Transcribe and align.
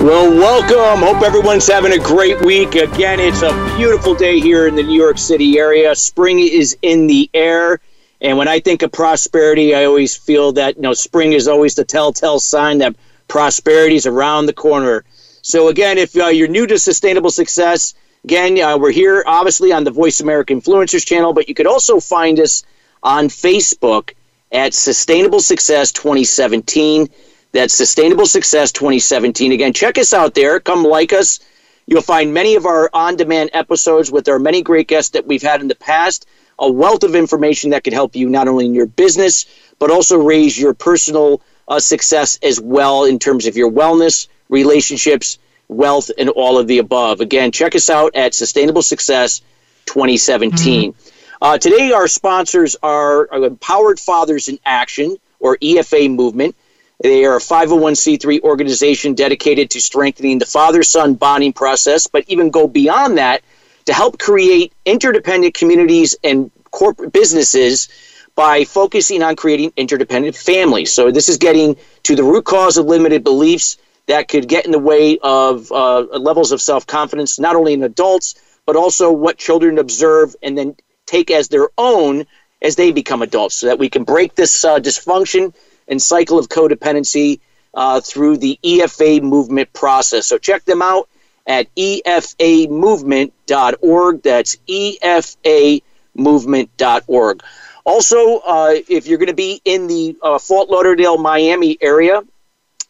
Well, 0.00 0.30
welcome. 0.30 1.04
Hope 1.04 1.24
everyone's 1.24 1.66
having 1.66 1.90
a 1.90 1.98
great 1.98 2.40
week. 2.42 2.76
Again, 2.76 3.18
it's 3.18 3.42
a 3.42 3.52
beautiful 3.76 4.14
day 4.14 4.38
here 4.38 4.68
in 4.68 4.76
the 4.76 4.82
New 4.84 4.96
York 4.96 5.18
City 5.18 5.58
area. 5.58 5.92
Spring 5.96 6.38
is 6.38 6.76
in 6.82 7.08
the 7.08 7.28
air. 7.34 7.80
And 8.20 8.38
when 8.38 8.46
I 8.46 8.60
think 8.60 8.82
of 8.82 8.92
prosperity, 8.92 9.74
I 9.74 9.86
always 9.86 10.16
feel 10.16 10.52
that, 10.52 10.76
you 10.76 10.82
know, 10.82 10.94
spring 10.94 11.32
is 11.32 11.48
always 11.48 11.74
the 11.74 11.84
telltale 11.84 12.38
sign 12.38 12.78
that 12.78 12.94
prosperity 13.26 13.96
is 13.96 14.06
around 14.06 14.46
the 14.46 14.52
corner. 14.52 15.04
So, 15.42 15.66
again, 15.66 15.98
if 15.98 16.16
uh, 16.16 16.28
you're 16.28 16.46
new 16.46 16.68
to 16.68 16.78
sustainable 16.78 17.30
success, 17.30 17.94
again, 18.22 18.60
uh, 18.60 18.78
we're 18.78 18.92
here 18.92 19.24
obviously 19.26 19.72
on 19.72 19.82
the 19.82 19.90
Voice 19.90 20.20
America 20.20 20.54
Influencers 20.54 21.04
channel, 21.04 21.32
but 21.32 21.48
you 21.48 21.56
could 21.56 21.66
also 21.66 21.98
find 21.98 22.38
us 22.38 22.62
on 23.02 23.26
Facebook 23.26 24.12
at 24.52 24.74
Sustainable 24.74 25.40
Success 25.40 25.90
2017. 25.90 27.08
That's 27.52 27.72
Sustainable 27.74 28.26
Success 28.26 28.72
2017. 28.72 29.52
Again, 29.52 29.72
check 29.72 29.98
us 29.98 30.12
out 30.12 30.34
there. 30.34 30.60
Come 30.60 30.84
like 30.84 31.12
us. 31.12 31.40
You'll 31.86 32.02
find 32.02 32.34
many 32.34 32.56
of 32.56 32.66
our 32.66 32.90
on 32.92 33.16
demand 33.16 33.50
episodes 33.54 34.10
with 34.10 34.28
our 34.28 34.38
many 34.38 34.60
great 34.60 34.88
guests 34.88 35.12
that 35.12 35.26
we've 35.26 35.42
had 35.42 35.62
in 35.62 35.68
the 35.68 35.74
past. 35.74 36.26
A 36.58 36.70
wealth 36.70 37.04
of 37.04 37.14
information 37.14 37.70
that 37.70 37.84
could 37.84 37.94
help 37.94 38.14
you 38.14 38.28
not 38.28 38.48
only 38.48 38.66
in 38.66 38.74
your 38.74 38.86
business, 38.86 39.46
but 39.78 39.90
also 39.90 40.18
raise 40.18 40.58
your 40.58 40.74
personal 40.74 41.40
uh, 41.66 41.80
success 41.80 42.38
as 42.42 42.60
well 42.60 43.04
in 43.04 43.18
terms 43.18 43.46
of 43.46 43.56
your 43.56 43.70
wellness, 43.70 44.28
relationships, 44.50 45.38
wealth, 45.68 46.10
and 46.18 46.28
all 46.28 46.58
of 46.58 46.66
the 46.66 46.78
above. 46.78 47.20
Again, 47.20 47.52
check 47.52 47.74
us 47.74 47.88
out 47.88 48.14
at 48.14 48.34
Sustainable 48.34 48.82
Success 48.82 49.40
2017. 49.86 50.92
Mm-hmm. 50.92 51.08
Uh, 51.40 51.56
today, 51.56 51.92
our 51.92 52.08
sponsors 52.08 52.76
are 52.82 53.28
Empowered 53.32 54.00
Fathers 54.00 54.48
in 54.48 54.58
Action, 54.66 55.16
or 55.40 55.56
EFA 55.58 56.14
Movement. 56.14 56.56
They 57.00 57.24
are 57.24 57.36
a 57.36 57.40
501c3 57.40 58.42
organization 58.42 59.14
dedicated 59.14 59.70
to 59.70 59.80
strengthening 59.80 60.38
the 60.38 60.46
father 60.46 60.82
son 60.82 61.14
bonding 61.14 61.52
process, 61.52 62.08
but 62.08 62.24
even 62.26 62.50
go 62.50 62.66
beyond 62.66 63.18
that 63.18 63.42
to 63.86 63.92
help 63.92 64.18
create 64.18 64.72
interdependent 64.84 65.54
communities 65.54 66.16
and 66.24 66.50
corporate 66.70 67.12
businesses 67.12 67.88
by 68.34 68.64
focusing 68.64 69.22
on 69.22 69.36
creating 69.36 69.72
interdependent 69.76 70.36
families. 70.36 70.92
So, 70.92 71.10
this 71.10 71.28
is 71.28 71.38
getting 71.38 71.76
to 72.04 72.16
the 72.16 72.24
root 72.24 72.44
cause 72.44 72.76
of 72.76 72.86
limited 72.86 73.22
beliefs 73.22 73.78
that 74.06 74.26
could 74.28 74.48
get 74.48 74.64
in 74.64 74.72
the 74.72 74.78
way 74.78 75.18
of 75.22 75.70
uh, 75.70 76.00
levels 76.00 76.50
of 76.50 76.60
self 76.60 76.86
confidence, 76.86 77.38
not 77.38 77.54
only 77.54 77.74
in 77.74 77.82
adults, 77.84 78.34
but 78.66 78.74
also 78.74 79.12
what 79.12 79.38
children 79.38 79.78
observe 79.78 80.34
and 80.42 80.58
then 80.58 80.76
take 81.06 81.30
as 81.30 81.48
their 81.48 81.68
own 81.78 82.26
as 82.60 82.74
they 82.74 82.90
become 82.90 83.22
adults, 83.22 83.54
so 83.54 83.68
that 83.68 83.78
we 83.78 83.88
can 83.88 84.02
break 84.02 84.34
this 84.34 84.64
uh, 84.64 84.80
dysfunction 84.80 85.54
and 85.88 86.00
cycle 86.00 86.38
of 86.38 86.48
codependency 86.48 87.40
uh, 87.74 88.00
through 88.00 88.36
the 88.36 88.56
EFA 88.62 89.20
movement 89.22 89.72
process. 89.72 90.26
So 90.26 90.38
check 90.38 90.64
them 90.64 90.82
out 90.82 91.08
at 91.46 91.74
efamovement.org. 91.76 94.22
That's 94.22 94.56
efamovement.org. 94.68 97.42
Also, 97.84 98.38
uh, 98.40 98.74
if 98.88 99.06
you're 99.06 99.18
going 99.18 99.28
to 99.28 99.34
be 99.34 99.62
in 99.64 99.86
the 99.86 100.16
uh, 100.22 100.38
Fort 100.38 100.68
Lauderdale, 100.68 101.16
Miami 101.16 101.78
area 101.80 102.22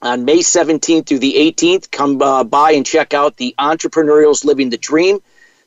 on 0.03 0.25
May 0.25 0.39
17th 0.39 1.07
through 1.07 1.21
the 1.21 1.35
18th, 1.35 1.89
come 1.91 2.21
uh, 2.21 2.43
by 2.43 2.73
and 2.73 2.85
check 2.85 3.15
out 3.15 3.37
the 3.37 3.55
Entrepreneurials 3.59 4.45
Living 4.45 4.71
the 4.71 4.77
Dream. 4.77 5.21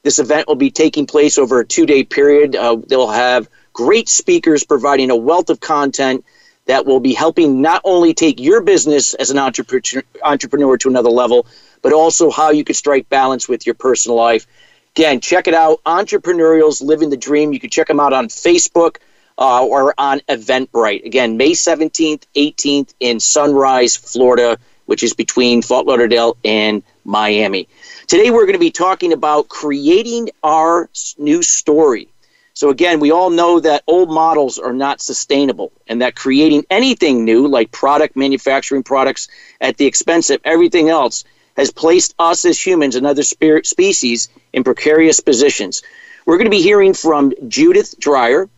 This 0.04 0.20
event 0.20 0.48
will 0.48 0.56
be 0.56 0.72
taking 0.72 1.06
place 1.06 1.38
over 1.38 1.62
a 1.62 1.66
two 1.66 1.86
day 1.86 2.04
period. 2.04 2.56
Uh, 2.56 2.78
they'll 2.88 3.08
have 3.08 3.48
great 3.72 4.10
speakers 4.10 4.66
providing 4.66 5.12
a 5.12 5.16
wealth 5.16 5.50
of 5.50 5.62
content 5.62 6.26
that 6.72 6.86
will 6.86 7.02
be 7.02 7.14
helping 7.14 7.62
not 7.62 7.82
only 7.84 8.14
take 8.14 8.40
your 8.40 8.62
business 8.62 9.14
as 9.14 9.30
an 9.30 9.38
entrepreneur 9.38 10.78
to 10.78 10.88
another 10.88 11.10
level, 11.10 11.46
but 11.82 11.92
also 11.92 12.32
how 12.32 12.52
you 12.52 12.64
can 12.64 12.76
strike 12.76 13.10
balance 13.10 13.50
with 13.50 13.66
your 13.66 13.76
personal 13.76 14.16
life. 14.16 14.48
Again, 14.96 15.20
check 15.20 15.50
it 15.50 15.54
out. 15.54 15.84
Entrepreneurials 15.84 16.82
Living 16.82 17.10
the 17.10 17.18
Dream. 17.18 17.52
You 17.52 17.60
can 17.60 17.70
check 17.70 17.88
them 17.88 18.00
out 18.00 18.14
on 18.14 18.30
Facebook 18.30 19.00
uh, 19.38 19.66
or 19.66 19.94
on 19.98 20.22
Eventbrite. 20.30 21.04
Again, 21.06 21.36
May 21.36 21.52
17th, 21.52 22.24
18th 22.38 22.94
in 23.02 23.20
Sunrise, 23.20 23.98
Florida, 23.98 24.58
which 24.86 25.04
is 25.04 25.14
between 25.14 25.62
Fort 25.62 25.86
Lauderdale 25.86 26.38
and 26.46 26.84
Miami. 27.04 27.68
Today, 28.08 28.32
we're 28.32 28.46
going 28.46 28.54
to 28.54 28.60
be 28.60 28.72
talking 28.72 29.12
about 29.12 29.50
creating 29.50 30.30
our 30.42 30.90
new 31.18 31.44
story. 31.44 32.08
So, 32.54 32.70
again, 32.70 33.00
we 33.00 33.12
all 33.12 33.30
know 33.30 33.60
that 33.62 33.84
old 33.88 34.10
models 34.10 34.60
are 34.60 34.74
not 34.74 35.02
sustainable 35.02 35.72
and 35.88 36.02
that 36.02 36.16
creating 36.16 36.66
anything 36.70 37.24
new, 37.24 37.48
like 37.48 37.72
product 37.72 38.16
manufacturing 38.16 38.84
products 38.84 39.30
at 39.62 39.78
the 39.78 39.86
expense 39.86 40.30
of 40.30 40.42
everything 40.44 40.90
else, 40.90 41.24
has 41.56 41.72
placed 41.72 42.14
us 42.20 42.44
as 42.46 42.64
humans 42.64 42.96
and 42.96 43.06
other 43.06 43.24
spirit 43.24 43.66
species 43.66 44.30
in 44.54 44.64
precarious 44.64 45.20
positions. 45.20 45.82
We're 46.26 46.38
going 46.38 46.46
to 46.46 46.52
be 46.52 46.62
hearing 46.62 46.94
from 46.94 47.34
Judith 47.48 47.96
Dreyer, 48.00 48.50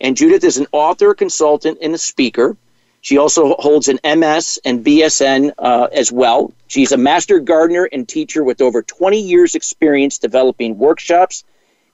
and 0.00 0.16
Judith 0.16 0.44
is 0.44 0.56
an 0.56 0.66
author, 0.72 1.14
consultant, 1.14 1.78
and 1.82 1.94
a 1.94 1.98
speaker. 1.98 2.56
She 3.00 3.18
also 3.18 3.54
holds 3.58 3.88
an 3.88 3.98
MS 4.04 4.60
and 4.64 4.84
BSN 4.84 5.52
uh, 5.58 5.88
as 5.92 6.10
well. 6.10 6.52
She's 6.68 6.92
a 6.92 6.96
master 6.96 7.38
gardener 7.38 7.88
and 7.92 8.08
teacher 8.08 8.44
with 8.44 8.60
over 8.60 8.82
20 8.82 9.20
years' 9.20 9.54
experience 9.54 10.18
developing 10.18 10.78
workshops 10.78 11.44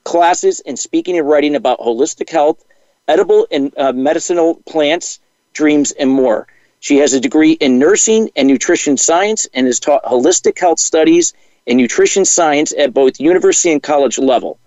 classes 0.08 0.60
in 0.60 0.74
speaking 0.74 1.18
and 1.18 1.28
writing 1.28 1.54
about 1.54 1.78
holistic 1.80 2.30
health, 2.30 2.64
edible 3.08 3.46
and 3.50 3.74
uh, 3.76 3.92
medicinal 3.92 4.54
plants, 4.66 5.20
dreams, 5.52 5.92
and 5.92 6.08
more. 6.10 6.46
She 6.80 6.96
has 6.96 7.12
a 7.12 7.20
degree 7.20 7.52
in 7.52 7.78
nursing 7.78 8.30
and 8.34 8.48
nutrition 8.48 8.96
science 8.96 9.46
and 9.52 9.66
has 9.66 9.78
taught 9.78 10.02
holistic 10.04 10.58
health 10.58 10.80
studies 10.80 11.34
and 11.66 11.76
nutrition 11.76 12.24
science 12.24 12.72
at 12.72 12.94
both 12.94 13.20
university 13.20 13.70
and 13.70 13.82
college 13.82 14.18
level. 14.18 14.58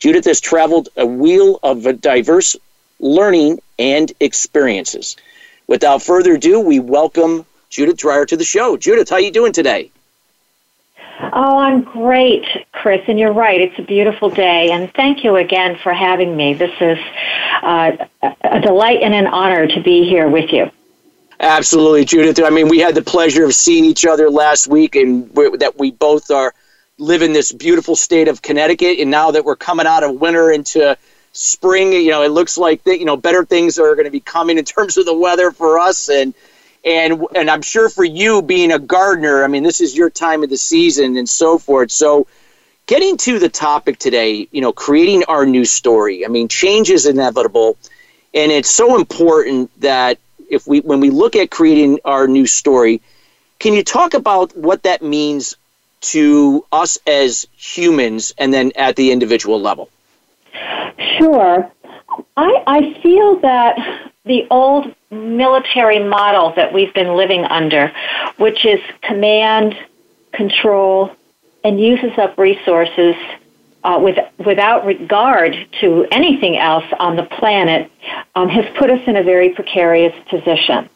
Judith 0.00 0.26
has 0.26 0.38
traveled 0.38 0.90
a 0.98 1.06
wheel 1.06 1.58
of 1.62 2.02
diverse 2.02 2.54
learning 3.00 3.60
and 3.78 4.12
experiences. 4.20 5.16
Without 5.66 6.02
further 6.02 6.34
ado, 6.34 6.60
we 6.60 6.78
welcome 6.78 7.46
Judith 7.70 7.96
Dreyer 7.96 8.26
to 8.26 8.36
the 8.36 8.44
show. 8.44 8.76
Judith, 8.76 9.08
how 9.08 9.16
are 9.16 9.20
you 9.20 9.30
doing 9.30 9.54
today? 9.54 9.90
Oh, 11.20 11.58
I'm 11.58 11.82
great, 11.82 12.44
Chris, 12.72 13.02
and 13.06 13.18
you're 13.18 13.32
right. 13.32 13.60
It's 13.60 13.78
a 13.78 13.82
beautiful 13.82 14.30
day, 14.30 14.70
and 14.72 14.92
thank 14.94 15.22
you 15.22 15.36
again 15.36 15.78
for 15.82 15.92
having 15.92 16.36
me. 16.36 16.54
This 16.54 16.72
is 16.80 16.98
uh, 17.62 17.92
a 18.42 18.60
delight 18.60 19.00
and 19.02 19.14
an 19.14 19.26
honor 19.26 19.66
to 19.66 19.80
be 19.80 20.08
here 20.08 20.28
with 20.28 20.52
you. 20.52 20.70
Absolutely, 21.38 22.04
Judith. 22.04 22.44
I 22.44 22.50
mean, 22.50 22.68
we 22.68 22.78
had 22.78 22.94
the 22.94 23.02
pleasure 23.02 23.44
of 23.44 23.54
seeing 23.54 23.84
each 23.84 24.04
other 24.04 24.28
last 24.28 24.66
week, 24.66 24.96
and 24.96 25.30
that 25.34 25.74
we 25.78 25.92
both 25.92 26.30
are 26.30 26.52
live 26.98 27.22
in 27.22 27.32
this 27.32 27.52
beautiful 27.52 27.94
state 27.94 28.28
of 28.28 28.42
Connecticut, 28.42 28.98
and 28.98 29.10
now 29.10 29.30
that 29.30 29.44
we're 29.44 29.56
coming 29.56 29.86
out 29.86 30.02
of 30.02 30.20
winter 30.20 30.50
into 30.50 30.96
spring, 31.32 31.92
you 31.92 32.10
know, 32.10 32.22
it 32.22 32.30
looks 32.30 32.58
like 32.58 32.82
that 32.84 32.98
you 32.98 33.04
know 33.04 33.16
better 33.16 33.44
things 33.44 33.78
are 33.78 33.94
going 33.94 34.06
to 34.06 34.10
be 34.10 34.20
coming 34.20 34.58
in 34.58 34.64
terms 34.64 34.96
of 34.96 35.06
the 35.06 35.16
weather 35.16 35.52
for 35.52 35.78
us, 35.78 36.08
and 36.08 36.34
and 36.84 37.26
and 37.34 37.50
I'm 37.50 37.62
sure 37.62 37.88
for 37.88 38.04
you 38.04 38.42
being 38.42 38.72
a 38.72 38.78
gardener, 38.78 39.44
I 39.44 39.48
mean, 39.48 39.62
this 39.62 39.80
is 39.80 39.96
your 39.96 40.10
time 40.10 40.42
of 40.42 40.50
the 40.50 40.56
season 40.56 41.16
and 41.16 41.28
so 41.28 41.58
forth. 41.58 41.90
So, 41.90 42.26
getting 42.86 43.16
to 43.18 43.38
the 43.38 43.48
topic 43.48 43.98
today, 43.98 44.48
you 44.50 44.60
know, 44.60 44.72
creating 44.72 45.24
our 45.24 45.46
new 45.46 45.64
story. 45.64 46.24
I 46.24 46.28
mean, 46.28 46.48
change 46.48 46.90
is 46.90 47.06
inevitable, 47.06 47.78
and 48.34 48.52
it's 48.52 48.70
so 48.70 48.96
important 48.96 49.70
that 49.80 50.18
if 50.50 50.66
we 50.66 50.80
when 50.80 51.00
we 51.00 51.10
look 51.10 51.36
at 51.36 51.50
creating 51.50 52.00
our 52.04 52.28
new 52.28 52.46
story, 52.46 53.00
can 53.58 53.72
you 53.72 53.82
talk 53.82 54.14
about 54.14 54.56
what 54.56 54.82
that 54.82 55.02
means 55.02 55.56
to 56.00 56.66
us 56.70 56.98
as 57.06 57.46
humans, 57.56 58.34
and 58.36 58.52
then 58.52 58.72
at 58.76 58.94
the 58.96 59.10
individual 59.10 59.60
level? 59.60 59.88
Sure. 61.18 61.70
I, 62.36 62.62
I 62.66 63.00
feel 63.02 63.40
that 63.40 64.12
the 64.24 64.46
old 64.50 64.94
military 65.10 66.02
model 66.02 66.52
that 66.56 66.72
we've 66.72 66.92
been 66.94 67.16
living 67.16 67.44
under, 67.44 67.92
which 68.38 68.64
is 68.64 68.80
command, 69.02 69.76
control, 70.32 71.14
and 71.62 71.80
uses 71.80 72.16
up 72.18 72.36
resources 72.38 73.14
uh, 73.84 73.98
with, 74.00 74.18
without 74.44 74.86
regard 74.86 75.54
to 75.80 76.06
anything 76.10 76.56
else 76.56 76.84
on 76.98 77.16
the 77.16 77.22
planet, 77.22 77.90
um, 78.34 78.48
has 78.48 78.64
put 78.76 78.90
us 78.90 79.00
in 79.06 79.16
a 79.16 79.22
very 79.22 79.50
precarious 79.50 80.14
position. 80.30 80.88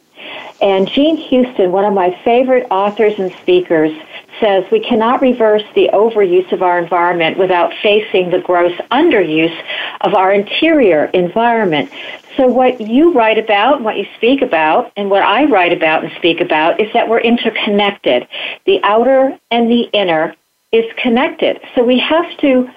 And 0.60 0.88
Jean 0.88 1.16
Houston, 1.16 1.72
one 1.72 1.84
of 1.84 1.94
my 1.94 2.18
favorite 2.24 2.66
authors 2.70 3.14
and 3.18 3.32
speakers, 3.42 3.92
says 4.40 4.64
we 4.70 4.80
cannot 4.80 5.20
reverse 5.20 5.62
the 5.74 5.90
overuse 5.92 6.50
of 6.52 6.62
our 6.62 6.78
environment 6.78 7.38
without 7.38 7.72
facing 7.82 8.30
the 8.30 8.40
gross 8.40 8.72
underuse 8.90 9.56
of 10.02 10.14
our 10.14 10.32
interior 10.32 11.06
environment. 11.06 11.90
So, 12.36 12.46
what 12.46 12.80
you 12.80 13.12
write 13.12 13.38
about, 13.38 13.82
what 13.82 13.96
you 13.96 14.06
speak 14.16 14.42
about, 14.42 14.92
and 14.96 15.10
what 15.10 15.22
I 15.22 15.44
write 15.44 15.72
about 15.72 16.04
and 16.04 16.12
speak 16.16 16.40
about 16.40 16.80
is 16.80 16.92
that 16.92 17.08
we're 17.08 17.20
interconnected. 17.20 18.28
The 18.64 18.80
outer 18.84 19.36
and 19.50 19.70
the 19.70 19.88
inner 19.92 20.34
is 20.70 20.84
connected. 21.02 21.60
So, 21.74 21.82
we 21.82 21.98
have 21.98 22.36
to 22.38 22.68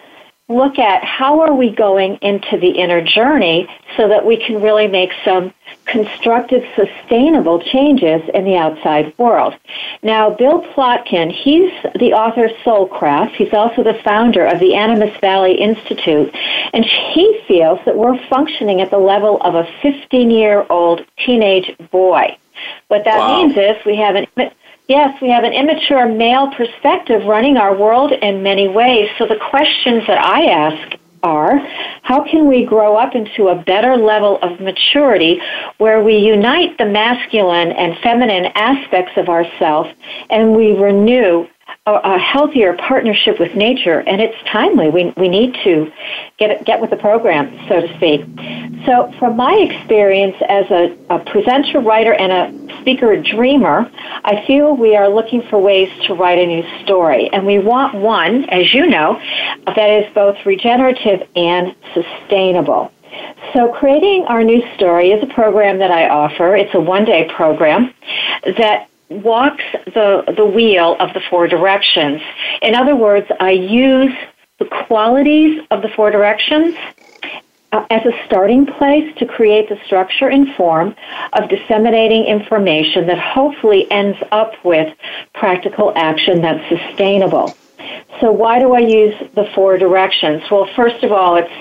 look 0.52 0.78
at 0.80 1.04
how 1.04 1.40
are 1.42 1.54
we 1.54 1.70
going 1.70 2.18
into 2.22 2.58
the 2.58 2.70
inner 2.70 3.02
journey 3.02 3.68
so 3.98 4.08
that 4.08 4.26
we 4.26 4.38
can 4.38 4.62
really 4.62 4.88
make 4.88 5.12
some 5.24 5.54
constructive, 5.86 6.64
sustainable 6.76 7.62
changes 7.62 8.22
in 8.34 8.46
the 8.46 8.56
outside 8.56 9.18
world. 9.18 9.56
Now, 10.04 10.30
Bill 10.30 10.62
Plotkin, 10.74 11.32
he's 11.32 11.72
the 12.00 12.14
author 12.14 12.46
of 12.46 12.52
Soulcraft. 12.64 13.32
He's 13.32 13.54
also 13.54 13.84
the 13.84 14.00
founder 14.04 14.46
of 14.46 14.60
the 14.60 14.76
Animas 14.76 15.16
Valley 15.20 15.54
Institute, 15.54 16.34
and 16.74 16.86
he 16.86 17.42
feels 17.48 17.80
that 17.86 17.96
we're 17.96 18.20
functioning 18.28 18.82
at 18.82 18.92
the 18.92 18.98
level 18.98 19.42
of 19.42 19.56
a 19.56 19.64
15-year-old 19.84 21.06
teenage 21.26 21.76
boy. 21.92 22.38
What 22.90 23.06
that 23.06 23.20
wow. 23.20 23.44
means 23.44 23.58
is 23.58 23.76
we 23.86 23.96
have 23.98 24.16
an 24.16 24.28
Yes, 24.92 25.22
we 25.22 25.30
have 25.30 25.46
an 25.46 25.54
immature 25.54 26.06
male 26.06 26.52
perspective 26.52 27.24
running 27.26 27.56
our 27.56 27.74
world 27.74 28.12
in 28.12 28.44
many 28.44 28.68
ways. 28.68 29.08
So 29.18 29.26
the 29.26 29.40
questions 29.50 30.04
that 30.06 30.18
I 30.18 30.48
ask 30.48 30.98
are 31.24 31.60
how 32.04 32.26
can 32.30 32.46
we 32.46 32.66
grow 32.66 32.98
up 32.98 33.16
into 33.16 33.48
a 33.48 33.56
better 33.56 33.96
level 33.96 34.38
of 34.42 34.60
maturity 34.60 35.40
where 35.78 36.04
we 36.04 36.18
unite 36.18 36.78
the 36.78 36.88
masculine 36.88 37.72
and 37.72 37.98
feminine 38.00 38.52
aspects 38.56 39.14
of 39.16 39.30
ourselves 39.30 39.90
and 40.30 40.54
we 40.58 40.74
renew 40.74 41.48
a, 41.88 41.94
a, 41.94 42.20
healthier 42.20 42.74
partnership 42.74 43.40
with 43.40 43.56
nature, 43.56 44.02
and 44.02 44.22
it's 44.22 44.38
timely. 44.48 44.90
We, 44.90 45.12
we 45.18 45.28
need 45.28 45.56
to 45.64 45.92
get 46.38 46.64
get 46.64 46.80
with 46.80 46.92
the 46.92 46.96
program, 46.96 47.50
so 47.68 47.82
to 47.82 47.96
speak. 47.98 48.22
So, 48.86 49.12
from 49.18 49.36
my 49.36 49.54
experience 49.56 50.36
as 50.48 50.70
a, 50.70 50.96
a 51.10 51.20
presenter, 51.20 51.80
writer, 51.80 52.14
and 52.14 52.32
a 52.32 52.82
speaker, 52.82 53.14
a 53.14 53.24
dreamer, 53.24 53.92
I 54.24 54.46
feel 54.46 54.76
we 54.76 54.96
are 54.96 55.10
looking 55.10 55.42
for 55.50 55.58
ways 55.58 55.90
to 56.06 56.14
write 56.14 56.38
a 56.38 56.46
new 56.46 56.64
story, 56.84 57.32
and 57.34 57.48
we 57.48 57.58
want 57.58 57.96
one, 57.96 58.48
as 58.52 58.72
you 58.76 58.86
know, 58.86 59.20
that 59.66 59.90
is 59.90 60.14
both 60.14 60.38
regenerative 60.46 61.28
and 61.36 61.76
sustainable. 61.96 62.92
So, 63.54 63.74
creating 63.74 64.26
our 64.28 64.44
new 64.44 64.62
story 64.76 65.14
is 65.14 65.24
a 65.24 65.34
program 65.34 65.80
that 65.80 65.90
I 65.90 66.10
offer. 66.10 66.56
It's 66.56 66.76
a 66.76 66.80
one 66.80 67.06
day 67.06 67.28
program 67.36 67.92
that 68.46 68.91
walks 69.12 69.64
the, 69.86 70.24
the 70.38 70.46
wheel 70.46 70.96
of 71.00 71.14
the 71.14 71.22
four 71.30 71.48
directions. 71.48 72.22
In 72.62 72.76
other 72.76 72.96
words, 72.96 73.28
I 73.40 73.52
use 73.52 74.14
the 74.60 74.66
qualities 74.88 75.62
of 75.72 75.82
the 75.82 75.90
four 75.90 76.12
directions 76.12 76.76
uh, 77.72 77.86
as 77.90 78.06
a 78.06 78.12
starting 78.26 78.66
place 78.66 79.14
to 79.18 79.26
create 79.26 79.70
the 79.70 79.78
structure 79.86 80.28
and 80.28 80.54
form 80.56 80.96
of 81.34 81.50
disseminating 81.50 82.26
information 82.26 83.08
that 83.08 83.20
hopefully 83.20 83.90
ends 83.92 84.18
up 84.32 84.54
with 84.64 84.96
practical 85.34 85.94
action 85.96 86.42
that's 86.42 86.64
sustainable. 86.70 87.56
So, 88.20 88.32
why 88.32 88.60
do 88.60 88.74
I 88.74 88.80
use 88.80 89.16
the 89.36 89.50
four 89.56 89.78
directions? 89.78 90.44
Well, 90.52 90.68
first 90.76 91.04
of 91.04 91.12
all, 91.12 91.36
it's 91.36 91.52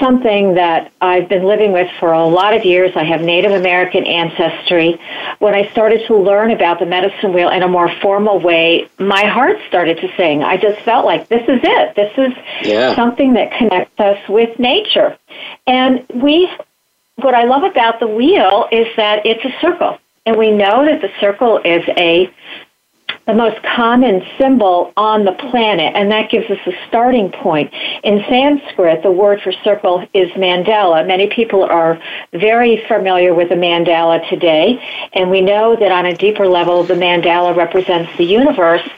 something 0.00 0.54
that 0.54 0.92
I've 1.00 1.28
been 1.28 1.44
living 1.44 1.72
with 1.72 1.88
for 1.98 2.12
a 2.12 2.26
lot 2.26 2.54
of 2.54 2.64
years. 2.64 2.92
I 2.96 3.04
have 3.04 3.20
Native 3.20 3.52
American 3.52 4.04
ancestry. 4.04 5.00
When 5.38 5.54
I 5.54 5.70
started 5.70 6.06
to 6.06 6.16
learn 6.16 6.50
about 6.50 6.78
the 6.78 6.86
medicine 6.86 7.32
wheel 7.32 7.50
in 7.50 7.62
a 7.62 7.68
more 7.68 7.90
formal 8.00 8.40
way, 8.40 8.88
my 8.98 9.24
heart 9.24 9.58
started 9.68 9.98
to 9.98 10.16
sing. 10.16 10.42
I 10.42 10.56
just 10.56 10.80
felt 10.80 11.04
like 11.04 11.28
this 11.28 11.42
is 11.42 11.60
it. 11.62 11.96
This 11.96 12.12
is 12.16 12.32
yeah. 12.68 12.94
something 12.94 13.34
that 13.34 13.52
connects 13.52 13.98
us 13.98 14.18
with 14.28 14.58
nature. 14.58 15.16
And 15.66 16.04
we, 16.14 16.50
what 17.16 17.34
I 17.34 17.44
love 17.44 17.62
about 17.62 18.00
the 18.00 18.08
wheel 18.08 18.68
is 18.70 18.86
that 18.96 19.24
it's 19.24 19.44
a 19.44 19.60
circle. 19.60 19.98
And 20.24 20.36
we 20.36 20.50
know 20.50 20.84
that 20.84 21.00
the 21.00 21.10
circle 21.20 21.58
is 21.64 21.84
a 21.96 22.32
the 23.26 23.34
most 23.34 23.60
common 23.62 24.22
symbol 24.38 24.92
on 24.96 25.24
the 25.24 25.32
planet, 25.32 25.92
and 25.96 26.10
that 26.12 26.30
gives 26.30 26.48
us 26.48 26.58
a 26.66 26.72
starting 26.86 27.30
point. 27.30 27.72
In 28.04 28.24
Sanskrit, 28.28 29.02
the 29.02 29.10
word 29.10 29.40
for 29.42 29.52
circle 29.64 30.06
is 30.14 30.30
mandala. 30.32 31.04
Many 31.06 31.26
people 31.26 31.64
are 31.64 32.00
very 32.32 32.84
familiar 32.86 33.34
with 33.34 33.48
the 33.48 33.56
mandala 33.56 34.26
today, 34.28 34.80
and 35.12 35.28
we 35.30 35.40
know 35.40 35.74
that 35.74 35.90
on 35.90 36.06
a 36.06 36.16
deeper 36.16 36.46
level, 36.46 36.84
the 36.84 36.94
mandala 36.94 37.56
represents 37.56 38.16
the 38.16 38.24
universe. 38.24 38.88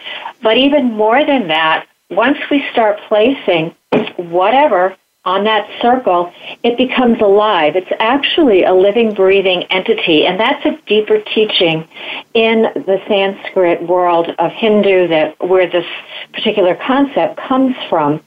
But 0.42 0.58
even 0.58 0.92
more 0.92 1.24
than 1.24 1.48
that, 1.48 1.86
once 2.10 2.38
we 2.50 2.64
start 2.70 2.98
placing 3.08 3.74
whatever 4.16 4.94
on 5.28 5.44
that 5.44 5.68
circle, 5.82 6.32
it 6.62 6.78
becomes 6.78 7.20
alive. 7.20 7.76
It's 7.76 7.92
actually 8.00 8.64
a 8.64 8.72
living, 8.72 9.12
breathing 9.12 9.64
entity, 9.64 10.24
and 10.24 10.40
that's 10.40 10.64
a 10.64 10.78
deeper 10.86 11.20
teaching 11.20 11.86
in 12.32 12.62
the 12.62 12.98
Sanskrit 13.06 13.82
world 13.82 14.30
of 14.38 14.50
Hindu 14.52 15.08
that 15.08 15.38
where 15.46 15.68
this 15.68 15.84
particular 16.32 16.74
concept 16.74 17.36
comes 17.36 17.76
from. 17.90 18.22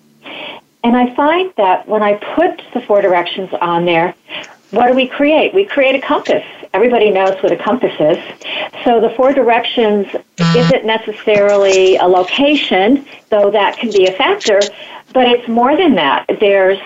And 0.83 0.95
I 0.95 1.15
find 1.15 1.51
that 1.57 1.87
when 1.87 2.03
I 2.03 2.13
put 2.35 2.61
the 2.75 2.81
four 2.81 3.01
directions 3.01 3.49
on 3.59 3.85
there, 3.85 4.13
what 4.71 4.87
do 4.87 4.93
we 4.93 5.07
create? 5.07 5.53
We 5.53 5.65
create 5.65 5.95
a 5.95 6.01
compass. 6.01 6.43
Everybody 6.73 7.11
knows 7.11 7.41
what 7.43 7.51
a 7.51 7.57
compass 7.57 7.93
is. 7.99 8.17
So 8.85 9.01
the 9.01 9.09
four 9.17 9.33
directions 9.33 10.07
isn't 10.55 10.85
necessarily 10.85 11.97
a 11.97 12.07
location, 12.07 13.05
though 13.29 13.51
that 13.51 13.77
can 13.77 13.91
be 13.91 14.07
a 14.07 14.13
factor, 14.13 14.61
but 15.13 15.27
it's 15.27 15.47
more 15.47 15.75
than 15.75 15.95
that. 15.95 16.25
There's 16.39 16.79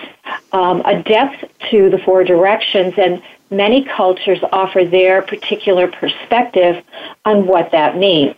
um, 0.52 0.82
a 0.84 1.02
depth 1.02 1.44
to 1.70 1.88
the 1.90 1.98
four 1.98 2.24
directions, 2.24 2.94
and 2.98 3.22
many 3.50 3.84
cultures 3.84 4.40
offer 4.52 4.84
their 4.84 5.22
particular 5.22 5.86
perspective 5.86 6.84
on 7.24 7.46
what 7.46 7.70
that 7.70 7.96
means. 7.96 8.34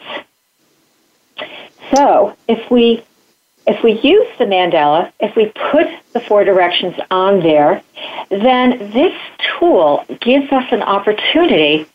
So, 1.94 2.36
if 2.48 2.70
we 2.70 3.02
if 3.68 3.82
we 3.82 3.92
use 4.00 4.26
the 4.38 4.46
mandala, 4.46 5.12
if 5.20 5.36
we 5.36 5.46
put 5.70 5.86
the 6.14 6.20
four 6.20 6.42
directions 6.42 6.96
on 7.10 7.40
there, 7.40 7.82
then 8.30 8.90
this 8.92 9.14
tool 9.58 10.04
gives 10.20 10.50
us 10.50 10.64
an 10.72 10.82
opportunity 10.82 11.86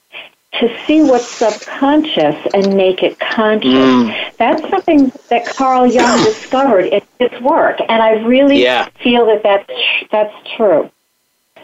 to 0.60 0.86
see 0.86 1.02
what's 1.02 1.28
subconscious 1.28 2.36
and 2.54 2.78
make 2.78 3.02
it 3.02 3.20
conscious. 3.20 3.72
Mm. 3.72 4.38
That's 4.38 4.70
something 4.70 5.12
that 5.30 5.48
Carl 5.48 5.88
Jung 5.88 6.24
discovered 6.24 6.86
in 6.86 7.02
his 7.20 7.42
work, 7.42 7.80
and 7.90 8.04
I 8.04 8.12
really 8.24 8.62
yeah. 8.62 8.90
feel 9.02 9.26
that 9.26 9.42
that's, 9.42 9.74
that's 10.12 10.56
true. 10.56 10.92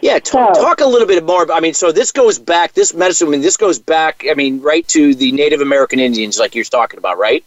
Yeah, 0.01 0.17
t- 0.17 0.31
so, 0.31 0.53
talk 0.53 0.79
a 0.79 0.85
little 0.87 1.07
bit 1.07 1.23
more. 1.23 1.51
I 1.51 1.59
mean, 1.59 1.75
so 1.75 1.91
this 1.91 2.11
goes 2.11 2.39
back, 2.39 2.73
this 2.73 2.95
medicine, 2.95 3.27
I 3.27 3.31
mean, 3.31 3.41
this 3.41 3.57
goes 3.57 3.77
back, 3.77 4.25
I 4.27 4.33
mean, 4.33 4.59
right 4.61 4.87
to 4.87 5.13
the 5.13 5.31
Native 5.33 5.61
American 5.61 5.99
Indians, 5.99 6.39
like 6.39 6.55
you're 6.55 6.65
talking 6.65 6.97
about, 6.97 7.19
right? 7.19 7.43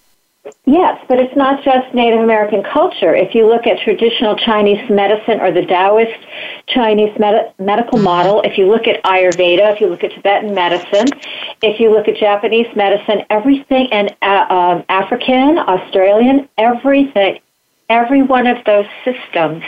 Yes, 0.64 1.04
but 1.08 1.20
it's 1.20 1.36
not 1.36 1.62
just 1.62 1.94
Native 1.94 2.20
American 2.20 2.64
culture. 2.64 3.14
If 3.14 3.32
you 3.34 3.46
look 3.46 3.66
at 3.66 3.78
traditional 3.78 4.34
Chinese 4.34 4.90
medicine 4.90 5.40
or 5.40 5.52
the 5.52 5.64
Taoist 5.66 6.18
Chinese 6.66 7.16
med- 7.16 7.52
medical 7.60 7.98
model, 8.00 8.40
if 8.42 8.58
you 8.58 8.66
look 8.66 8.88
at 8.88 9.02
Ayurveda, 9.04 9.72
if 9.74 9.80
you 9.80 9.86
look 9.86 10.02
at 10.02 10.10
Tibetan 10.10 10.52
medicine, 10.52 11.06
if 11.62 11.78
you 11.78 11.90
look 11.90 12.08
at 12.08 12.16
Japanese 12.16 12.66
medicine, 12.74 13.24
everything, 13.30 13.86
and 13.92 14.16
uh, 14.22 14.46
um, 14.52 14.84
African, 14.88 15.58
Australian, 15.58 16.48
everything, 16.58 17.38
every 17.88 18.22
one 18.22 18.48
of 18.48 18.56
those 18.64 18.86
systems 19.04 19.62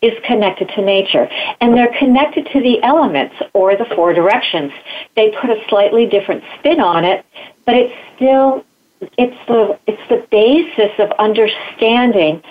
is 0.00 0.12
connected 0.24 0.68
to 0.76 0.82
nature. 0.82 1.28
And 1.60 1.76
they're 1.76 1.96
connected 1.98 2.46
to 2.52 2.60
the 2.60 2.80
elements 2.84 3.34
or 3.52 3.76
the 3.76 3.86
four 3.96 4.12
directions. 4.12 4.72
They 5.16 5.34
put 5.40 5.50
a 5.50 5.60
slightly 5.68 6.06
different 6.06 6.44
spin 6.58 6.78
on 6.78 7.04
it, 7.04 7.24
but 7.66 7.74
it's 7.74 7.94
still 8.14 8.64
it's 9.00 9.46
the 9.46 9.78
it's 9.86 10.08
the 10.08 10.26
basis 10.30 10.92
of 10.98 11.10
understanding 11.18 12.42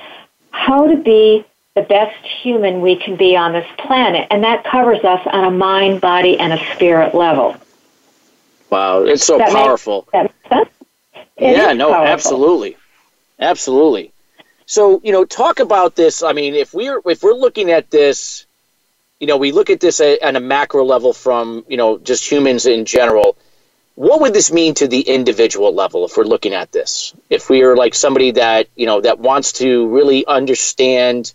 how 0.51 0.87
to 0.87 0.97
be 0.97 1.45
the 1.75 1.81
best 1.83 2.25
human 2.25 2.81
we 2.81 2.95
can 2.95 3.15
be 3.15 3.35
on 3.35 3.53
this 3.53 3.67
planet, 3.77 4.27
and 4.31 4.43
that 4.43 4.63
covers 4.63 5.03
us 5.03 5.25
on 5.31 5.45
a 5.45 5.51
mind, 5.51 6.01
body, 6.01 6.37
and 6.39 6.53
a 6.53 6.75
spirit 6.75 7.13
level. 7.13 7.55
Wow, 8.69 9.03
it's 9.03 9.25
so 9.25 9.37
that 9.37 9.51
powerful. 9.51 10.07
Makes, 10.11 10.33
that 10.49 10.71
yeah, 11.37 11.73
no, 11.73 11.91
powerful. 11.91 12.07
absolutely, 12.07 12.77
absolutely. 13.39 14.11
So 14.65 15.01
you 15.03 15.11
know, 15.11 15.25
talk 15.25 15.59
about 15.59 15.95
this. 15.95 16.23
I 16.23 16.33
mean, 16.33 16.55
if 16.55 16.73
we're 16.73 17.01
if 17.05 17.23
we're 17.23 17.33
looking 17.33 17.71
at 17.71 17.91
this, 17.91 18.45
you 19.19 19.27
know, 19.27 19.37
we 19.37 19.51
look 19.51 19.69
at 19.69 19.79
this 19.79 20.01
at, 20.01 20.21
at 20.21 20.35
a 20.35 20.39
macro 20.39 20.83
level 20.83 21.13
from 21.13 21.63
you 21.67 21.77
know 21.77 21.99
just 21.99 22.29
humans 22.29 22.65
in 22.65 22.85
general 22.85 23.37
what 23.99 24.21
would 24.21 24.33
this 24.33 24.49
mean 24.49 24.73
to 24.73 24.87
the 24.87 25.01
individual 25.01 25.73
level 25.73 26.05
if 26.05 26.15
we're 26.15 26.23
looking 26.23 26.53
at 26.53 26.71
this 26.71 27.13
if 27.29 27.49
we 27.49 27.63
are 27.63 27.75
like 27.75 27.93
somebody 27.93 28.31
that 28.31 28.67
you 28.75 28.85
know 28.85 29.01
that 29.01 29.19
wants 29.19 29.51
to 29.51 29.87
really 29.89 30.25
understand 30.25 31.33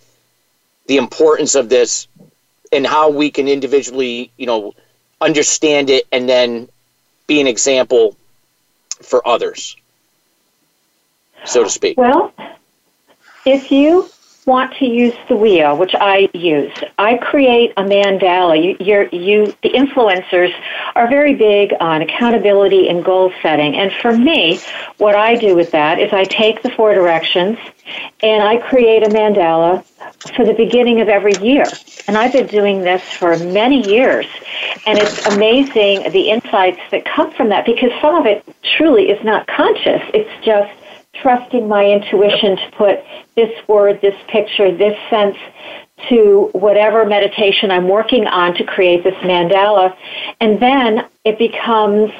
the 0.86 0.96
importance 0.96 1.54
of 1.54 1.68
this 1.68 2.08
and 2.72 2.86
how 2.86 3.10
we 3.10 3.30
can 3.30 3.48
individually 3.48 4.30
you 4.38 4.46
know 4.46 4.72
understand 5.20 5.90
it 5.90 6.06
and 6.10 6.26
then 6.28 6.68
be 7.26 7.40
an 7.40 7.46
example 7.46 8.16
for 9.02 9.26
others, 9.26 9.76
so 11.44 11.64
to 11.64 11.70
speak? 11.70 11.96
Well, 11.96 12.32
if 13.44 13.70
you 13.70 14.08
want 14.46 14.74
to 14.74 14.86
use 14.86 15.14
the 15.28 15.36
wheel, 15.36 15.76
which 15.76 15.94
I 15.94 16.28
use, 16.34 16.72
I 16.98 17.16
create 17.16 17.72
a 17.76 17.82
mandala. 17.82 18.62
You, 18.62 18.76
you're, 18.84 19.08
you, 19.08 19.46
the 19.62 19.70
influencers 19.70 20.52
are 20.94 21.08
very 21.08 21.34
big 21.34 21.72
on 21.80 22.02
accountability 22.02 22.88
and 22.88 23.04
goal 23.04 23.32
setting. 23.42 23.76
And 23.76 23.92
for 24.02 24.16
me, 24.16 24.60
what 24.98 25.14
I 25.14 25.36
do 25.36 25.54
with 25.54 25.70
that 25.72 25.98
is 25.98 26.12
I 26.12 26.24
take 26.24 26.62
the 26.62 26.70
four 26.70 26.94
directions 26.94 27.58
and 28.22 28.42
I 28.42 28.56
create 28.56 29.02
a 29.02 29.10
mandala 29.10 29.84
for 30.36 30.44
the 30.44 30.54
beginning 30.54 31.00
of 31.00 31.08
every 31.08 31.36
year. 31.42 31.64
And 32.06 32.16
I've 32.16 32.32
been 32.32 32.46
doing 32.46 32.80
this 32.80 33.02
for 33.02 33.36
many 33.38 33.86
years. 33.88 34.26
And 34.86 34.98
it's 34.98 35.26
amazing 35.26 36.10
the 36.12 36.30
insights 36.30 36.80
that 36.90 37.04
come 37.04 37.32
from 37.32 37.48
that 37.50 37.64
because 37.66 37.90
some 38.00 38.14
of 38.14 38.26
it 38.26 38.44
truly 38.76 39.10
is 39.10 39.22
not 39.24 39.46
conscious. 39.46 40.02
It's 40.12 40.44
just 40.44 40.72
trusting 41.22 41.68
my 41.68 41.84
intuition 41.84 42.56
to 42.56 42.70
put 42.76 42.98
this 43.36 43.50
word, 43.68 44.00
this 44.00 44.16
picture, 44.28 44.76
this 44.76 44.98
sense 45.10 45.36
to 46.08 46.50
whatever 46.52 47.04
meditation 47.06 47.70
I'm 47.70 47.88
working 47.88 48.26
on 48.26 48.54
to 48.54 48.64
create 48.64 49.04
this 49.04 49.14
mandala. 49.16 49.96
And 50.40 50.60
then 50.60 51.06
it 51.24 51.38
becomes 51.38 52.10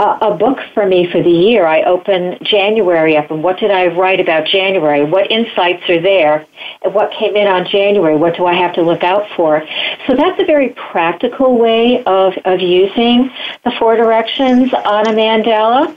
a, 0.00 0.28
a, 0.28 0.34
book 0.34 0.58
for 0.72 0.86
me 0.86 1.06
for 1.10 1.22
the 1.22 1.30
year. 1.30 1.66
I 1.66 1.82
open 1.82 2.38
January 2.42 3.18
up 3.18 3.30
and 3.30 3.44
what 3.44 3.58
did 3.58 3.70
I 3.70 3.88
write 3.88 4.18
about 4.18 4.46
January? 4.46 5.04
What 5.04 5.30
insights 5.30 5.88
are 5.90 6.00
there? 6.00 6.46
And 6.82 6.94
what 6.94 7.12
came 7.12 7.36
in 7.36 7.46
on 7.46 7.66
January? 7.66 8.16
What 8.16 8.34
do 8.34 8.46
I 8.46 8.54
have 8.54 8.74
to 8.76 8.82
look 8.82 9.04
out 9.04 9.26
for? 9.36 9.62
So 10.06 10.14
that's 10.16 10.40
a 10.40 10.46
very 10.46 10.70
practical 10.70 11.58
way 11.58 12.02
of, 12.04 12.32
of 12.46 12.60
using 12.60 13.30
the 13.64 13.72
four 13.78 13.96
directions 13.96 14.72
on 14.72 15.06
a 15.06 15.12
mandala. 15.12 15.94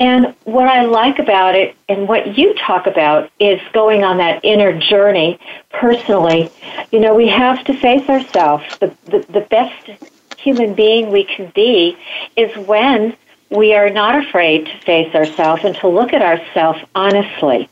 And 0.00 0.34
what 0.44 0.68
I 0.68 0.84
like 0.84 1.18
about 1.18 1.54
it 1.54 1.74
and 1.88 2.06
what 2.06 2.36
you 2.36 2.54
talk 2.54 2.86
about 2.86 3.30
is 3.40 3.58
going 3.72 4.04
on 4.04 4.18
that 4.18 4.44
inner 4.44 4.78
journey 4.78 5.40
personally. 5.70 6.52
You 6.92 7.00
know, 7.00 7.14
we 7.14 7.28
have 7.28 7.64
to 7.64 7.74
face 7.74 8.06
ourselves. 8.10 8.64
The, 8.80 8.94
the, 9.06 9.20
the 9.32 9.46
best 9.48 9.90
human 10.36 10.74
being 10.74 11.10
we 11.10 11.24
can 11.24 11.50
be 11.54 11.96
is 12.36 12.54
when 12.66 13.16
we 13.50 13.74
are 13.74 13.90
not 13.90 14.24
afraid 14.24 14.66
to 14.66 14.78
face 14.80 15.14
ourselves 15.14 15.64
and 15.64 15.74
to 15.76 15.88
look 15.88 16.12
at 16.12 16.22
ourselves 16.22 16.80
honestly 16.94 17.68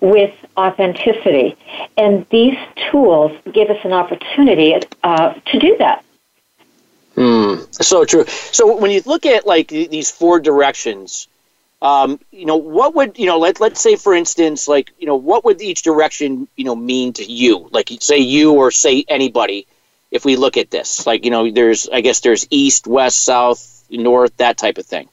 with 0.00 0.34
authenticity. 0.56 1.56
And 1.96 2.26
these 2.30 2.58
tools 2.90 3.32
give 3.52 3.70
us 3.70 3.78
an 3.84 3.92
opportunity 3.92 4.74
uh, 5.02 5.34
to 5.34 5.58
do 5.58 5.76
that. 5.78 6.04
Hmm. 7.14 7.56
So 7.70 8.04
true. 8.04 8.24
So 8.26 8.76
when 8.76 8.90
you 8.90 9.02
look 9.04 9.26
at 9.26 9.46
like 9.46 9.68
these 9.68 10.10
four 10.10 10.40
directions, 10.40 11.28
um, 11.82 12.20
you 12.30 12.46
know, 12.46 12.56
what 12.56 12.94
would 12.94 13.18
you 13.18 13.26
know? 13.26 13.38
Let 13.38 13.60
let's 13.60 13.80
say, 13.80 13.96
for 13.96 14.14
instance, 14.14 14.68
like 14.68 14.92
you 14.98 15.06
know, 15.06 15.16
what 15.16 15.44
would 15.44 15.60
each 15.60 15.82
direction 15.82 16.48
you 16.56 16.64
know 16.64 16.76
mean 16.76 17.12
to 17.14 17.24
you? 17.24 17.68
Like 17.70 17.90
say 18.00 18.18
you 18.18 18.54
or 18.54 18.70
say 18.70 19.04
anybody. 19.08 19.66
If 20.10 20.24
we 20.24 20.36
look 20.36 20.56
at 20.56 20.70
this, 20.70 21.06
like 21.06 21.24
you 21.24 21.30
know, 21.30 21.50
there's 21.50 21.88
I 21.88 22.00
guess 22.00 22.20
there's 22.20 22.46
east, 22.50 22.86
west, 22.86 23.24
south, 23.24 23.71
north, 23.98 24.36
that 24.38 24.58
type 24.58 24.78
of 24.78 24.86
thing. 24.86 25.08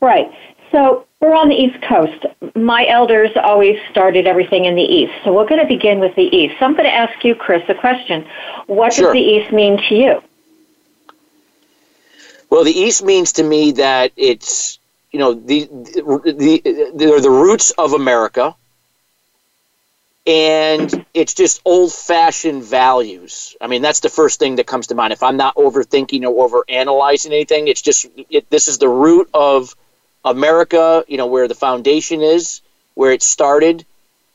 Right. 0.00 0.30
So 0.72 1.06
we're 1.20 1.34
on 1.34 1.48
the 1.48 1.54
East 1.54 1.82
Coast. 1.82 2.26
My 2.54 2.86
elders 2.86 3.30
always 3.42 3.78
started 3.90 4.26
everything 4.26 4.64
in 4.64 4.74
the 4.74 4.82
East. 4.82 5.12
So 5.24 5.32
we're 5.32 5.48
going 5.48 5.60
to 5.60 5.66
begin 5.66 5.98
with 5.98 6.14
the 6.14 6.34
East. 6.34 6.54
So 6.58 6.64
I'm 6.64 6.72
going 6.72 6.84
to 6.84 6.94
ask 6.94 7.24
you, 7.24 7.34
Chris, 7.34 7.62
a 7.68 7.74
question. 7.74 8.26
What 8.66 8.92
sure. 8.92 9.06
does 9.06 9.12
the 9.14 9.20
East 9.20 9.52
mean 9.52 9.78
to 9.88 9.94
you? 9.94 10.22
Well, 12.48 12.64
the 12.64 12.72
East 12.72 13.02
means 13.02 13.32
to 13.32 13.42
me 13.42 13.72
that 13.72 14.12
it's 14.16 14.78
you 15.12 15.18
know 15.18 15.34
the 15.34 15.66
the, 15.66 16.34
the 16.36 16.92
they're 16.94 17.20
the 17.20 17.30
roots 17.30 17.70
of 17.72 17.92
America, 17.92 18.54
and 20.30 21.04
it's 21.12 21.34
just 21.34 21.60
old 21.64 21.92
fashioned 21.92 22.62
values. 22.62 23.56
I 23.60 23.66
mean, 23.66 23.82
that's 23.82 24.00
the 24.00 24.08
first 24.08 24.38
thing 24.38 24.56
that 24.56 24.66
comes 24.66 24.86
to 24.88 24.94
mind. 24.94 25.12
If 25.12 25.22
I'm 25.22 25.36
not 25.36 25.56
overthinking 25.56 26.22
or 26.22 26.44
over 26.44 26.64
analyzing 26.68 27.32
anything, 27.32 27.66
it's 27.68 27.82
just 27.82 28.06
it, 28.30 28.48
this 28.50 28.68
is 28.68 28.78
the 28.78 28.88
root 28.88 29.28
of 29.34 29.74
America. 30.24 31.04
You 31.08 31.16
know 31.16 31.26
where 31.26 31.48
the 31.48 31.54
foundation 31.54 32.22
is, 32.22 32.60
where 32.94 33.12
it 33.12 33.22
started, 33.22 33.84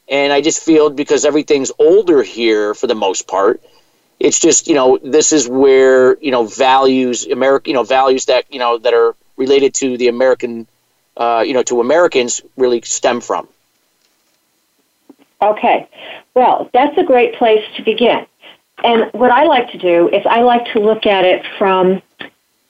and 0.09 0.33
I 0.33 0.41
just 0.41 0.61
feel 0.61 0.89
because 0.89 1.23
everything's 1.23 1.71
older 1.79 2.23
here 2.23 2.73
for 2.73 2.87
the 2.87 2.95
most 2.95 3.27
part 3.27 3.61
it's 4.17 4.39
just 4.39 4.69
you 4.69 4.75
know 4.75 4.97
this 5.03 5.33
is 5.33 5.45
where 5.45 6.17
you 6.21 6.31
know 6.31 6.45
values 6.45 7.25
America 7.25 7.69
you 7.69 7.73
know 7.73 7.83
values 7.83 8.27
that 8.27 8.45
you 8.49 8.59
know 8.59 8.77
that 8.77 8.93
are 8.93 9.13
related 9.37 9.73
to 9.75 9.97
the 9.97 10.07
American, 10.07 10.67
uh, 11.17 11.43
you 11.45 11.53
know, 11.53 11.63
to 11.63 11.81
Americans 11.81 12.41
really 12.57 12.81
stem 12.81 13.21
from. 13.21 13.47
Okay, 15.45 15.87
well, 16.33 16.69
that's 16.73 16.97
a 16.97 17.03
great 17.03 17.35
place 17.35 17.63
to 17.77 17.83
begin. 17.83 18.25
And 18.83 19.11
what 19.13 19.31
I 19.31 19.45
like 19.45 19.71
to 19.71 19.77
do 19.77 20.09
is 20.09 20.25
I 20.25 20.41
like 20.41 20.73
to 20.73 20.79
look 20.79 21.05
at 21.05 21.23
it 21.23 21.45
from 21.57 22.01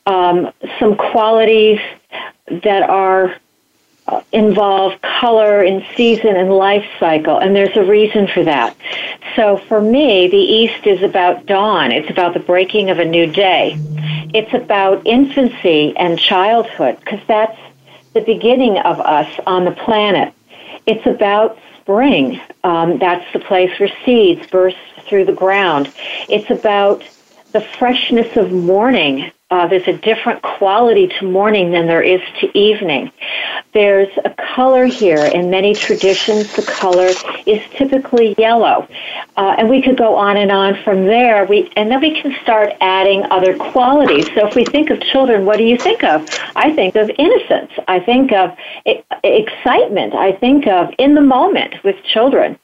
um, 0.05 0.51
some 0.79 0.95
qualities 0.95 1.79
that 2.47 2.89
are 2.89 3.35
uh, 4.07 4.21
involve 4.31 5.01
color 5.01 5.63
and 5.63 5.83
season 5.95 6.35
and 6.35 6.51
life 6.51 6.85
cycle, 6.99 7.39
and 7.39 7.55
there's 7.55 7.75
a 7.75 7.83
reason 7.83 8.27
for 8.27 8.43
that. 8.43 8.77
So 9.35 9.57
for 9.57 9.81
me, 9.81 10.27
the 10.27 10.37
East 10.37 10.85
is 10.85 11.01
about 11.01 11.47
dawn. 11.47 11.91
It's 11.91 12.09
about 12.09 12.33
the 12.35 12.39
breaking 12.39 12.91
of 12.91 12.99
a 12.99 13.05
new 13.05 13.25
day. 13.25 13.75
It's 14.33 14.53
about 14.53 15.07
infancy 15.07 15.95
and 15.97 16.19
childhood 16.19 16.99
because 16.99 17.21
that's 17.27 17.59
the 18.13 18.21
beginning 18.21 18.77
of 18.79 18.99
us 18.99 19.39
on 19.47 19.65
the 19.65 19.71
planet. 19.71 20.33
It's 20.85 21.05
about 21.07 21.57
spring. 21.85 22.41
Um, 22.63 22.97
that's 22.97 23.31
the 23.31 23.39
place 23.39 23.69
where 23.79 23.89
seeds 24.03 24.41
burst 24.47 24.75
through 25.07 25.25
the 25.25 25.33
ground. 25.33 25.93
It's 26.27 26.49
about 26.49 27.03
the 27.53 27.61
freshness 27.61 28.35
of 28.35 28.51
morning 28.51 29.31
uh, 29.51 29.67
there's 29.67 29.87
a 29.87 29.97
different 29.97 30.41
quality 30.41 31.07
to 31.07 31.25
morning 31.25 31.71
than 31.71 31.85
there 31.85 32.01
is 32.01 32.19
to 32.39 32.57
evening. 32.57 33.11
There's 33.73 34.09
a 34.25 34.31
color 34.55 34.85
here. 34.85 35.23
In 35.23 35.51
many 35.51 35.75
traditions, 35.75 36.55
the 36.55 36.63
color 36.63 37.11
is 37.45 37.61
typically 37.71 38.33
yellow. 38.39 38.87
Uh, 39.37 39.55
and 39.59 39.69
we 39.69 39.83
could 39.83 39.97
go 39.97 40.15
on 40.15 40.37
and 40.37 40.51
on 40.51 40.81
from 40.83 41.05
there. 41.05 41.45
We, 41.45 41.71
and 41.75 41.91
then 41.91 42.01
we 42.01 42.19
can 42.19 42.35
start 42.41 42.73
adding 42.81 43.23
other 43.29 43.55
qualities. 43.55 44.25
So 44.33 44.47
if 44.47 44.55
we 44.55 44.65
think 44.65 44.89
of 44.89 44.99
children, 45.01 45.45
what 45.45 45.57
do 45.57 45.63
you 45.63 45.77
think 45.77 46.03
of? 46.03 46.27
I 46.55 46.73
think 46.73 46.95
of 46.95 47.11
innocence. 47.19 47.71
I 47.87 47.99
think 47.99 48.31
of 48.31 48.57
excitement. 49.23 50.15
I 50.15 50.31
think 50.31 50.65
of 50.65 50.89
in 50.97 51.13
the 51.13 51.21
moment 51.21 51.75
with 51.83 51.95
children. 52.03 52.57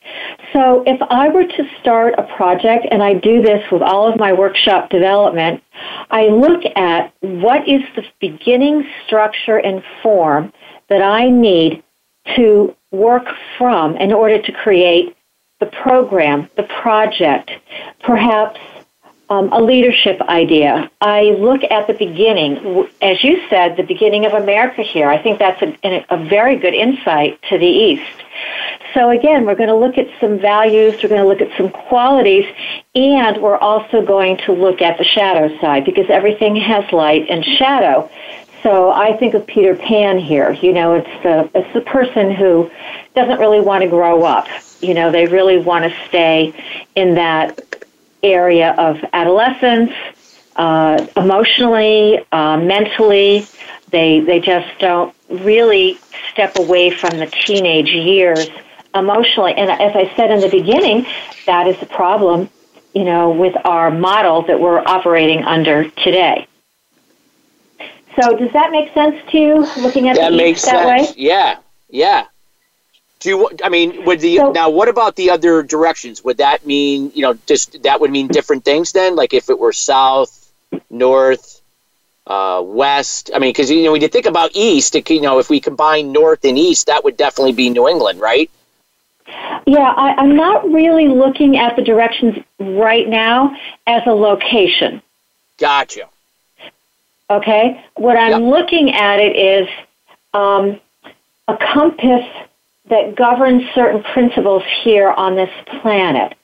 So 0.52 0.84
if 0.88 1.00
I 1.12 1.30
were 1.30 1.46
to 1.46 1.70
start 1.80 2.16
a 2.18 2.24
project, 2.24 2.88
and 2.90 3.04
I 3.04 3.14
do 3.14 3.44
this 3.44 3.64
with 3.72 3.84
all 3.84 4.12
of 4.12 4.18
my 4.20 4.34
workshop 4.34 4.90
development, 4.90 5.62
I 6.10 6.28
look 6.28 6.64
at 6.76 7.14
what 7.22 7.68
is 7.68 7.82
the 7.96 8.04
beginning 8.20 8.88
structure 9.06 9.58
and 9.58 9.84
form 10.02 10.54
that 10.90 11.02
I 11.02 11.30
need 11.30 11.84
to 12.36 12.76
work 12.92 13.28
from 13.58 13.96
in 13.98 14.14
order 14.14 14.42
to 14.42 14.52
create 14.52 15.16
the 15.60 15.66
program, 15.68 16.50
the 16.56 16.64
project, 16.64 17.52
perhaps 18.02 18.60
um, 19.30 19.52
a 19.54 19.62
leadership 19.62 20.20
idea. 20.24 20.92
I 21.00 21.36
look 21.40 21.64
at 21.64 21.88
the 21.88 21.94
beginning, 21.94 22.88
as 23.02 23.24
you 23.24 23.42
said, 23.50 23.78
the 23.78 23.84
beginning 23.84 24.26
of 24.26 24.34
America 24.34 24.82
here. 24.82 25.08
I 25.08 25.18
think 25.22 25.40
that's 25.40 25.62
a, 25.62 26.06
a 26.10 26.18
very 26.18 26.58
good 26.58 26.74
insight 26.74 27.42
to 27.44 27.58
the 27.58 27.66
East. 27.66 28.24
So 28.94 29.10
again, 29.10 29.46
we're 29.46 29.56
going 29.56 29.70
to 29.70 29.76
look 29.76 29.98
at 29.98 30.08
some 30.20 30.40
values, 30.40 30.96
we're 31.02 31.10
going 31.10 31.22
to 31.22 31.28
look 31.28 31.42
at 31.42 31.56
some 31.58 31.70
qualities, 31.70 32.46
and 32.96 33.42
we're 33.42 33.58
also 33.58 34.06
going 34.06 34.38
to 34.46 34.54
look 34.54 34.82
at 34.82 34.98
the 34.98 35.04
shadow 35.04 35.58
side 35.60 35.86
because 35.86 36.10
everything 36.10 36.56
has 36.58 36.92
light 36.92 37.28
and 37.30 37.44
shadow. 37.44 38.10
So 38.64 38.92
I 38.92 39.18
think 39.18 39.34
of 39.34 39.48
Peter 39.48 39.76
Pan 39.76 40.20
here. 40.20 40.52
You 40.52 40.74
know, 40.74 40.94
it's 40.94 41.24
the 41.24 41.50
it's 41.56 41.74
the 41.74 41.82
person 41.82 42.32
who 42.32 42.70
doesn't 43.16 43.40
really 43.40 43.60
want 43.62 43.84
to 43.84 43.90
grow 43.90 44.24
up. 44.24 44.48
You 44.82 44.94
know, 44.94 45.12
they 45.12 45.26
really 45.26 45.58
want 45.58 45.92
to 45.92 46.08
stay 46.08 46.54
in 46.96 47.16
that 47.16 47.60
area 48.24 48.74
of 48.78 48.98
adolescence, 49.14 49.92
uh, 50.56 51.08
emotionally, 51.18 52.24
uh, 52.32 52.58
mentally. 52.58 53.48
They 53.92 54.22
they 54.22 54.40
just 54.40 54.80
don't 54.80 55.14
really 55.30 56.00
step 56.32 56.58
away 56.58 56.90
from 56.90 57.18
the 57.18 57.28
teenage 57.28 57.90
years 57.90 58.50
emotionally. 58.96 59.54
And 59.54 59.70
as 59.70 59.96
I 59.96 60.14
said 60.16 60.32
in 60.32 60.40
the 60.40 60.50
beginning, 60.50 61.06
that 61.46 61.68
is 61.68 61.78
the 61.80 61.86
problem, 61.86 62.50
you 62.94 63.04
know, 63.04 63.32
with 63.32 63.56
our 63.66 63.92
model 63.92 64.44
that 64.44 64.60
we're 64.60 64.80
operating 64.80 65.44
under 65.44 65.90
today. 65.90 66.48
So 68.20 68.36
does 68.36 68.52
that 68.54 68.72
make 68.72 68.94
sense 68.94 69.16
to 69.32 69.38
you, 69.38 69.68
looking 69.82 70.10
at 70.10 70.18
that 70.18 70.34
makes 70.34 70.64
that 70.64 71.00
sense. 71.00 71.10
way? 71.10 71.24
Yeah, 71.24 71.60
yeah. 71.90 72.26
Do 73.20 73.30
you? 73.30 73.50
I 73.64 73.70
mean, 73.70 74.04
would 74.06 74.20
the 74.20 74.38
so, 74.38 74.52
now? 74.52 74.70
What 74.70 74.90
about 74.90 75.16
the 75.16 75.30
other 75.30 75.64
directions? 75.64 76.24
Would 76.24 76.38
that 76.38 76.66
mean 76.66 77.12
you 77.14 77.22
know 77.22 77.38
just 77.46 77.84
that 77.84 78.02
would 78.02 78.12
mean 78.12 78.28
different 78.28 78.66
things 78.66 78.92
then? 78.92 79.16
Like 79.16 79.34
if 79.34 79.50
it 79.50 79.60
were 79.60 79.72
south, 79.72 80.52
north, 80.90 81.61
uh, 82.28 82.62
west. 82.64 83.32
I 83.34 83.40
mean, 83.40 83.50
because 83.50 83.70
you 83.70 83.84
know 83.84 83.92
when 83.92 84.02
you 84.02 84.08
think 84.08 84.26
about 84.26 84.52
east, 84.54 84.96
it, 84.96 85.10
you 85.10 85.22
know 85.22 85.40
if 85.40 85.50
we 85.50 85.60
combine 85.60 86.12
north 86.12 86.44
and 86.46 86.58
east, 86.58 86.88
that 86.88 87.04
would 87.04 87.18
definitely 87.18 87.54
be 87.54 87.70
New 87.70 87.88
England, 87.88 88.20
right? 88.20 88.50
Yeah, 89.66 89.94
I, 89.96 90.16
I'm 90.18 90.36
not 90.36 90.70
really 90.72 91.08
looking 91.08 91.58
at 91.58 91.76
the 91.76 91.82
directions 91.82 92.38
right 92.60 93.08
now 93.08 93.56
as 93.88 94.02
a 94.06 94.12
location. 94.12 95.02
Gotcha. 95.58 96.10
Okay, 97.30 97.86
what 97.96 98.18
I'm 98.18 98.44
yep. 98.44 98.52
looking 98.52 98.92
at 98.92 99.20
it 99.20 99.36
is 99.38 99.70
um, 100.34 100.80
a 101.48 101.56
compass 101.56 102.26
that 102.90 103.16
governs 103.16 103.64
certain 103.74 104.04
principles 104.04 104.64
here 104.84 105.12
on 105.12 105.36
this 105.36 105.50
planet. 105.82 106.36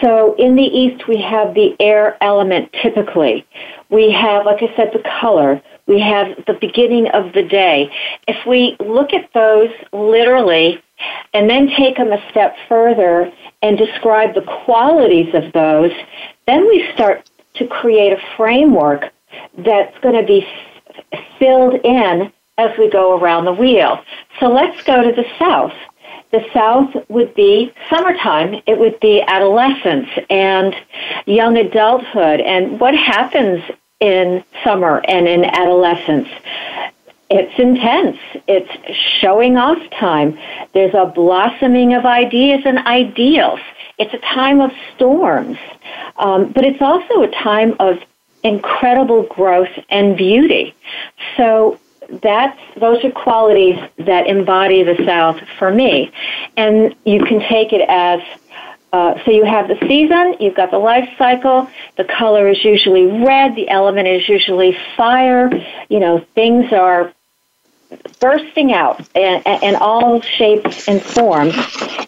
So 0.00 0.34
in 0.36 0.54
the 0.54 0.62
East, 0.62 1.08
we 1.08 1.20
have 1.20 1.54
the 1.54 1.74
air 1.80 2.16
element 2.22 2.72
typically. 2.82 3.46
We 3.88 4.12
have, 4.12 4.46
like 4.46 4.62
I 4.62 4.74
said, 4.76 4.90
the 4.92 5.02
color. 5.20 5.60
We 5.86 6.00
have 6.00 6.28
the 6.46 6.54
beginning 6.54 7.08
of 7.08 7.32
the 7.32 7.42
day. 7.42 7.90
If 8.28 8.46
we 8.46 8.76
look 8.78 9.12
at 9.12 9.32
those 9.32 9.70
literally 9.92 10.80
and 11.32 11.50
then 11.50 11.68
take 11.76 11.96
them 11.96 12.12
a 12.12 12.30
step 12.30 12.54
further 12.68 13.32
and 13.62 13.76
describe 13.76 14.34
the 14.34 14.42
qualities 14.64 15.34
of 15.34 15.52
those, 15.52 15.92
then 16.46 16.68
we 16.68 16.88
start 16.94 17.28
to 17.54 17.66
create 17.66 18.12
a 18.12 18.20
framework 18.36 19.10
that's 19.58 19.98
going 19.98 20.14
to 20.14 20.26
be 20.26 20.46
filled 21.38 21.74
in 21.84 22.32
as 22.60 22.76
we 22.78 22.90
go 22.90 23.18
around 23.18 23.44
the 23.46 23.52
wheel. 23.52 24.02
So 24.38 24.48
let's 24.48 24.82
go 24.82 25.02
to 25.02 25.12
the 25.12 25.26
south. 25.38 25.72
The 26.30 26.44
south 26.52 26.90
would 27.08 27.34
be 27.34 27.72
summertime. 27.88 28.62
It 28.66 28.78
would 28.78 29.00
be 29.00 29.20
adolescence 29.22 30.08
and 30.28 30.74
young 31.26 31.56
adulthood. 31.56 32.40
And 32.40 32.78
what 32.78 32.94
happens 32.94 33.62
in 33.98 34.44
summer 34.62 35.02
and 35.08 35.26
in 35.26 35.44
adolescence? 35.44 36.28
It's 37.30 37.58
intense. 37.58 38.18
It's 38.46 38.70
showing 39.20 39.56
off 39.56 39.78
time. 39.98 40.38
There's 40.72 40.94
a 40.94 41.06
blossoming 41.06 41.94
of 41.94 42.04
ideas 42.04 42.62
and 42.64 42.78
ideals. 42.78 43.60
It's 43.98 44.14
a 44.14 44.18
time 44.18 44.60
of 44.60 44.70
storms. 44.94 45.58
Um, 46.16 46.52
but 46.52 46.64
it's 46.64 46.82
also 46.82 47.22
a 47.22 47.28
time 47.28 47.74
of 47.80 47.98
incredible 48.42 49.24
growth 49.24 49.68
and 49.90 50.16
beauty. 50.16 50.74
So 51.36 51.78
that's 52.22 52.58
those 52.78 53.04
are 53.04 53.10
qualities 53.10 53.78
that 53.98 54.26
embody 54.26 54.82
the 54.82 55.04
South 55.04 55.40
for 55.58 55.72
me, 55.72 56.12
and 56.56 56.94
you 57.04 57.24
can 57.24 57.40
take 57.40 57.72
it 57.72 57.82
as. 57.88 58.20
Uh, 58.92 59.14
so 59.24 59.30
you 59.30 59.44
have 59.44 59.68
the 59.68 59.78
season, 59.86 60.34
you've 60.40 60.56
got 60.56 60.72
the 60.72 60.78
life 60.78 61.08
cycle. 61.16 61.70
The 61.96 62.02
color 62.02 62.48
is 62.48 62.64
usually 62.64 63.06
red. 63.06 63.54
The 63.54 63.68
element 63.68 64.08
is 64.08 64.28
usually 64.28 64.76
fire. 64.96 65.48
You 65.88 66.00
know, 66.00 66.26
things 66.34 66.72
are 66.72 67.12
bursting 68.20 68.72
out 68.72 69.00
in, 69.14 69.42
in 69.62 69.76
all 69.76 70.20
shapes 70.20 70.88
and 70.88 71.02
forms, 71.02 71.54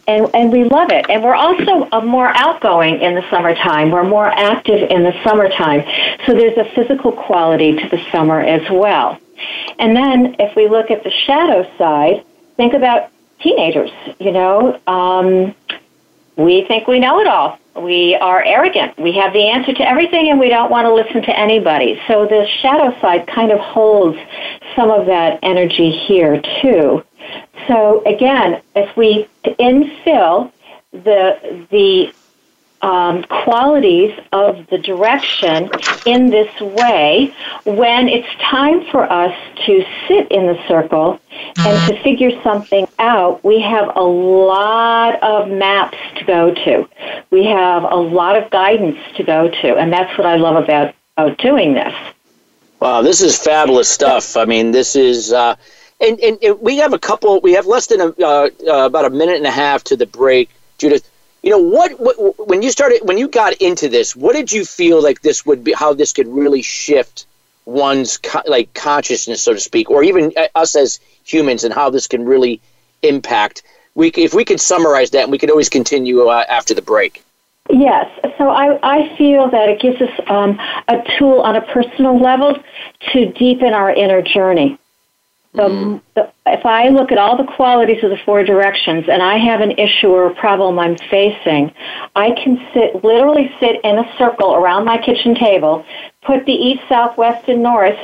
and, 0.07 0.29
and 0.35 0.53
we 0.53 0.65
love 0.65 0.91
it. 0.91 1.09
And 1.09 1.23
we're 1.23 1.35
also 1.35 1.89
uh, 1.93 2.01
more 2.01 2.29
outgoing 2.29 3.01
in 3.01 3.15
the 3.15 3.29
summertime. 3.31 3.91
We're 3.91 4.09
more 4.09 4.29
active 4.29 4.91
in 4.91 5.03
the 5.03 5.13
summertime. 5.25 5.85
So 6.27 6.35
there's 6.35 6.59
a 6.59 6.65
physical 6.75 7.13
quality 7.13 7.77
to 7.77 7.89
the 7.89 8.05
summer 8.11 8.41
as 8.41 8.69
well. 8.71 9.19
And 9.79 9.97
then 9.97 10.37
if 10.39 10.55
we 10.57 10.69
look 10.69 10.91
at 10.91 11.05
the 11.05 11.11
shadow 11.11 11.69
side, 11.79 12.25
think 12.57 12.75
about 12.75 13.11
teenagers. 13.41 13.91
You 14.19 14.33
know, 14.33 14.81
um, 14.87 15.55
we 16.37 16.65
think 16.65 16.87
we 16.87 16.99
know 16.99 17.21
it 17.21 17.27
all. 17.27 17.59
We 17.77 18.15
are 18.17 18.43
arrogant. 18.45 18.99
We 18.99 19.13
have 19.13 19.33
the 19.33 19.49
answer 19.49 19.73
to 19.73 19.89
everything 19.89 20.29
and 20.29 20.39
we 20.39 20.49
don't 20.49 20.71
want 20.71 20.85
to 20.87 20.93
listen 20.93 21.23
to 21.23 21.39
anybody. 21.39 22.01
So 22.07 22.27
the 22.27 22.47
shadow 22.61 22.99
side 23.01 23.27
kind 23.27 23.51
of 23.51 23.61
holds 23.61 24.19
some 24.77 24.91
of 24.91 25.07
that 25.07 25.39
energy 25.43 25.91
here 25.91 26.41
too. 26.61 27.03
So 27.67 28.03
again, 28.05 28.61
if 28.75 28.95
we 28.97 29.27
infill 29.45 30.53
the 30.93 31.67
the 31.71 32.13
um, 32.83 33.23
qualities 33.25 34.19
of 34.33 34.67
the 34.69 34.79
direction 34.79 35.71
in 36.05 36.31
this 36.31 36.61
way 36.61 37.33
when 37.65 38.09
it's 38.09 38.29
time 38.43 38.85
for 38.91 39.11
us 39.11 39.35
to 39.67 39.85
sit 40.09 40.31
in 40.31 40.47
the 40.47 40.59
circle 40.67 41.21
and 41.59 41.89
to 41.89 42.03
figure 42.03 42.31
something 42.43 42.89
out, 42.99 43.43
we 43.45 43.61
have 43.61 43.97
a 43.97 44.03
lot 44.03 45.23
of 45.23 45.49
maps 45.49 45.97
to 46.17 46.25
go 46.25 46.53
to. 46.53 46.89
We 47.31 47.45
have 47.45 47.85
a 47.85 47.97
lot 47.97 48.37
of 48.37 48.51
guidance 48.51 48.99
to 49.17 49.23
go 49.23 49.49
to, 49.49 49.77
and 49.77 49.93
that's 49.93 50.17
what 50.19 50.27
I 50.27 50.37
love 50.37 50.63
about, 50.63 50.95
about 51.17 51.39
doing 51.39 51.75
this. 51.75 51.95
Wow, 52.81 53.03
this 53.03 53.21
is 53.21 53.39
fabulous 53.39 53.89
stuff. 53.89 54.37
I 54.37 54.45
mean, 54.45 54.73
this 54.73 54.97
is. 54.97 55.33
Uh, 55.33 55.55
and, 56.01 56.19
and, 56.19 56.37
and, 56.43 56.61
we 56.61 56.79
have 56.79 56.93
a 56.93 56.99
couple. 56.99 57.41
We 57.41 57.53
have 57.53 57.67
less 57.67 57.87
than 57.87 58.01
a, 58.01 58.09
uh, 58.09 58.51
uh, 58.67 58.87
about 58.87 59.05
a 59.05 59.11
minute 59.11 59.37
and 59.37 59.47
a 59.47 59.53
half 59.53 59.85
to 59.85 59.97
the 59.97 60.07
break, 60.07 60.51
Judith 60.79 61.09
you 61.43 61.51
know 61.51 61.59
what, 61.59 61.93
what 61.99 62.49
when 62.49 62.63
you 62.63 62.71
started 62.71 63.01
when 63.03 63.19
you 63.19 63.29
got 63.29 63.55
into 63.55 63.89
this 63.89 64.15
what 64.15 64.35
did 64.35 64.53
you 64.53 64.65
feel 64.65 65.03
like 65.03 65.23
this 65.23 65.45
would 65.45 65.65
be 65.65 65.73
how 65.73 65.93
this 65.93 66.13
could 66.13 66.29
really 66.29 66.63
shift 66.63 67.27
one's 67.65 68.19
co- 68.19 68.43
like 68.47 68.73
consciousness 68.75 69.43
so 69.43 69.53
to 69.53 69.61
speak 69.61 69.91
or 69.91 70.03
even 70.03 70.33
uh, 70.37 70.47
us 70.55 70.75
as 70.77 71.01
humans 71.25 71.65
and 71.65 71.73
how 71.73 71.91
this 71.91 72.07
can 72.07 72.25
really 72.25 72.61
impact? 73.03 73.63
We 73.95 74.09
if 74.09 74.35
we 74.35 74.45
could 74.45 74.61
summarize 74.61 75.11
that 75.11 75.25
and 75.25 75.33
we 75.33 75.39
could 75.39 75.51
always 75.51 75.69
continue 75.69 76.29
uh, 76.29 76.45
after 76.49 76.75
the 76.75 76.83
break. 76.83 77.23
Yes, 77.71 78.07
so 78.39 78.51
I, 78.51 78.79
I 78.83 79.17
feel 79.17 79.49
that 79.51 79.69
it 79.69 79.81
gives 79.81 80.01
us 80.03 80.11
um, 80.29 80.59
a 80.89 80.97
tool 81.17 81.41
on 81.41 81.55
a 81.55 81.63
personal 81.63 82.21
level 82.21 82.57
to 83.13 83.33
deepen 83.33 83.73
our 83.73 83.93
inner 83.93 84.21
journey. 84.21 84.79
The, 85.55 85.63
mm-hmm. 85.63 85.99
the, 86.15 86.33
if 86.47 86.65
I 86.65 86.89
look 86.89 87.13
at 87.13 87.19
all 87.19 87.37
the 87.37 87.45
qualities 87.45 88.03
of 88.03 88.11
the 88.11 88.17
four 88.25 88.43
directions 88.43 89.07
and 89.09 89.23
I 89.23 89.37
have 89.37 89.61
an 89.61 89.73
issue 89.73 90.09
or 90.09 90.29
a 90.29 90.35
problem 90.35 90.79
I'm 90.79 90.97
facing, 90.97 91.73
I 92.17 92.31
can 92.31 92.57
sit, 92.73 93.05
literally 93.05 93.55
sit 93.61 93.81
in 93.85 93.99
a 93.99 94.17
circle 94.17 94.55
around 94.55 94.87
my 94.87 94.97
kitchen 94.97 95.35
table, 95.35 95.85
put 96.23 96.47
the 96.47 96.53
east, 96.53 96.83
south, 96.89 97.19
west, 97.19 97.49
and 97.49 97.63
north, 97.63 97.99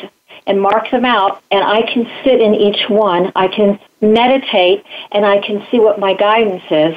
and 0.46 0.60
mark 0.60 0.90
them 0.90 1.04
out, 1.04 1.42
and 1.50 1.62
I 1.62 1.82
can 1.82 2.10
sit 2.24 2.40
in 2.40 2.54
each 2.54 2.88
one. 2.88 3.32
I 3.36 3.48
can 3.48 3.78
meditate, 4.00 4.84
and 5.12 5.24
I 5.24 5.40
can 5.40 5.66
see 5.70 5.78
what 5.78 5.98
my 5.98 6.14
guidance 6.14 6.62
is, 6.70 6.96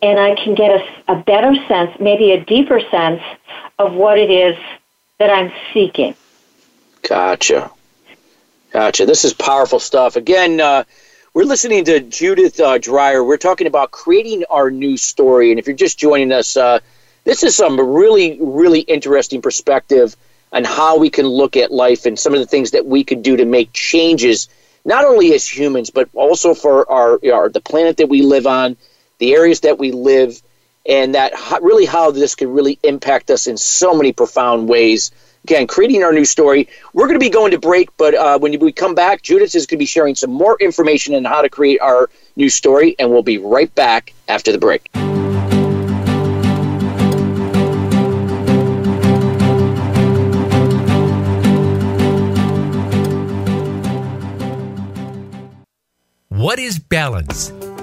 and 0.00 0.18
I 0.18 0.34
can 0.36 0.54
get 0.54 0.70
a, 0.70 1.12
a 1.12 1.16
better 1.16 1.54
sense, 1.66 1.98
maybe 2.00 2.32
a 2.32 2.44
deeper 2.44 2.80
sense, 2.90 3.20
of 3.78 3.94
what 3.94 4.18
it 4.18 4.30
is 4.30 4.56
that 5.18 5.30
I'm 5.30 5.52
seeking. 5.72 6.14
Gotcha. 7.08 7.70
Gotcha. 8.74 9.06
This 9.06 9.24
is 9.24 9.32
powerful 9.32 9.78
stuff. 9.78 10.16
Again, 10.16 10.60
uh, 10.60 10.82
we're 11.32 11.44
listening 11.44 11.84
to 11.84 12.00
Judith 12.00 12.58
uh, 12.58 12.76
Dreyer. 12.78 13.22
We're 13.22 13.36
talking 13.36 13.68
about 13.68 13.92
creating 13.92 14.46
our 14.50 14.68
new 14.68 14.96
story. 14.96 15.52
And 15.52 15.60
if 15.60 15.68
you're 15.68 15.76
just 15.76 15.96
joining 15.96 16.32
us, 16.32 16.56
uh, 16.56 16.80
this 17.22 17.44
is 17.44 17.54
some 17.54 17.78
really, 17.78 18.36
really 18.40 18.80
interesting 18.80 19.40
perspective 19.42 20.16
on 20.52 20.64
how 20.64 20.98
we 20.98 21.08
can 21.08 21.24
look 21.24 21.56
at 21.56 21.70
life 21.70 22.04
and 22.04 22.18
some 22.18 22.34
of 22.34 22.40
the 22.40 22.46
things 22.46 22.72
that 22.72 22.84
we 22.84 23.04
could 23.04 23.22
do 23.22 23.36
to 23.36 23.44
make 23.44 23.72
changes, 23.72 24.48
not 24.84 25.04
only 25.04 25.32
as 25.34 25.46
humans, 25.46 25.90
but 25.90 26.08
also 26.12 26.52
for 26.52 26.90
our, 26.90 27.20
our 27.32 27.48
the 27.48 27.60
planet 27.60 27.98
that 27.98 28.08
we 28.08 28.22
live 28.22 28.48
on, 28.48 28.76
the 29.18 29.34
areas 29.34 29.60
that 29.60 29.78
we 29.78 29.92
live, 29.92 30.42
and 30.84 31.14
that 31.14 31.32
really 31.62 31.86
how 31.86 32.10
this 32.10 32.34
could 32.34 32.48
really 32.48 32.80
impact 32.82 33.30
us 33.30 33.46
in 33.46 33.56
so 33.56 33.94
many 33.94 34.12
profound 34.12 34.68
ways 34.68 35.12
again, 35.44 35.66
creating 35.66 36.02
our 36.02 36.12
new 36.12 36.24
story. 36.24 36.68
We're 36.94 37.06
going 37.06 37.18
to 37.18 37.24
be 37.24 37.30
going 37.30 37.52
to 37.52 37.58
break, 37.58 37.94
but 37.96 38.14
uh, 38.14 38.38
when 38.38 38.58
we 38.58 38.72
come 38.72 38.94
back, 38.94 39.22
Judith 39.22 39.54
is 39.54 39.66
going 39.66 39.76
to 39.76 39.82
be 39.82 39.86
sharing 39.86 40.14
some 40.14 40.30
more 40.30 40.56
information 40.60 41.14
on 41.14 41.24
how 41.24 41.42
to 41.42 41.48
create 41.48 41.80
our 41.80 42.10
new 42.36 42.48
story, 42.48 42.96
and 42.98 43.10
we'll 43.10 43.22
be 43.22 43.38
right 43.38 43.72
back 43.74 44.12
after 44.26 44.50
the 44.50 44.58
break. 44.58 44.88
What 56.28 56.58
is 56.58 56.78
balance? 56.78 57.52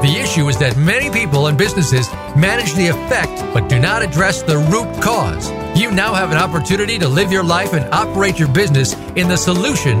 The 0.00 0.16
issue 0.16 0.48
is 0.48 0.56
that 0.58 0.76
many 0.76 1.10
people 1.10 1.48
and 1.48 1.58
businesses 1.58 2.08
manage 2.36 2.72
the 2.74 2.86
effect 2.86 3.42
but 3.52 3.68
do 3.68 3.80
not 3.80 4.00
address 4.00 4.42
the 4.42 4.56
root 4.56 5.02
cause. 5.02 5.50
You 5.76 5.90
now 5.90 6.14
have 6.14 6.30
an 6.30 6.38
opportunity 6.38 7.00
to 7.00 7.08
live 7.08 7.32
your 7.32 7.42
life 7.42 7.72
and 7.72 7.84
operate 7.92 8.38
your 8.38 8.46
business 8.46 8.94
in 9.16 9.26
the 9.26 9.36
solution 9.36 10.00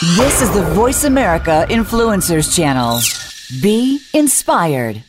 This 0.00 0.40
is 0.40 0.50
the 0.54 0.62
Voice 0.62 1.04
America 1.04 1.66
Influencers 1.68 2.56
Channel. 2.56 3.00
Be 3.60 4.00
inspired. 4.14 5.04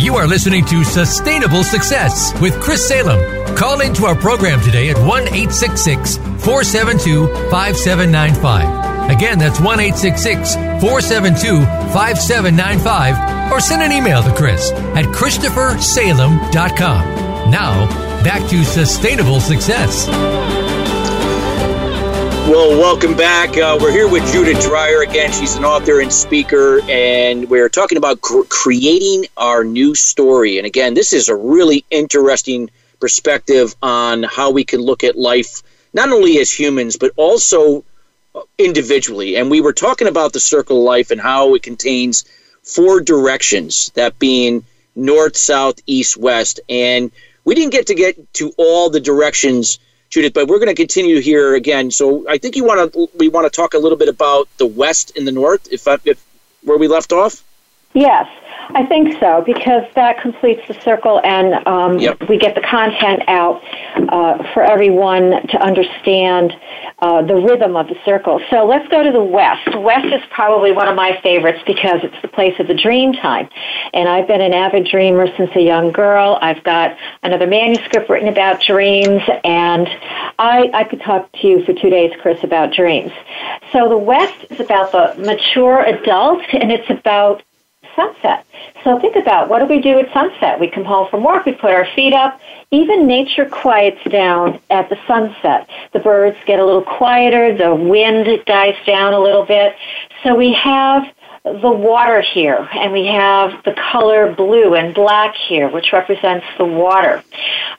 You 0.00 0.14
are 0.14 0.28
listening 0.28 0.64
to 0.66 0.84
Sustainable 0.84 1.64
Success 1.64 2.40
with 2.40 2.60
Chris 2.60 2.86
Salem. 2.86 3.56
Call 3.56 3.80
into 3.80 4.06
our 4.06 4.14
program 4.14 4.60
today 4.60 4.90
at 4.90 4.96
1 4.96 5.08
866 5.22 6.18
472 6.18 7.26
5795. 7.50 9.10
Again, 9.10 9.40
that's 9.40 9.58
1 9.58 9.80
866 9.80 10.54
472 10.54 11.64
5795. 11.92 13.52
Or 13.52 13.58
send 13.58 13.82
an 13.82 13.90
email 13.90 14.22
to 14.22 14.32
Chris 14.36 14.70
at 14.70 15.04
ChristopherSalem.com. 15.06 17.50
Now, 17.50 18.05
back 18.26 18.50
to 18.50 18.64
sustainable 18.64 19.38
success. 19.38 20.08
Well, 22.48 22.70
welcome 22.76 23.16
back. 23.16 23.56
Uh, 23.56 23.78
we're 23.80 23.92
here 23.92 24.10
with 24.10 24.26
Judith 24.32 24.60
Dreyer 24.62 25.02
again. 25.02 25.30
She's 25.30 25.54
an 25.54 25.64
author 25.64 26.00
and 26.00 26.12
speaker, 26.12 26.80
and 26.88 27.48
we're 27.48 27.68
talking 27.68 27.96
about 27.96 28.22
cr- 28.22 28.42
creating 28.48 29.26
our 29.36 29.62
new 29.62 29.94
story. 29.94 30.58
And 30.58 30.66
again, 30.66 30.94
this 30.94 31.12
is 31.12 31.28
a 31.28 31.36
really 31.36 31.84
interesting 31.88 32.68
perspective 32.98 33.76
on 33.80 34.24
how 34.24 34.50
we 34.50 34.64
can 34.64 34.80
look 34.80 35.04
at 35.04 35.16
life, 35.16 35.62
not 35.94 36.08
only 36.08 36.40
as 36.40 36.50
humans, 36.50 36.96
but 36.96 37.12
also 37.14 37.84
individually. 38.58 39.36
And 39.36 39.52
we 39.52 39.60
were 39.60 39.72
talking 39.72 40.08
about 40.08 40.32
the 40.32 40.40
circle 40.40 40.78
of 40.78 40.82
life 40.82 41.12
and 41.12 41.20
how 41.20 41.54
it 41.54 41.62
contains 41.62 42.24
four 42.64 43.00
directions 43.00 43.92
that 43.94 44.18
being 44.18 44.64
north, 44.96 45.36
south, 45.36 45.76
east, 45.86 46.16
west. 46.16 46.58
And 46.68 47.12
we 47.46 47.54
didn't 47.54 47.72
get 47.72 47.86
to 47.86 47.94
get 47.94 48.34
to 48.34 48.52
all 48.58 48.90
the 48.90 49.00
directions 49.00 49.78
Judith, 50.08 50.34
but 50.34 50.46
we're 50.46 50.58
going 50.58 50.68
to 50.68 50.74
continue 50.74 51.20
here 51.20 51.54
again. 51.54 51.90
So 51.90 52.28
I 52.28 52.38
think 52.38 52.56
you 52.56 52.64
want 52.64 52.92
to 52.92 53.08
we 53.16 53.28
want 53.28 53.50
to 53.50 53.50
talk 53.50 53.74
a 53.74 53.78
little 53.78 53.98
bit 53.98 54.08
about 54.08 54.48
the 54.56 54.66
west 54.66 55.16
and 55.16 55.26
the 55.26 55.32
north, 55.32 55.68
if, 55.72 55.86
if 56.04 56.24
where 56.62 56.78
we 56.78 56.88
left 56.88 57.12
off. 57.12 57.42
Yes, 57.92 58.26
I 58.70 58.84
think 58.84 59.18
so 59.20 59.42
because 59.44 59.84
that 59.94 60.20
completes 60.20 60.62
the 60.66 60.74
circle, 60.80 61.20
and 61.24 61.66
um, 61.66 61.98
yep. 61.98 62.28
we 62.28 62.38
get 62.38 62.54
the 62.54 62.60
content 62.60 63.22
out 63.28 63.62
uh, 64.08 64.52
for 64.52 64.62
everyone 64.62 65.46
to 65.48 65.62
understand 65.62 66.52
uh, 66.98 67.22
the 67.22 67.34
rhythm 67.34 67.76
of 67.76 67.88
the 67.88 67.96
circle. 68.04 68.40
So 68.50 68.66
let's 68.66 68.88
go 68.88 69.02
to 69.02 69.12
the 69.12 69.22
west. 69.22 69.76
West 69.76 70.06
is 70.06 70.22
probably 70.30 70.72
one 70.72 70.88
of 70.88 70.96
my 70.96 71.20
favorites 71.22 71.62
because 71.66 72.00
it's 72.02 72.20
the 72.22 72.28
place 72.28 72.58
of 72.58 72.66
the 72.66 72.74
dream 72.74 73.12
time, 73.12 73.48
and 73.94 74.08
I've 74.08 74.26
been 74.26 74.40
an 74.40 74.52
avid 74.52 74.88
dreamer 74.88 75.26
since 75.36 75.50
a 75.54 75.62
young 75.62 75.92
girl. 75.92 76.38
I've 76.42 76.62
got 76.64 76.96
another 77.22 77.46
manuscript 77.46 78.10
written 78.10 78.28
about 78.28 78.60
dreams, 78.60 79.22
and 79.44 79.88
I, 80.38 80.70
I 80.74 80.84
could 80.84 81.00
talk 81.00 81.30
to 81.32 81.46
you 81.46 81.64
for 81.64 81.72
two 81.72 81.90
days, 81.90 82.12
Chris, 82.20 82.42
about 82.42 82.72
dreams. 82.72 83.12
So 83.72 83.88
the 83.88 83.98
west 83.98 84.46
is 84.50 84.60
about 84.60 84.92
the 84.92 85.14
mature 85.22 85.84
adult, 85.84 86.42
and 86.52 86.72
it's 86.72 86.90
about 86.90 87.42
sunset. 87.96 88.46
So 88.84 89.00
think 89.00 89.16
about 89.16 89.48
what 89.48 89.58
do 89.58 89.64
we 89.64 89.80
do 89.80 89.98
at 89.98 90.12
sunset? 90.12 90.60
We 90.60 90.68
come 90.68 90.84
home 90.84 91.08
from 91.10 91.24
work, 91.24 91.46
we 91.46 91.52
put 91.52 91.72
our 91.72 91.86
feet 91.96 92.12
up. 92.12 92.38
Even 92.70 93.06
nature 93.06 93.46
quiets 93.46 93.98
down 94.10 94.60
at 94.70 94.88
the 94.88 94.98
sunset. 95.06 95.68
The 95.92 96.00
birds 96.00 96.36
get 96.46 96.60
a 96.60 96.64
little 96.64 96.82
quieter, 96.82 97.56
the 97.56 97.74
wind 97.74 98.28
dies 98.44 98.76
down 98.86 99.14
a 99.14 99.20
little 99.20 99.44
bit. 99.44 99.74
So 100.22 100.34
we 100.34 100.52
have 100.52 101.04
the 101.44 101.70
water 101.70 102.20
here, 102.20 102.68
and 102.72 102.92
we 102.92 103.06
have 103.06 103.62
the 103.64 103.72
color 103.92 104.34
blue 104.34 104.74
and 104.74 104.92
black 104.92 105.36
here, 105.48 105.68
which 105.68 105.92
represents 105.92 106.44
the 106.58 106.64
water. 106.64 107.22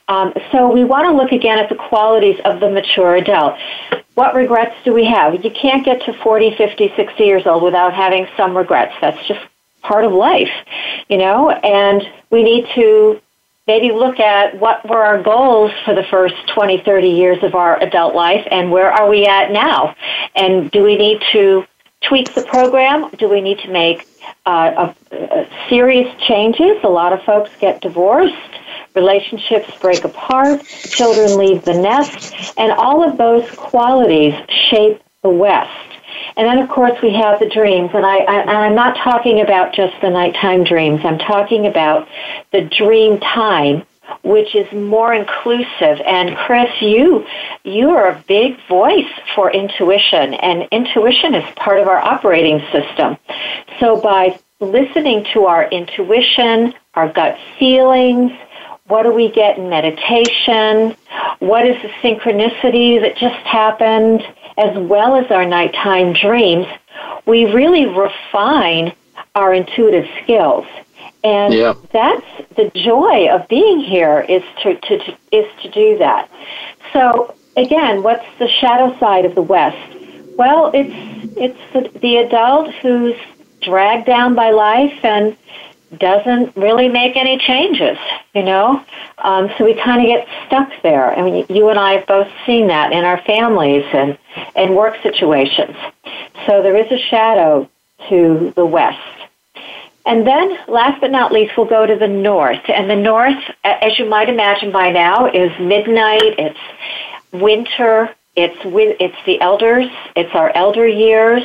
Um, 0.08 0.34
so 0.54 0.72
we 0.72 0.86
want 0.86 1.06
to 1.06 1.12
look 1.12 1.34
again 1.34 1.60
at 1.60 1.68
the 1.68 1.76
qualities 1.76 2.40
of 2.46 2.62
the 2.62 2.70
mature 2.70 3.18
adult. 3.18 3.58
What 4.16 4.36
regrets 4.36 4.74
do 4.86 4.94
we 4.94 5.06
have? 5.06 5.44
You 5.44 5.52
can't 5.52 5.84
get 5.84 6.02
to 6.06 6.14
40, 6.24 6.56
50, 6.56 6.94
60 6.96 7.24
years 7.24 7.46
old 7.46 7.62
without 7.62 7.94
having 7.94 8.26
some 8.38 8.56
regrets. 8.56 8.94
That's 9.02 9.28
just 9.28 9.42
part 9.88 10.06
of 10.06 10.12
life, 10.12 10.52
you 11.10 11.18
know, 11.18 11.50
and 11.50 12.04
we 12.30 12.44
need 12.44 12.68
to 12.76 13.22
maybe 13.68 13.92
look 13.92 14.20
at 14.20 14.60
what 14.60 14.88
were 14.88 15.04
our 15.04 15.22
goals 15.22 15.72
for 15.86 15.94
the 15.94 16.04
first 16.04 16.36
20, 16.54 16.82
30 16.84 17.08
years 17.10 17.44
of 17.44 17.54
our 17.54 17.82
adult 17.84 18.16
life 18.16 18.46
and 18.50 18.72
where 18.72 18.92
are 18.92 19.10
we 19.10 19.26
at 19.26 19.52
now? 19.52 19.96
And 20.36 20.72
do 20.72 20.84
we 20.84 20.98
need 20.98 21.22
to 21.34 21.66
tweak 22.02 22.34
the 22.34 22.44
program? 22.44 23.10
Do 23.18 23.30
we 23.30 23.42
need 23.42 23.60
to 23.60 23.70
make 23.70 24.08
uh, 24.46 24.94
a, 25.12 25.16
a 25.16 25.50
serious 25.70 26.10
changes? 26.28 26.78
A 26.84 26.90
lot 26.90 27.12
of 27.12 27.22
folks 27.24 27.52
get 27.60 27.82
divorced. 27.82 28.36
Relationships 28.96 29.72
break 29.80 30.04
apart, 30.04 30.64
children 30.66 31.38
leave 31.38 31.64
the 31.66 31.74
nest, 31.74 32.54
and 32.58 32.72
all 32.72 33.08
of 33.08 33.18
those 33.18 33.48
qualities 33.52 34.34
shape 34.70 35.02
the 35.22 35.30
West. 35.30 35.70
And 36.36 36.48
then, 36.48 36.60
of 36.60 36.70
course, 36.70 37.00
we 37.02 37.14
have 37.14 37.40
the 37.40 37.50
dreams. 37.50 37.92
And, 37.94 38.06
I, 38.06 38.18
I, 38.18 38.68
am 38.68 38.76
not 38.76 38.98
talking 38.98 39.42
about 39.42 39.74
just 39.74 40.00
the 40.02 40.10
nighttime 40.10 40.64
dreams. 40.64 41.02
I'm 41.04 41.18
talking 41.18 41.68
about 41.68 42.08
the 42.52 42.62
dream 42.62 43.20
time, 43.20 43.84
which 44.24 44.56
is 44.56 44.72
more 44.72 45.14
inclusive. 45.14 46.02
And 46.06 46.36
Chris, 46.38 46.70
you 46.82 47.26
you 47.64 47.90
are 47.92 48.12
a 48.12 48.24
big 48.28 48.58
voice 48.68 49.12
for 49.36 49.52
intuition, 49.52 50.34
and 50.36 50.68
intuition 50.72 51.36
is 51.36 51.56
part 51.56 51.80
of 51.80 51.88
our 51.88 52.00
operating 52.00 52.60
system. 52.72 53.18
So 53.80 54.00
by 54.00 54.40
listening 54.60 55.26
to 55.34 55.46
our 55.46 55.70
intuition, 55.70 56.74
our 56.94 57.12
gut 57.12 57.38
feelings, 57.60 58.32
what 58.88 59.04
do 59.04 59.12
we 59.12 59.30
get 59.30 59.58
in 59.58 59.70
meditation? 59.70 60.96
What 61.40 61.68
is 61.68 61.82
the 61.82 61.90
synchronicity 62.02 63.02
that 63.02 63.18
just 63.18 63.36
happened? 63.46 64.26
As 64.58 64.78
well 64.78 65.16
as 65.16 65.30
our 65.32 65.46
nighttime 65.46 66.14
dreams, 66.14 66.68
we 67.26 67.46
really 67.46 67.86
refine 67.86 68.94
our 69.36 69.54
intuitive 69.54 70.08
skills. 70.24 70.66
And 71.24 71.54
yeah. 71.54 71.74
that's 71.92 72.26
the 72.56 72.72
joy 72.74 73.28
of 73.30 73.48
being 73.48 73.80
here 73.80 74.22
is 74.22 74.44
to, 74.64 74.76
to, 74.76 74.98
to, 74.98 75.18
is 75.32 75.46
to 75.62 75.72
do 75.72 75.98
that. 76.00 76.30
So 76.94 77.36
again, 77.56 78.04
what's 78.04 78.26
the 78.40 78.48
shadow 78.48 78.98
side 79.00 79.26
of 79.26 79.36
the 79.36 79.42
West? 79.42 79.96
Well, 80.38 80.72
it's 80.74 81.36
it's 81.36 81.60
the, 81.74 82.00
the 82.00 82.18
adult 82.18 82.74
who's 82.76 83.16
dragged 83.62 84.06
down 84.06 84.36
by 84.36 84.52
life 84.52 85.04
and 85.04 85.36
doesn't 85.98 86.56
really 86.56 86.90
make 86.90 87.16
any 87.16 87.38
changes, 87.38 87.98
you 88.34 88.44
know? 88.44 88.84
Um, 89.20 89.50
so 89.58 89.66
we 89.66 89.74
kind 89.74 90.02
of 90.02 90.08
get 90.08 90.28
stuck 90.48 90.70
there. 90.84 91.18
I 91.18 91.22
mean, 91.22 91.46
you 91.50 91.70
and 91.70 91.80
I 91.80 91.94
have 91.94 92.08
both 92.08 92.28
seen 92.46 92.68
that 92.68 92.92
in 92.92 93.04
our 93.04 93.22
families 93.24 93.86
and, 93.94 94.18
and 94.56 94.76
work 94.76 94.96
situations. 95.02 95.76
So 96.46 96.62
there 96.62 96.76
is 96.76 96.92
a 96.92 97.00
shadow 97.10 97.70
to 98.10 98.54
the 98.56 98.66
west. 98.66 99.00
And 100.06 100.26
then, 100.26 100.58
last 100.70 101.02
but 101.02 101.12
not 101.12 101.34
least, 101.34 101.54
we'll 101.58 101.68
go 101.68 101.86
to 101.86 101.96
the 101.96 102.08
north. 102.08 102.62
And 102.70 102.90
the 102.90 102.96
north, 102.96 103.44
as 103.64 104.00
you 104.00 104.10
might 104.10 104.30
imagine 104.30 104.72
by 104.72 104.92
now, 104.92 105.28
is 105.28 105.52
midnight, 105.60 106.36
it's 106.38 106.60
winter, 107.34 108.16
it's 108.38 108.64
with 108.64 108.96
it's 109.00 109.18
the 109.26 109.42
elders, 109.42 109.88
it's 110.16 110.34
our 110.36 110.52
elder 110.56 110.88
years, 110.88 111.44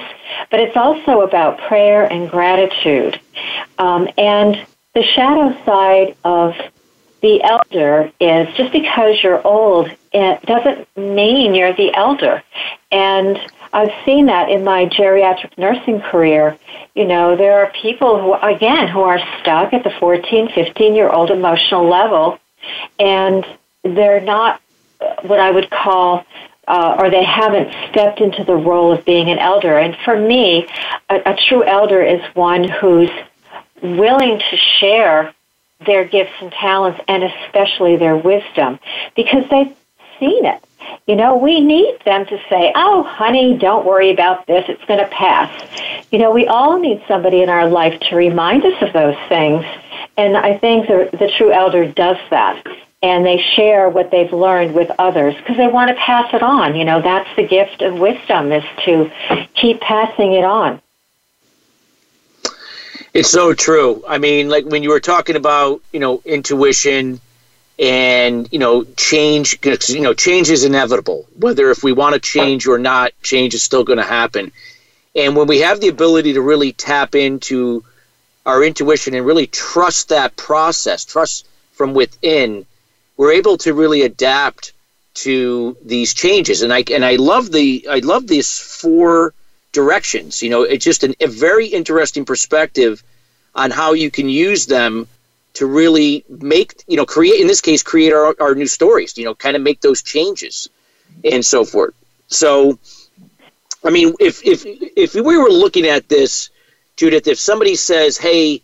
but 0.50 0.60
it's 0.60 0.76
also 0.76 1.22
about 1.22 1.58
prayer 1.58 2.04
and 2.04 2.30
gratitude. 2.30 3.18
Um, 3.78 4.08
and 4.18 4.64
the 4.94 5.02
shadow 5.02 5.56
side 5.64 6.14
of 6.22 6.54
the 7.22 7.42
elder 7.42 8.12
is 8.20 8.54
just 8.56 8.72
because 8.72 9.22
you're 9.22 9.44
old, 9.46 9.90
it 10.12 10.42
doesn't 10.42 10.86
mean 10.96 11.54
you're 11.54 11.72
the 11.72 11.94
elder. 11.94 12.42
And 12.90 13.40
I've 13.72 13.92
seen 14.04 14.26
that 14.26 14.50
in 14.50 14.62
my 14.62 14.84
geriatric 14.86 15.56
nursing 15.56 16.00
career. 16.00 16.58
You 16.94 17.06
know, 17.06 17.36
there 17.36 17.64
are 17.64 17.72
people 17.80 18.20
who, 18.20 18.34
again, 18.34 18.88
who 18.88 19.00
are 19.00 19.18
stuck 19.40 19.72
at 19.72 19.82
the 19.82 19.90
14, 19.98 20.50
15 20.54 20.94
year 20.94 21.08
old 21.08 21.30
emotional 21.30 21.88
level, 21.88 22.38
and 22.98 23.46
they're 23.82 24.20
not 24.20 24.60
what 25.22 25.40
I 25.40 25.50
would 25.50 25.70
call, 25.70 26.24
uh, 26.68 26.96
or 26.98 27.10
they 27.10 27.24
haven't 27.24 27.72
stepped 27.90 28.20
into 28.20 28.44
the 28.44 28.54
role 28.54 28.92
of 28.92 29.04
being 29.04 29.28
an 29.30 29.38
elder. 29.38 29.78
And 29.78 29.96
for 30.04 30.18
me, 30.18 30.68
a, 31.08 31.32
a 31.32 31.36
true 31.48 31.64
elder 31.64 32.02
is 32.02 32.20
one 32.34 32.64
who's 32.64 33.10
willing 33.82 34.38
to 34.38 34.56
share 34.78 35.34
their 35.86 36.04
gifts 36.04 36.34
and 36.40 36.52
talents 36.52 37.00
and 37.08 37.24
especially 37.24 37.96
their 37.96 38.16
wisdom 38.16 38.78
because 39.16 39.44
they've 39.50 39.74
seen 40.20 40.44
it. 40.46 40.62
You 41.06 41.16
know, 41.16 41.36
we 41.36 41.60
need 41.60 41.98
them 42.04 42.26
to 42.26 42.38
say, 42.48 42.72
oh, 42.74 43.02
honey, 43.02 43.56
don't 43.56 43.84
worry 43.84 44.10
about 44.10 44.46
this. 44.46 44.64
It's 44.68 44.84
going 44.84 45.00
to 45.00 45.08
pass. 45.08 45.50
You 46.12 46.18
know, 46.18 46.30
we 46.30 46.46
all 46.46 46.78
need 46.78 47.02
somebody 47.08 47.42
in 47.42 47.48
our 47.48 47.68
life 47.68 47.98
to 48.08 48.16
remind 48.16 48.64
us 48.64 48.80
of 48.82 48.92
those 48.92 49.16
things. 49.28 49.64
And 50.16 50.36
I 50.36 50.58
think 50.58 50.86
the, 50.86 51.08
the 51.12 51.30
true 51.36 51.52
elder 51.52 51.90
does 51.90 52.18
that. 52.30 52.64
And 53.02 53.26
they 53.26 53.38
share 53.56 53.88
what 53.88 54.12
they've 54.12 54.32
learned 54.32 54.74
with 54.74 54.90
others 54.98 55.34
because 55.34 55.56
they 55.56 55.66
want 55.66 55.88
to 55.88 55.96
pass 55.96 56.32
it 56.32 56.42
on. 56.42 56.76
You 56.76 56.84
know, 56.84 57.02
that's 57.02 57.28
the 57.34 57.46
gift 57.46 57.82
of 57.82 57.98
wisdom 57.98 58.52
is 58.52 58.62
to 58.84 59.10
keep 59.54 59.80
passing 59.80 60.34
it 60.34 60.44
on. 60.44 60.80
It's 63.12 63.30
so 63.30 63.54
true. 63.54 64.04
I 64.08 64.18
mean, 64.18 64.48
like 64.48 64.64
when 64.64 64.82
you 64.82 64.90
were 64.90 65.00
talking 65.00 65.36
about, 65.36 65.82
you 65.92 65.98
know, 65.98 66.22
intuition, 66.24 67.20
and 67.78 68.48
you 68.52 68.58
know 68.58 68.84
change 68.96 69.58
you 69.88 70.00
know 70.00 70.12
change 70.12 70.50
is 70.50 70.64
inevitable 70.64 71.26
whether 71.38 71.70
if 71.70 71.82
we 71.82 71.92
want 71.92 72.14
to 72.14 72.20
change 72.20 72.66
or 72.66 72.78
not 72.78 73.12
change 73.22 73.54
is 73.54 73.62
still 73.62 73.82
going 73.82 73.98
to 73.98 74.04
happen 74.04 74.52
and 75.14 75.34
when 75.34 75.46
we 75.46 75.58
have 75.58 75.80
the 75.80 75.88
ability 75.88 76.34
to 76.34 76.42
really 76.42 76.72
tap 76.72 77.14
into 77.14 77.82
our 78.44 78.62
intuition 78.62 79.14
and 79.14 79.24
really 79.24 79.46
trust 79.46 80.10
that 80.10 80.36
process 80.36 81.04
trust 81.04 81.46
from 81.72 81.94
within 81.94 82.66
we're 83.16 83.32
able 83.32 83.56
to 83.58 83.74
really 83.74 84.02
adapt 84.02 84.72
to 85.14 85.76
these 85.84 86.14
changes. 86.14 86.62
And 86.62 86.72
i 86.72 86.82
and 86.90 87.04
i 87.04 87.16
love 87.16 87.52
the 87.52 87.86
i 87.90 87.98
love 87.98 88.26
these 88.26 88.58
four 88.58 89.34
directions 89.72 90.42
you 90.42 90.50
know 90.50 90.62
it's 90.62 90.84
just 90.84 91.02
an, 91.02 91.14
a 91.20 91.26
very 91.26 91.66
interesting 91.66 92.24
perspective 92.24 93.02
on 93.54 93.70
how 93.70 93.94
you 93.94 94.10
can 94.10 94.28
use 94.28 94.66
them 94.66 95.08
to 95.54 95.66
really 95.66 96.24
make 96.28 96.82
you 96.86 96.96
know 96.96 97.06
create 97.06 97.40
in 97.40 97.46
this 97.46 97.60
case 97.60 97.82
create 97.82 98.12
our, 98.12 98.34
our 98.38 98.54
new 98.54 98.66
stories 98.66 99.16
you 99.16 99.24
know 99.24 99.34
kind 99.34 99.56
of 99.56 99.62
make 99.62 99.80
those 99.80 100.02
changes 100.02 100.68
and 101.24 101.44
so 101.44 101.64
forth. 101.64 101.94
So 102.28 102.78
i 103.84 103.90
mean 103.90 104.14
if 104.20 104.44
if 104.44 104.64
if 104.66 105.14
we 105.14 105.36
were 105.36 105.50
looking 105.50 105.86
at 105.86 106.08
this 106.08 106.50
judith 106.96 107.26
if 107.26 107.38
somebody 107.38 107.74
says 107.74 108.16
hey 108.16 108.62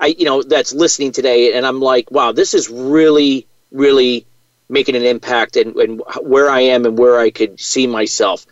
i 0.00 0.06
you 0.06 0.24
know 0.24 0.42
that's 0.42 0.72
listening 0.72 1.12
today 1.12 1.54
and 1.54 1.66
i'm 1.66 1.80
like 1.80 2.10
wow 2.10 2.32
this 2.32 2.54
is 2.54 2.70
really 2.70 3.46
really 3.74 4.26
making 4.70 4.96
an 4.96 5.02
impact 5.02 5.56
and, 5.56 5.76
and 5.76 6.02
where 6.22 6.48
i 6.48 6.60
am 6.60 6.86
and 6.86 6.98
where 6.98 7.18
i 7.18 7.30
could 7.30 7.60
see 7.60 7.86
myself 7.86 8.46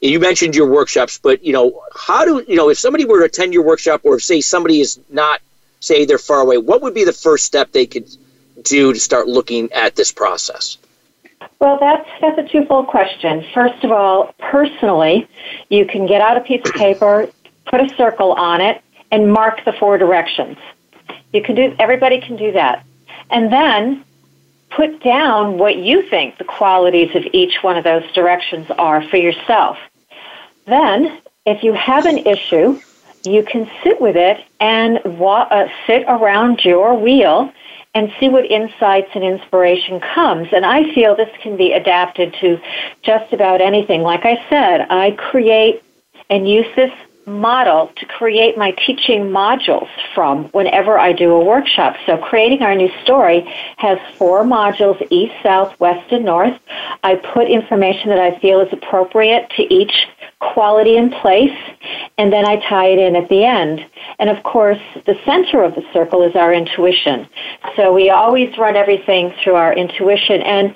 you 0.00 0.18
mentioned 0.18 0.56
your 0.56 0.70
workshops 0.70 1.20
but 1.22 1.44
you 1.44 1.52
know 1.52 1.82
how 1.94 2.24
do 2.24 2.42
you 2.48 2.56
know 2.56 2.70
if 2.70 2.78
somebody 2.78 3.04
were 3.04 3.18
to 3.18 3.26
attend 3.26 3.52
your 3.52 3.62
workshop 3.62 4.00
or 4.04 4.18
say 4.18 4.40
somebody 4.40 4.80
is 4.80 4.98
not 5.10 5.42
say 5.80 6.04
they're 6.04 6.18
far 6.18 6.40
away, 6.40 6.58
what 6.58 6.82
would 6.82 6.94
be 6.94 7.04
the 7.04 7.12
first 7.12 7.44
step 7.44 7.72
they 7.72 7.86
could 7.86 8.08
do 8.62 8.92
to 8.92 9.00
start 9.00 9.26
looking 9.26 9.72
at 9.72 9.96
this 9.96 10.12
process? 10.12 10.76
Well, 11.58 11.78
that's 11.80 12.08
that's 12.20 12.38
a 12.38 12.48
twofold 12.48 12.86
question. 12.86 13.44
First 13.52 13.82
of 13.82 13.90
all, 13.90 14.34
personally, 14.38 15.26
you 15.68 15.86
can 15.86 16.06
get 16.06 16.20
out 16.20 16.36
a 16.36 16.40
piece 16.40 16.62
of 16.66 16.74
paper, 16.74 17.28
put 17.66 17.80
a 17.80 17.88
circle 17.96 18.32
on 18.32 18.60
it, 18.60 18.82
and 19.10 19.32
mark 19.32 19.64
the 19.64 19.72
four 19.72 19.98
directions. 19.98 20.58
You 21.32 21.42
can 21.42 21.54
do 21.54 21.74
everybody 21.78 22.20
can 22.20 22.36
do 22.36 22.52
that. 22.52 22.84
And 23.30 23.52
then 23.52 24.04
put 24.70 25.02
down 25.02 25.58
what 25.58 25.76
you 25.76 26.08
think 26.08 26.38
the 26.38 26.44
qualities 26.44 27.14
of 27.14 27.24
each 27.32 27.62
one 27.62 27.76
of 27.76 27.84
those 27.84 28.10
directions 28.12 28.66
are 28.78 29.02
for 29.08 29.16
yourself. 29.16 29.76
Then, 30.66 31.20
if 31.46 31.62
you 31.62 31.72
have 31.72 32.06
an 32.06 32.18
issue, 32.18 32.80
you 33.24 33.42
can 33.42 33.70
sit 33.82 34.00
with 34.00 34.16
it 34.16 34.44
and 34.60 35.00
wa- 35.04 35.48
uh, 35.50 35.68
sit 35.86 36.04
around 36.08 36.64
your 36.64 36.94
wheel 36.94 37.52
and 37.94 38.12
see 38.20 38.28
what 38.28 38.46
insights 38.46 39.10
and 39.14 39.24
inspiration 39.24 40.00
comes. 40.00 40.48
And 40.52 40.64
I 40.64 40.94
feel 40.94 41.16
this 41.16 41.30
can 41.42 41.56
be 41.56 41.72
adapted 41.72 42.34
to 42.40 42.60
just 43.02 43.32
about 43.32 43.60
anything. 43.60 44.02
Like 44.02 44.24
I 44.24 44.36
said, 44.48 44.86
I 44.90 45.10
create 45.12 45.82
and 46.28 46.48
use 46.48 46.66
this 46.76 46.92
model 47.30 47.90
to 47.96 48.06
create 48.06 48.58
my 48.58 48.72
teaching 48.72 49.30
modules 49.30 49.88
from 50.14 50.44
whenever 50.46 50.98
I 50.98 51.12
do 51.12 51.32
a 51.32 51.44
workshop. 51.44 51.96
So 52.06 52.18
creating 52.18 52.62
our 52.62 52.74
new 52.74 52.90
story 53.02 53.42
has 53.78 53.98
four 54.16 54.44
modules, 54.44 55.00
east, 55.10 55.34
south, 55.42 55.78
west, 55.80 56.10
and 56.12 56.24
north. 56.24 56.58
I 57.02 57.14
put 57.16 57.48
information 57.48 58.08
that 58.08 58.18
I 58.18 58.38
feel 58.40 58.60
is 58.60 58.72
appropriate 58.72 59.50
to 59.56 59.62
each 59.72 60.08
quality 60.40 60.96
in 60.96 61.10
place, 61.10 61.56
and 62.16 62.32
then 62.32 62.46
I 62.46 62.56
tie 62.66 62.86
it 62.86 62.98
in 62.98 63.14
at 63.14 63.28
the 63.28 63.44
end. 63.44 63.84
And 64.18 64.30
of 64.30 64.42
course, 64.42 64.80
the 65.04 65.18
center 65.24 65.62
of 65.62 65.74
the 65.74 65.84
circle 65.92 66.22
is 66.22 66.34
our 66.34 66.52
intuition. 66.52 67.28
So 67.76 67.92
we 67.92 68.08
always 68.08 68.56
run 68.56 68.74
everything 68.74 69.34
through 69.42 69.54
our 69.54 69.74
intuition. 69.74 70.40
And, 70.40 70.74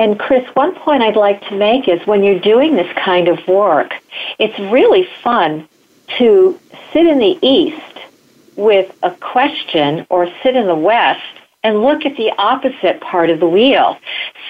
and 0.00 0.18
Chris, 0.18 0.44
one 0.54 0.74
point 0.74 1.02
I'd 1.02 1.16
like 1.16 1.40
to 1.48 1.56
make 1.56 1.88
is 1.88 2.04
when 2.06 2.24
you're 2.24 2.40
doing 2.40 2.74
this 2.74 2.92
kind 3.04 3.28
of 3.28 3.38
work, 3.46 3.94
it's 4.38 4.58
really 4.58 5.06
fun 5.22 5.68
to 6.18 6.58
sit 6.92 7.06
in 7.06 7.18
the 7.18 7.38
east 7.42 7.98
with 8.56 8.94
a 9.02 9.10
question 9.10 10.06
or 10.10 10.28
sit 10.42 10.56
in 10.56 10.66
the 10.66 10.74
west 10.74 11.22
and 11.62 11.82
look 11.82 12.04
at 12.04 12.16
the 12.16 12.30
opposite 12.38 13.00
part 13.00 13.30
of 13.30 13.40
the 13.40 13.48
wheel. 13.48 13.98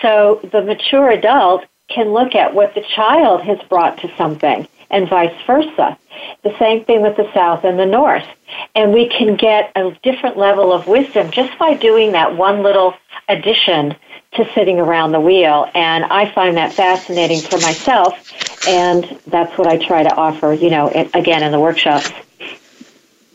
So 0.02 0.40
the 0.52 0.62
mature 0.62 1.10
adult 1.10 1.64
can 1.88 2.12
look 2.12 2.34
at 2.34 2.54
what 2.54 2.74
the 2.74 2.82
child 2.94 3.42
has 3.42 3.58
brought 3.68 3.98
to 3.98 4.16
something 4.16 4.66
and 4.90 5.08
vice 5.08 5.34
versa. 5.46 5.98
The 6.42 6.56
same 6.58 6.84
thing 6.84 7.02
with 7.02 7.16
the 7.16 7.30
South 7.32 7.64
and 7.64 7.78
the 7.78 7.86
North. 7.86 8.26
And 8.74 8.92
we 8.92 9.08
can 9.08 9.36
get 9.36 9.72
a 9.74 9.90
different 10.02 10.36
level 10.36 10.72
of 10.72 10.86
wisdom 10.86 11.30
just 11.30 11.58
by 11.58 11.74
doing 11.74 12.12
that 12.12 12.36
one 12.36 12.62
little 12.62 12.94
addition 13.28 13.96
to 14.34 14.50
sitting 14.54 14.80
around 14.80 15.12
the 15.12 15.20
wheel. 15.20 15.68
And 15.74 16.04
I 16.04 16.30
find 16.30 16.56
that 16.56 16.72
fascinating 16.72 17.40
for 17.40 17.58
myself. 17.58 18.68
And 18.68 19.04
that's 19.26 19.56
what 19.58 19.66
I 19.66 19.76
try 19.76 20.02
to 20.02 20.14
offer, 20.14 20.52
you 20.52 20.70
know, 20.70 20.88
again 21.14 21.42
in 21.42 21.52
the 21.52 21.60
workshops. 21.60 22.10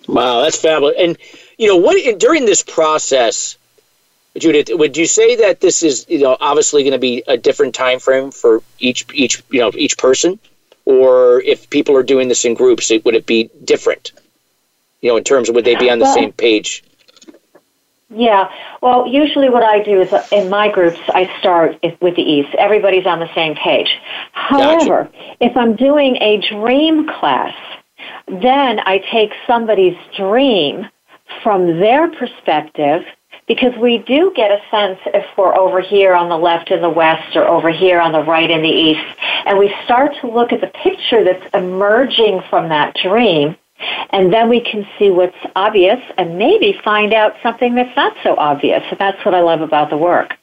Wow, 0.07 0.41
that's 0.41 0.57
fabulous. 0.57 0.95
And, 0.97 1.17
you 1.57 1.67
know, 1.67 1.77
what 1.77 2.19
during 2.19 2.45
this 2.45 2.63
process, 2.63 3.57
Judith, 4.37 4.69
would 4.71 4.97
you 4.97 5.05
say 5.05 5.35
that 5.37 5.59
this 5.59 5.83
is, 5.83 6.05
you 6.09 6.19
know, 6.19 6.35
obviously 6.39 6.83
going 6.83 6.93
to 6.93 6.99
be 6.99 7.23
a 7.27 7.37
different 7.37 7.75
time 7.75 7.99
frame 7.99 8.31
for 8.31 8.63
each 8.79 9.05
each 9.13 9.43
you 9.51 9.59
know 9.59 9.71
each 9.75 9.97
person, 9.97 10.39
or 10.85 11.41
if 11.41 11.69
people 11.69 11.95
are 11.95 12.03
doing 12.03 12.27
this 12.27 12.45
in 12.45 12.53
groups, 12.53 12.91
would 13.03 13.15
it 13.15 13.25
be 13.25 13.49
different? 13.63 14.11
You 15.01 15.11
know, 15.11 15.17
in 15.17 15.23
terms 15.23 15.49
of 15.49 15.55
would 15.55 15.65
they 15.65 15.75
be 15.75 15.89
on 15.89 15.99
the 15.99 16.05
well, 16.05 16.13
same 16.15 16.31
page? 16.31 16.83
Yeah. 18.09 18.49
Well, 18.81 19.07
usually 19.07 19.49
what 19.49 19.63
I 19.63 19.83
do 19.83 20.01
is 20.01 20.11
in 20.31 20.49
my 20.49 20.69
groups, 20.69 20.99
I 21.09 21.31
start 21.39 21.79
with 22.01 22.15
the 22.15 22.23
East. 22.23 22.55
Everybody's 22.57 23.05
on 23.05 23.19
the 23.19 23.33
same 23.35 23.55
page. 23.55 23.89
However, 24.31 25.03
gotcha. 25.03 25.35
if 25.39 25.55
I'm 25.55 25.75
doing 25.75 26.17
a 26.17 26.41
dream 26.49 27.07
class, 27.07 27.53
then 28.27 28.79
I 28.79 28.99
take 29.11 29.31
somebody's 29.45 29.97
dream 30.17 30.87
from 31.43 31.79
their 31.79 32.09
perspective 32.09 33.03
because 33.47 33.75
we 33.79 33.99
do 33.99 34.31
get 34.35 34.51
a 34.51 34.59
sense 34.69 34.99
if 35.07 35.25
we're 35.37 35.55
over 35.55 35.81
here 35.81 36.13
on 36.13 36.29
the 36.29 36.37
left 36.37 36.71
in 36.71 36.81
the 36.81 36.89
west 36.89 37.35
or 37.35 37.47
over 37.47 37.71
here 37.71 37.99
on 37.99 38.11
the 38.11 38.23
right 38.23 38.49
in 38.49 38.61
the 38.61 38.69
east. 38.69 39.05
And 39.45 39.57
we 39.57 39.73
start 39.85 40.13
to 40.21 40.29
look 40.29 40.51
at 40.51 40.61
the 40.61 40.67
picture 40.67 41.23
that's 41.23 41.45
emerging 41.53 42.41
from 42.49 42.69
that 42.69 42.95
dream. 42.95 43.55
And 44.11 44.33
then 44.33 44.49
we 44.49 44.61
can 44.61 44.87
see 44.97 45.09
what's 45.09 45.37
obvious 45.55 45.99
and 46.17 46.37
maybe 46.37 46.79
find 46.83 47.13
out 47.13 47.35
something 47.41 47.75
that's 47.75 47.95
not 47.95 48.15
so 48.23 48.35
obvious. 48.35 48.83
So 48.89 48.95
that's 48.97 49.23
what 49.23 49.33
I 49.33 49.41
love 49.41 49.61
about 49.61 49.89
the 49.89 49.97
work. 49.97 50.35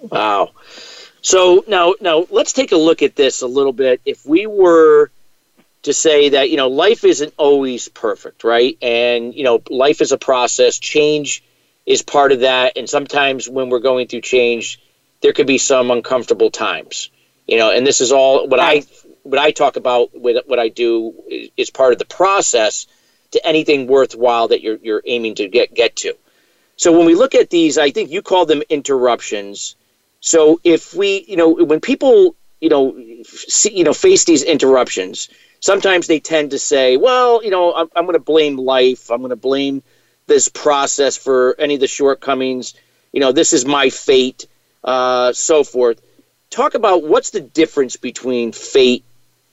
Wow. 0.00 0.50
So 1.20 1.64
now, 1.68 1.94
now 2.00 2.26
let's 2.30 2.52
take 2.52 2.72
a 2.72 2.76
look 2.76 3.02
at 3.02 3.14
this 3.14 3.42
a 3.42 3.46
little 3.46 3.72
bit. 3.72 4.00
If 4.04 4.26
we 4.26 4.46
were 4.46 5.10
to 5.82 5.92
say 5.92 6.30
that 6.30 6.50
you 6.50 6.56
know 6.56 6.68
life 6.68 7.04
isn't 7.04 7.34
always 7.36 7.88
perfect, 7.88 8.44
right? 8.44 8.76
And 8.80 9.34
you 9.34 9.44
know 9.44 9.62
life 9.70 10.00
is 10.00 10.12
a 10.12 10.18
process. 10.18 10.78
Change 10.78 11.44
is 11.86 12.02
part 12.02 12.32
of 12.32 12.40
that, 12.40 12.76
and 12.76 12.88
sometimes 12.88 13.48
when 13.48 13.68
we're 13.68 13.80
going 13.80 14.06
through 14.06 14.20
change, 14.22 14.80
there 15.20 15.32
could 15.32 15.46
be 15.46 15.58
some 15.58 15.90
uncomfortable 15.90 16.50
times. 16.50 17.10
You 17.46 17.58
know, 17.58 17.70
and 17.70 17.86
this 17.86 18.00
is 18.00 18.12
all 18.12 18.46
what 18.46 18.60
I 18.60 18.82
what 19.22 19.38
I 19.38 19.50
talk 19.50 19.76
about 19.76 20.10
with 20.14 20.44
what 20.46 20.58
I 20.58 20.68
do 20.68 21.14
is, 21.56 21.70
part 21.70 21.92
of 21.92 21.98
the 21.98 22.04
process 22.04 22.86
to 23.32 23.46
anything 23.46 23.86
worthwhile 23.86 24.48
that 24.48 24.62
you're 24.62 24.78
you're 24.82 25.02
aiming 25.04 25.36
to 25.36 25.48
get 25.48 25.74
get 25.74 25.96
to. 25.96 26.14
So 26.76 26.96
when 26.96 27.06
we 27.06 27.14
look 27.14 27.34
at 27.34 27.50
these, 27.50 27.78
I 27.78 27.90
think 27.90 28.10
you 28.10 28.22
call 28.22 28.46
them 28.46 28.62
interruptions. 28.68 29.76
So 30.20 30.60
if 30.64 30.94
we, 30.94 31.24
you 31.28 31.36
know, 31.36 31.50
when 31.52 31.80
people, 31.80 32.36
you 32.60 32.68
know, 32.68 32.96
see, 33.24 33.76
you 33.76 33.84
know, 33.84 33.92
face 33.92 34.24
these 34.24 34.42
interruptions, 34.42 35.28
sometimes 35.60 36.06
they 36.06 36.20
tend 36.20 36.52
to 36.52 36.58
say, 36.58 36.96
well, 36.96 37.42
you 37.44 37.50
know, 37.50 37.74
I'm, 37.74 37.88
I'm 37.94 38.04
going 38.04 38.14
to 38.14 38.20
blame 38.20 38.56
life. 38.56 39.10
I'm 39.10 39.18
going 39.18 39.30
to 39.30 39.36
blame 39.36 39.82
this 40.26 40.48
process 40.48 41.16
for 41.16 41.54
any 41.58 41.74
of 41.74 41.80
the 41.80 41.86
shortcomings. 41.86 42.74
You 43.12 43.20
know, 43.20 43.32
this 43.32 43.52
is 43.52 43.64
my 43.66 43.90
fate, 43.90 44.46
uh, 44.82 45.32
so 45.32 45.64
forth. 45.64 46.00
Talk 46.50 46.74
about 46.74 47.02
what's 47.02 47.30
the 47.30 47.40
difference 47.40 47.96
between 47.96 48.52
fate 48.52 49.04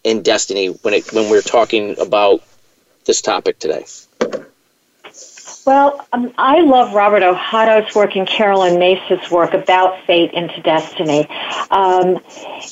and 0.05 0.23
destiny 0.23 0.67
when 0.67 0.93
it 0.93 1.12
when 1.13 1.29
we're 1.29 1.41
talking 1.41 1.99
about 1.99 2.41
this 3.05 3.21
topic 3.21 3.59
today. 3.59 3.85
Well, 5.65 6.03
um, 6.13 6.33
I 6.38 6.62
love 6.62 6.93
Robert 6.93 7.21
Ohotto's 7.21 7.93
work 7.93 8.15
and 8.15 8.27
Caroline 8.27 8.79
Myss's 8.79 9.29
work 9.29 9.53
about 9.53 10.03
fate 10.05 10.31
into 10.33 10.59
destiny. 10.62 11.27
Um, 11.69 12.19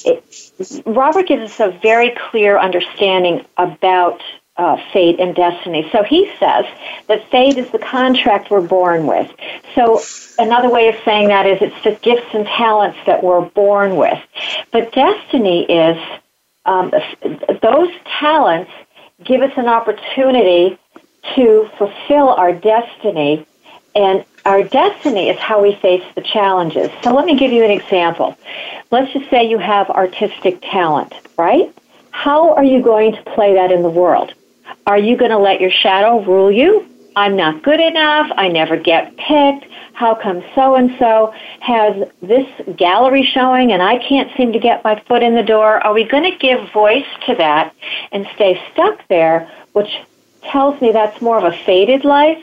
it, 0.06 0.84
Robert 0.86 1.28
gives 1.28 1.52
us 1.52 1.60
a 1.60 1.78
very 1.80 2.16
clear 2.32 2.58
understanding 2.58 3.46
about 3.58 4.24
uh, 4.56 4.78
fate 4.92 5.20
and 5.20 5.36
destiny. 5.36 5.88
So 5.92 6.02
he 6.04 6.32
says 6.40 6.66
that 7.08 7.30
fate 7.30 7.58
is 7.58 7.70
the 7.70 7.80
contract 7.80 8.50
we're 8.50 8.62
born 8.62 9.06
with. 9.06 9.32
So 9.76 10.02
another 10.40 10.70
way 10.70 10.88
of 10.88 10.96
saying 11.06 11.28
that 11.28 11.46
is 11.46 11.60
it's 11.62 11.84
the 11.84 11.92
gifts 12.02 12.34
and 12.34 12.46
talents 12.48 12.98
that 13.06 13.24
we're 13.24 13.42
born 13.42 13.98
with. 13.98 14.18
But 14.72 14.92
destiny 14.94 15.66
is 15.66 15.98
um, 16.68 16.92
those 17.62 17.90
talents 18.20 18.72
give 19.24 19.42
us 19.42 19.52
an 19.58 19.68
opportunity 19.68 20.78
to 21.36 21.70
fulfill 21.78 22.30
our 22.30 22.54
destiny. 22.54 23.46
And 23.96 24.24
our 24.46 24.64
destiny 24.64 25.30
is 25.30 25.40
how 25.40 25.62
we 25.62 25.76
face 25.76 26.04
the 26.16 26.22
challenges. 26.22 26.90
So 27.04 27.14
let 27.14 27.26
me 27.26 27.36
give 27.36 27.52
you 27.52 27.64
an 27.64 27.72
example. 27.72 28.38
Let's 28.92 29.12
just 29.12 29.30
say 29.30 29.50
you 29.50 29.58
have 29.58 29.90
artistic 29.90 30.62
talent, 30.62 31.14
right? 31.38 31.74
How 32.12 32.54
are 32.54 32.64
you 32.64 32.82
going 32.82 33.14
to 33.14 33.24
play 33.24 33.56
that 33.56 33.72
in 33.72 33.82
the 33.82 33.90
world? 33.90 34.34
Are 34.86 34.98
you 34.98 35.18
going 35.18 35.32
to 35.32 35.38
let 35.38 35.60
your 35.60 35.72
shadow 35.72 36.24
rule 36.24 36.52
you? 36.52 36.88
I'm 37.16 37.36
not 37.36 37.64
good 37.64 37.80
enough. 37.80 38.32
I 38.36 38.48
never 38.48 38.78
get 38.78 39.18
picked. 39.18 39.66
How 39.98 40.14
come 40.14 40.44
so 40.54 40.76
and 40.76 40.96
so 41.00 41.34
has 41.60 42.08
this 42.22 42.48
gallery 42.76 43.24
showing 43.24 43.72
and 43.72 43.82
I 43.82 43.98
can't 43.98 44.30
seem 44.38 44.54
to 44.54 44.60
get 44.60 44.84
my 44.84 45.02
foot 45.08 45.24
in 45.24 45.34
the 45.34 45.42
door? 45.42 45.84
Are 45.84 45.92
we 45.92 46.04
going 46.04 46.32
to 46.32 46.38
give 46.38 46.72
voice 46.72 47.08
to 47.26 47.34
that 47.34 47.74
and 48.12 48.28
stay 48.36 48.62
stuck 48.72 49.08
there, 49.08 49.52
which 49.74 49.90
tells 50.44 50.80
me 50.82 50.92
that's 50.92 51.20
more 51.20 51.40
of 51.40 51.52
a 51.52 51.58
fated 51.66 52.06
life? 52.06 52.38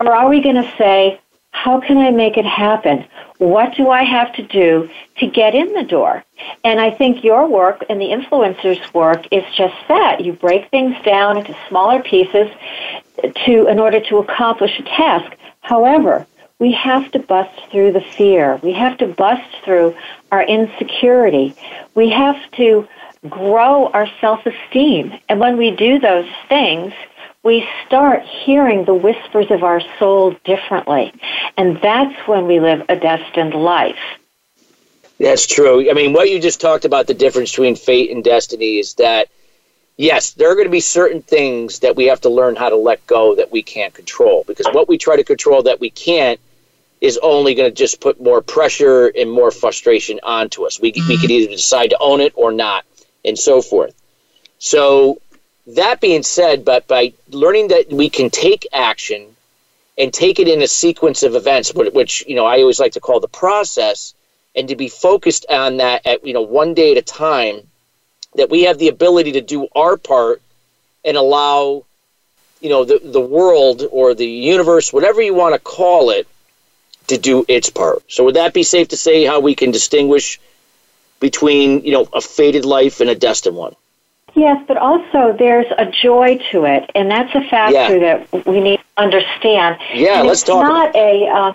Or 0.00 0.10
are 0.10 0.30
we 0.30 0.40
going 0.40 0.56
to 0.56 0.72
say, 0.78 1.20
how 1.50 1.80
can 1.80 1.98
I 1.98 2.12
make 2.12 2.38
it 2.38 2.46
happen? 2.46 3.04
What 3.36 3.76
do 3.76 3.90
I 3.90 4.02
have 4.02 4.32
to 4.36 4.42
do 4.42 4.88
to 5.18 5.26
get 5.26 5.54
in 5.54 5.74
the 5.74 5.84
door? 5.84 6.24
And 6.64 6.80
I 6.80 6.92
think 6.92 7.22
your 7.22 7.46
work 7.46 7.84
and 7.90 8.00
the 8.00 8.06
influencers' 8.06 8.94
work 8.94 9.26
is 9.30 9.44
just 9.54 9.76
that. 9.88 10.24
You 10.24 10.32
break 10.32 10.70
things 10.70 10.96
down 11.04 11.36
into 11.36 11.54
smaller 11.68 12.02
pieces 12.02 12.50
to 13.44 13.66
in 13.66 13.78
order 13.78 14.00
to 14.00 14.16
accomplish 14.16 14.78
a 14.78 14.82
task. 14.82 15.36
However, 15.60 16.26
we 16.58 16.72
have 16.72 17.10
to 17.12 17.18
bust 17.18 17.58
through 17.70 17.92
the 17.92 18.00
fear. 18.00 18.58
We 18.62 18.72
have 18.72 18.96
to 18.98 19.06
bust 19.06 19.48
through 19.64 19.94
our 20.32 20.42
insecurity. 20.42 21.54
We 21.94 22.10
have 22.10 22.38
to 22.52 22.88
grow 23.28 23.88
our 23.88 24.08
self-esteem. 24.20 25.18
And 25.28 25.40
when 25.40 25.58
we 25.58 25.70
do 25.70 25.98
those 25.98 26.28
things, 26.48 26.94
we 27.42 27.66
start 27.86 28.22
hearing 28.22 28.84
the 28.84 28.94
whispers 28.94 29.50
of 29.50 29.62
our 29.62 29.80
soul 29.98 30.34
differently. 30.44 31.12
And 31.56 31.78
that's 31.80 32.26
when 32.26 32.46
we 32.46 32.58
live 32.58 32.84
a 32.88 32.96
destined 32.96 33.54
life. 33.54 33.98
That's 35.18 35.46
true. 35.46 35.90
I 35.90 35.94
mean, 35.94 36.12
what 36.12 36.30
you 36.30 36.40
just 36.40 36.60
talked 36.60 36.84
about 36.84 37.06
the 37.06 37.14
difference 37.14 37.50
between 37.50 37.76
fate 37.76 38.10
and 38.10 38.24
destiny 38.24 38.78
is 38.78 38.94
that, 38.94 39.28
yes, 39.96 40.32
there 40.32 40.50
are 40.50 40.54
going 40.54 40.66
to 40.66 40.70
be 40.70 40.80
certain 40.80 41.22
things 41.22 41.80
that 41.80 41.96
we 41.96 42.06
have 42.06 42.20
to 42.22 42.28
learn 42.28 42.56
how 42.56 42.68
to 42.68 42.76
let 42.76 43.06
go 43.06 43.34
that 43.36 43.52
we 43.52 43.62
can't 43.62 43.94
control. 43.94 44.44
Because 44.46 44.66
what 44.72 44.88
we 44.88 44.98
try 44.98 45.16
to 45.16 45.24
control 45.24 45.62
that 45.62 45.80
we 45.80 45.90
can't 45.90 46.40
is 47.00 47.18
only 47.22 47.54
going 47.54 47.68
to 47.68 47.74
just 47.74 48.00
put 48.00 48.20
more 48.20 48.40
pressure 48.40 49.08
and 49.08 49.30
more 49.30 49.50
frustration 49.50 50.18
onto 50.22 50.64
us. 50.64 50.80
We, 50.80 50.92
mm-hmm. 50.92 51.08
we 51.08 51.18
could 51.18 51.30
either 51.30 51.50
decide 51.50 51.90
to 51.90 51.98
own 52.00 52.20
it 52.20 52.32
or 52.36 52.52
not, 52.52 52.84
and 53.24 53.38
so 53.38 53.60
forth. 53.60 53.94
So 54.58 55.20
that 55.66 56.00
being 56.00 56.22
said, 56.22 56.64
but 56.64 56.86
by 56.86 57.12
learning 57.30 57.68
that 57.68 57.90
we 57.90 58.08
can 58.08 58.30
take 58.30 58.66
action 58.72 59.36
and 59.98 60.12
take 60.12 60.38
it 60.38 60.48
in 60.48 60.62
a 60.62 60.68
sequence 60.68 61.22
of 61.22 61.34
events, 61.34 61.72
which 61.74 62.24
you 62.26 62.36
know 62.36 62.46
I 62.46 62.60
always 62.60 62.80
like 62.80 62.92
to 62.92 63.00
call 63.00 63.20
the 63.20 63.28
process, 63.28 64.14
and 64.54 64.68
to 64.68 64.76
be 64.76 64.88
focused 64.88 65.46
on 65.50 65.78
that 65.78 66.06
at 66.06 66.26
you 66.26 66.32
know 66.32 66.42
one 66.42 66.74
day 66.74 66.92
at 66.92 66.98
a 66.98 67.02
time, 67.02 67.60
that 68.34 68.50
we 68.50 68.62
have 68.62 68.78
the 68.78 68.88
ability 68.88 69.32
to 69.32 69.40
do 69.40 69.68
our 69.74 69.96
part 69.96 70.40
and 71.04 71.16
allow 71.16 71.84
you 72.60 72.68
know 72.70 72.84
the 72.84 73.00
the 73.02 73.20
world 73.20 73.82
or 73.90 74.14
the 74.14 74.26
universe, 74.26 74.92
whatever 74.92 75.20
you 75.20 75.34
want 75.34 75.54
to 75.54 75.60
call 75.60 76.10
it, 76.10 76.26
to 77.08 77.18
do 77.18 77.44
its 77.48 77.70
part. 77.70 78.02
So 78.08 78.24
would 78.24 78.36
that 78.36 78.54
be 78.54 78.62
safe 78.62 78.88
to 78.88 78.96
say 78.96 79.24
how 79.24 79.40
we 79.40 79.54
can 79.54 79.70
distinguish 79.70 80.40
between 81.20 81.84
you 81.84 81.92
know 81.92 82.08
a 82.12 82.20
fated 82.20 82.64
life 82.64 83.00
and 83.00 83.10
a 83.10 83.14
destined 83.14 83.56
one? 83.56 83.74
Yes, 84.34 84.62
but 84.68 84.76
also 84.76 85.34
there's 85.38 85.66
a 85.78 85.86
joy 85.86 86.38
to 86.52 86.64
it, 86.66 86.90
and 86.94 87.10
that's 87.10 87.34
a 87.34 87.40
factor 87.48 87.96
yeah. 87.96 88.22
that 88.28 88.46
we 88.46 88.60
need 88.60 88.76
to 88.76 89.02
understand. 89.02 89.78
Yeah, 89.94 90.18
and 90.18 90.28
let's 90.28 90.42
it's 90.42 90.50
talk. 90.50 90.62
Not 90.62 90.94
a, 90.94 91.26
uh, 91.26 91.52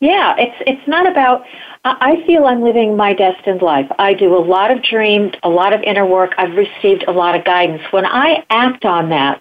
yeah, 0.00 0.36
it's 0.38 0.56
it's 0.66 0.86
not 0.86 1.10
about. 1.10 1.44
I 1.84 2.22
feel 2.26 2.44
I'm 2.44 2.60
living 2.60 2.96
my 2.96 3.14
destined 3.14 3.62
life. 3.62 3.90
I 3.98 4.12
do 4.12 4.36
a 4.36 4.44
lot 4.44 4.70
of 4.70 4.82
dreams, 4.82 5.32
a 5.42 5.48
lot 5.48 5.72
of 5.72 5.80
inner 5.82 6.04
work. 6.04 6.34
I've 6.36 6.54
received 6.54 7.04
a 7.08 7.12
lot 7.12 7.34
of 7.34 7.44
guidance. 7.44 7.82
When 7.92 8.04
I 8.04 8.44
act 8.50 8.84
on 8.84 9.08
that, 9.08 9.40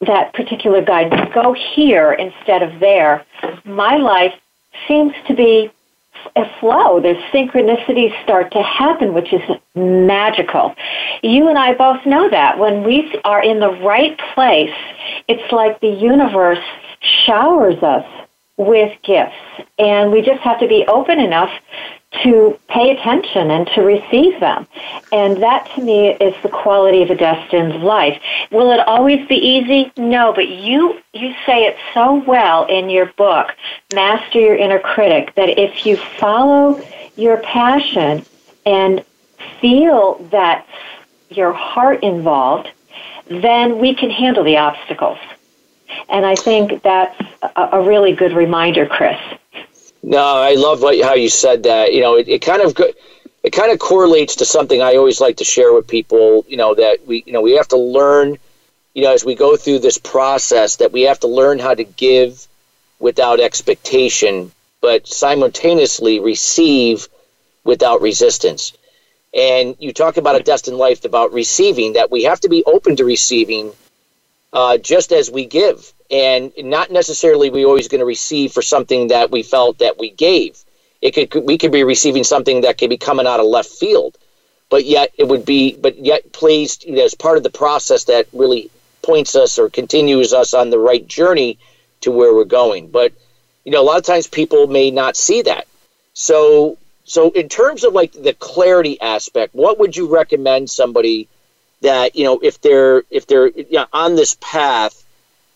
that 0.00 0.32
particular 0.32 0.82
guidance, 0.82 1.32
go 1.32 1.52
here 1.52 2.12
instead 2.14 2.62
of 2.62 2.80
there, 2.80 3.24
my 3.64 3.96
life 3.96 4.32
seems 4.88 5.12
to 5.26 5.34
be 5.34 5.70
a 6.36 6.44
flow. 6.60 7.00
There's 7.00 7.22
synchronicities 7.32 8.12
start 8.22 8.52
to 8.52 8.62
happen, 8.62 9.12
which 9.14 9.32
is 9.32 9.40
magical. 9.74 10.74
You 11.22 11.48
and 11.48 11.58
I 11.58 11.74
both 11.74 12.04
know 12.06 12.28
that. 12.30 12.58
When 12.58 12.84
we 12.84 13.18
are 13.24 13.42
in 13.42 13.60
the 13.60 13.70
right 13.82 14.18
place, 14.34 14.74
it's 15.28 15.52
like 15.52 15.80
the 15.80 15.88
universe 15.88 16.62
showers 17.00 17.82
us 17.82 18.04
with 18.56 18.96
gifts. 19.02 19.34
And 19.78 20.12
we 20.12 20.22
just 20.22 20.40
have 20.42 20.60
to 20.60 20.68
be 20.68 20.84
open 20.86 21.18
enough 21.18 21.50
to 22.22 22.58
pay 22.68 22.90
attention 22.90 23.50
and 23.50 23.66
to 23.68 23.82
receive 23.82 24.38
them. 24.38 24.66
And 25.12 25.42
that 25.42 25.70
to 25.74 25.82
me 25.82 26.08
is 26.08 26.34
the 26.42 26.48
quality 26.48 27.02
of 27.02 27.10
a 27.10 27.14
destined 27.14 27.82
life. 27.82 28.20
Will 28.50 28.70
it 28.70 28.80
always 28.80 29.26
be 29.28 29.36
easy? 29.36 29.90
No, 29.96 30.32
but 30.32 30.48
you 30.48 31.00
you 31.14 31.34
say 31.46 31.64
it 31.64 31.76
so 31.94 32.22
well 32.26 32.64
in 32.66 32.90
your 32.90 33.06
book, 33.06 33.54
Master 33.94 34.38
Your 34.38 34.56
Inner 34.56 34.78
Critic, 34.78 35.34
that 35.36 35.58
if 35.58 35.86
you 35.86 35.96
follow 35.96 36.80
your 37.16 37.38
passion 37.38 38.24
and 38.66 39.04
feel 39.60 40.14
that 40.30 40.66
your 41.30 41.52
heart 41.52 42.02
involved, 42.02 42.70
then 43.28 43.78
we 43.78 43.94
can 43.94 44.10
handle 44.10 44.44
the 44.44 44.58
obstacles. 44.58 45.18
And 46.08 46.24
I 46.26 46.34
think 46.34 46.82
that's 46.82 47.18
a, 47.42 47.68
a 47.72 47.82
really 47.82 48.12
good 48.12 48.32
reminder, 48.32 48.86
Chris. 48.86 49.18
No, 50.02 50.22
I 50.24 50.54
love 50.54 50.82
what, 50.82 51.00
how 51.00 51.14
you 51.14 51.28
said 51.28 51.62
that. 51.64 51.92
You 51.92 52.00
know, 52.00 52.16
it, 52.16 52.28
it 52.28 52.42
kind 52.42 52.62
of 52.62 52.76
it 53.42 53.50
kind 53.50 53.72
of 53.72 53.78
correlates 53.78 54.36
to 54.36 54.44
something 54.44 54.82
I 54.82 54.96
always 54.96 55.20
like 55.20 55.36
to 55.38 55.44
share 55.44 55.72
with 55.72 55.86
people. 55.86 56.44
You 56.48 56.56
know 56.56 56.74
that 56.74 57.06
we 57.06 57.22
you 57.26 57.32
know 57.32 57.40
we 57.40 57.52
have 57.52 57.68
to 57.68 57.76
learn. 57.76 58.38
You 58.94 59.04
know, 59.04 59.12
as 59.12 59.24
we 59.24 59.34
go 59.34 59.56
through 59.56 59.78
this 59.78 59.96
process, 59.96 60.76
that 60.76 60.92
we 60.92 61.02
have 61.02 61.20
to 61.20 61.26
learn 61.26 61.58
how 61.58 61.74
to 61.74 61.84
give 61.84 62.46
without 62.98 63.40
expectation, 63.40 64.52
but 64.80 65.06
simultaneously 65.08 66.20
receive 66.20 67.08
without 67.64 68.02
resistance. 68.02 68.72
And 69.34 69.76
you 69.78 69.92
talk 69.94 70.18
about 70.18 70.38
a 70.38 70.42
destined 70.42 70.76
life, 70.76 71.06
about 71.06 71.32
receiving, 71.32 71.94
that 71.94 72.10
we 72.10 72.24
have 72.24 72.40
to 72.40 72.50
be 72.50 72.62
open 72.64 72.96
to 72.96 73.04
receiving, 73.04 73.72
uh, 74.52 74.76
just 74.76 75.10
as 75.10 75.30
we 75.30 75.46
give, 75.46 75.90
and 76.12 76.52
not 76.58 76.90
necessarily 76.90 77.48
we 77.48 77.64
always 77.64 77.88
going 77.88 78.00
to 78.00 78.04
receive 78.04 78.52
for 78.52 78.60
something 78.60 79.08
that 79.08 79.30
we 79.30 79.42
felt 79.42 79.78
that 79.78 79.98
we 79.98 80.10
gave. 80.10 80.62
It 81.00 81.12
could 81.12 81.44
we 81.44 81.58
could 81.58 81.72
be 81.72 81.82
receiving 81.82 82.22
something 82.22 82.60
that 82.60 82.78
could 82.78 82.90
be 82.90 82.98
coming 82.98 83.26
out 83.26 83.40
of 83.40 83.46
left 83.46 83.70
field, 83.70 84.16
but 84.68 84.84
yet 84.84 85.12
it 85.16 85.26
would 85.26 85.44
be 85.44 85.74
but 85.74 85.98
yet 85.98 86.32
plays 86.32 86.84
you 86.84 86.94
know, 86.94 87.04
as 87.04 87.14
part 87.14 87.38
of 87.38 87.42
the 87.42 87.50
process 87.50 88.04
that 88.04 88.28
really 88.32 88.70
points 89.00 89.34
us 89.34 89.58
or 89.58 89.68
continues 89.68 90.32
us 90.32 90.54
on 90.54 90.70
the 90.70 90.78
right 90.78 91.08
journey 91.08 91.58
to 92.02 92.12
where 92.12 92.34
we're 92.34 92.44
going. 92.44 92.88
But 92.88 93.12
you 93.64 93.72
know, 93.72 93.80
a 93.80 93.82
lot 93.82 93.98
of 93.98 94.04
times 94.04 94.26
people 94.26 94.66
may 94.66 94.90
not 94.90 95.16
see 95.16 95.42
that. 95.42 95.66
So 96.12 96.76
so 97.04 97.30
in 97.30 97.48
terms 97.48 97.84
of 97.84 97.94
like 97.94 98.12
the 98.12 98.34
clarity 98.34 99.00
aspect, 99.00 99.54
what 99.54 99.80
would 99.80 99.96
you 99.96 100.14
recommend 100.14 100.68
somebody 100.68 101.26
that 101.80 102.14
you 102.14 102.24
know 102.24 102.38
if 102.42 102.60
they're 102.60 103.02
if 103.10 103.26
they're 103.26 103.48
you 103.48 103.66
know, 103.72 103.86
on 103.94 104.14
this 104.14 104.36
path 104.40 105.01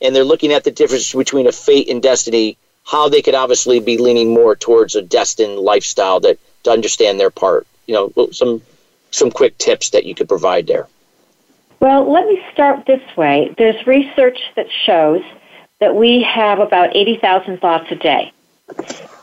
and 0.00 0.14
they're 0.14 0.24
looking 0.24 0.52
at 0.52 0.64
the 0.64 0.70
difference 0.70 1.12
between 1.12 1.46
a 1.46 1.52
fate 1.52 1.88
and 1.88 2.02
destiny, 2.02 2.56
how 2.84 3.08
they 3.08 3.22
could 3.22 3.34
obviously 3.34 3.80
be 3.80 3.98
leaning 3.98 4.32
more 4.32 4.54
towards 4.54 4.94
a 4.94 5.02
destined 5.02 5.58
lifestyle 5.58 6.20
that 6.20 6.38
to 6.64 6.70
understand 6.70 7.18
their 7.18 7.30
part. 7.30 7.66
You 7.86 7.94
know, 7.94 8.28
some 8.32 8.62
some 9.10 9.30
quick 9.30 9.56
tips 9.58 9.90
that 9.90 10.04
you 10.04 10.14
could 10.14 10.28
provide 10.28 10.66
there. 10.66 10.88
Well, 11.80 12.10
let 12.10 12.26
me 12.26 12.42
start 12.52 12.86
this 12.86 13.02
way. 13.16 13.54
There's 13.56 13.86
research 13.86 14.38
that 14.56 14.66
shows 14.70 15.22
that 15.78 15.94
we 15.94 16.22
have 16.22 16.58
about 16.58 16.96
80,000 16.96 17.60
thoughts 17.60 17.86
a 17.90 17.96
day, 17.96 18.32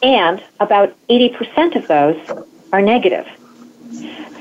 and 0.02 0.44
about 0.60 0.96
80% 1.10 1.76
of 1.76 1.88
those 1.88 2.46
are 2.72 2.82
negative. 2.82 3.28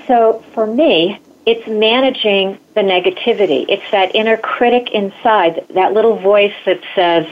So 0.07 0.45
for 0.53 0.67
me, 0.67 1.19
it's 1.45 1.67
managing 1.67 2.59
the 2.75 2.83
negativity. 2.83 3.67
It's 3.69 3.89
that 3.91 4.15
inner 4.15 4.37
critic 4.37 4.91
inside, 4.93 5.65
that 5.75 5.93
little 5.93 6.17
voice 6.17 6.55
that 6.67 6.81
says, 6.95 7.27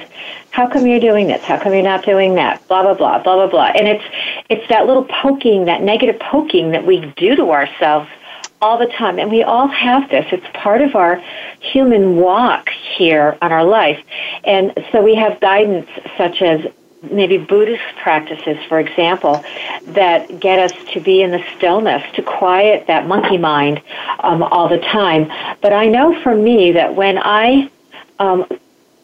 "How 0.50 0.66
come 0.66 0.86
you're 0.86 1.00
doing 1.00 1.28
this? 1.28 1.42
How 1.44 1.58
come 1.58 1.72
you're 1.72 1.82
not 1.82 2.04
doing 2.04 2.34
that?" 2.34 2.66
Blah 2.68 2.82
blah 2.82 2.94
blah 2.94 3.18
blah 3.22 3.36
blah 3.36 3.46
blah. 3.46 3.72
And 3.74 3.86
it's 3.86 4.04
it's 4.48 4.66
that 4.68 4.86
little 4.86 5.04
poking, 5.04 5.66
that 5.66 5.82
negative 5.82 6.18
poking 6.18 6.72
that 6.72 6.84
we 6.84 7.12
do 7.16 7.36
to 7.36 7.50
ourselves 7.50 8.08
all 8.62 8.78
the 8.78 8.86
time. 8.86 9.18
And 9.18 9.30
we 9.30 9.42
all 9.42 9.68
have 9.68 10.10
this. 10.10 10.26
It's 10.32 10.46
part 10.54 10.82
of 10.82 10.94
our 10.94 11.22
human 11.60 12.16
walk 12.16 12.68
here 12.96 13.38
on 13.40 13.52
our 13.52 13.64
life. 13.64 13.98
And 14.44 14.72
so 14.92 15.02
we 15.02 15.14
have 15.14 15.40
guidance 15.40 15.88
such 16.18 16.42
as 16.42 16.60
maybe 17.02 17.38
Buddhist 17.38 17.82
practices, 18.02 18.58
for 18.68 18.78
example, 18.78 19.42
that 19.88 20.40
get 20.40 20.58
us 20.58 20.92
to 20.92 21.00
be 21.00 21.22
in 21.22 21.30
the 21.30 21.44
stillness, 21.56 22.02
to 22.14 22.22
quiet 22.22 22.86
that 22.86 23.06
monkey 23.06 23.38
mind 23.38 23.82
um, 24.20 24.42
all 24.42 24.68
the 24.68 24.78
time. 24.78 25.30
But 25.60 25.72
I 25.72 25.86
know 25.86 26.20
for 26.22 26.34
me 26.34 26.72
that 26.72 26.94
when 26.94 27.18
I 27.18 27.70
um, 28.18 28.46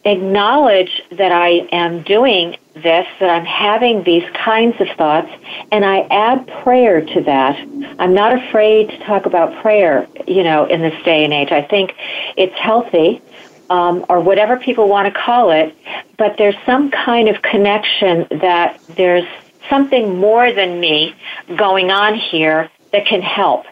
acknowledge 0.05 1.03
that 1.11 1.31
I 1.31 1.67
am 1.71 2.03
doing 2.03 2.57
this, 2.75 3.07
that 3.19 3.29
I'm 3.29 3.45
having 3.45 4.03
these 4.03 4.23
kinds 4.33 4.79
of 4.79 4.87
thoughts, 4.97 5.31
and 5.71 5.83
I 5.83 6.01
add 6.11 6.47
prayer 6.63 7.01
to 7.01 7.21
that. 7.21 7.57
I'm 7.99 8.13
not 8.13 8.33
afraid 8.33 8.89
to 8.89 8.97
talk 8.99 9.25
about 9.25 9.61
prayer, 9.61 10.07
you 10.27 10.43
know, 10.43 10.65
in 10.65 10.81
this 10.81 11.03
day 11.03 11.23
and 11.25 11.33
age. 11.33 11.51
I 11.51 11.63
think 11.63 11.95
it's 12.37 12.55
healthy 12.55 13.21
um, 13.69 14.05
or 14.09 14.19
whatever 14.19 14.57
people 14.57 14.87
want 14.87 15.13
to 15.13 15.19
call 15.19 15.51
it, 15.51 15.75
but 16.17 16.37
there's 16.37 16.55
some 16.65 16.89
kind 16.91 17.27
of 17.27 17.41
connection 17.41 18.27
that 18.39 18.79
there's 18.95 19.27
something 19.69 20.17
more 20.17 20.51
than 20.51 20.79
me 20.79 21.15
going 21.55 21.91
on 21.91 22.15
here 22.15 22.69
that 22.91 23.05
can 23.05 23.21
help. 23.21 23.65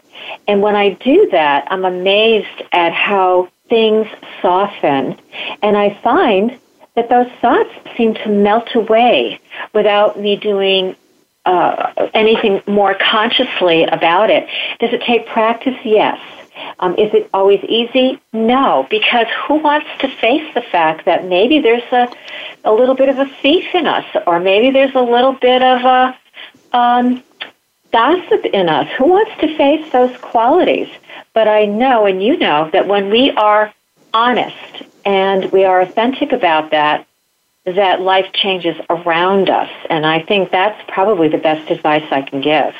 And 0.48 0.62
when 0.62 0.76
I 0.76 0.90
do 0.90 1.30
that, 1.32 1.68
I'm 1.70 1.86
amazed 1.86 2.64
at 2.72 2.94
how 2.94 3.50
things 3.70 4.08
soften. 4.42 5.20
And 5.62 5.78
I 5.78 6.00
find 6.04 6.60
that 6.96 7.10
those 7.10 7.32
thoughts 7.42 7.70
seem 7.98 8.14
to 8.16 8.30
melt 8.30 8.74
away 8.76 9.40
without 9.74 10.20
me 10.20 10.36
doing 10.36 10.96
uh, 11.46 12.10
anything 12.14 12.62
more 12.68 12.96
consciously 12.96 13.84
about 13.84 14.30
it. 14.30 14.48
Does 14.80 14.92
it 14.94 15.02
take 15.02 15.28
practice? 15.28 15.76
Yes. 15.84 16.20
Um, 16.80 16.94
is 16.94 17.14
it 17.14 17.30
always 17.34 17.64
easy? 17.64 18.20
No, 18.34 18.88
because 18.90 19.28
who 19.48 19.56
wants 19.56 19.88
to 20.00 20.08
face 20.08 20.54
the 20.54 20.62
fact 20.62 21.06
that 21.06 21.26
maybe 21.26 21.60
there's 21.60 21.84
a, 21.92 22.08
a 22.64 22.74
little 22.74 22.96
bit 22.96 23.10
of 23.10 23.20
a 23.20 23.26
thief 23.42 23.74
in 23.74 23.88
us, 23.88 24.06
or 24.28 24.40
maybe 24.40 24.72
there's 24.72 24.96
a 24.96 25.02
little 25.02 25.34
bit 25.34 25.62
of 25.62 25.82
a 25.84 26.78
um, 26.78 27.24
gossip 27.92 28.46
in 28.46 28.70
us? 28.70 28.90
Who 28.98 29.06
wants 29.06 29.32
to 29.42 29.56
face 29.58 29.92
those 29.92 30.16
qualities? 30.18 30.90
But 31.34 31.48
I 31.48 31.66
know, 31.66 32.06
and 32.06 32.24
you 32.24 32.38
know, 32.38 32.70
that 32.72 32.88
when 32.88 33.10
we 33.10 33.32
are 33.32 33.74
honest 34.14 34.84
and 35.06 35.52
we 35.52 35.66
are 35.66 35.82
authentic 35.82 36.32
about 36.32 36.72
that, 36.72 37.06
that 37.66 38.02
life 38.02 38.32
changes 38.34 38.76
around 38.90 39.50
us. 39.50 39.70
And 39.90 40.06
I 40.06 40.22
think 40.22 40.52
that's 40.52 40.82
probably 40.88 41.28
the 41.28 41.38
best 41.38 41.70
advice 41.72 42.06
I 42.12 42.22
can 42.22 42.42
give. 42.42 42.74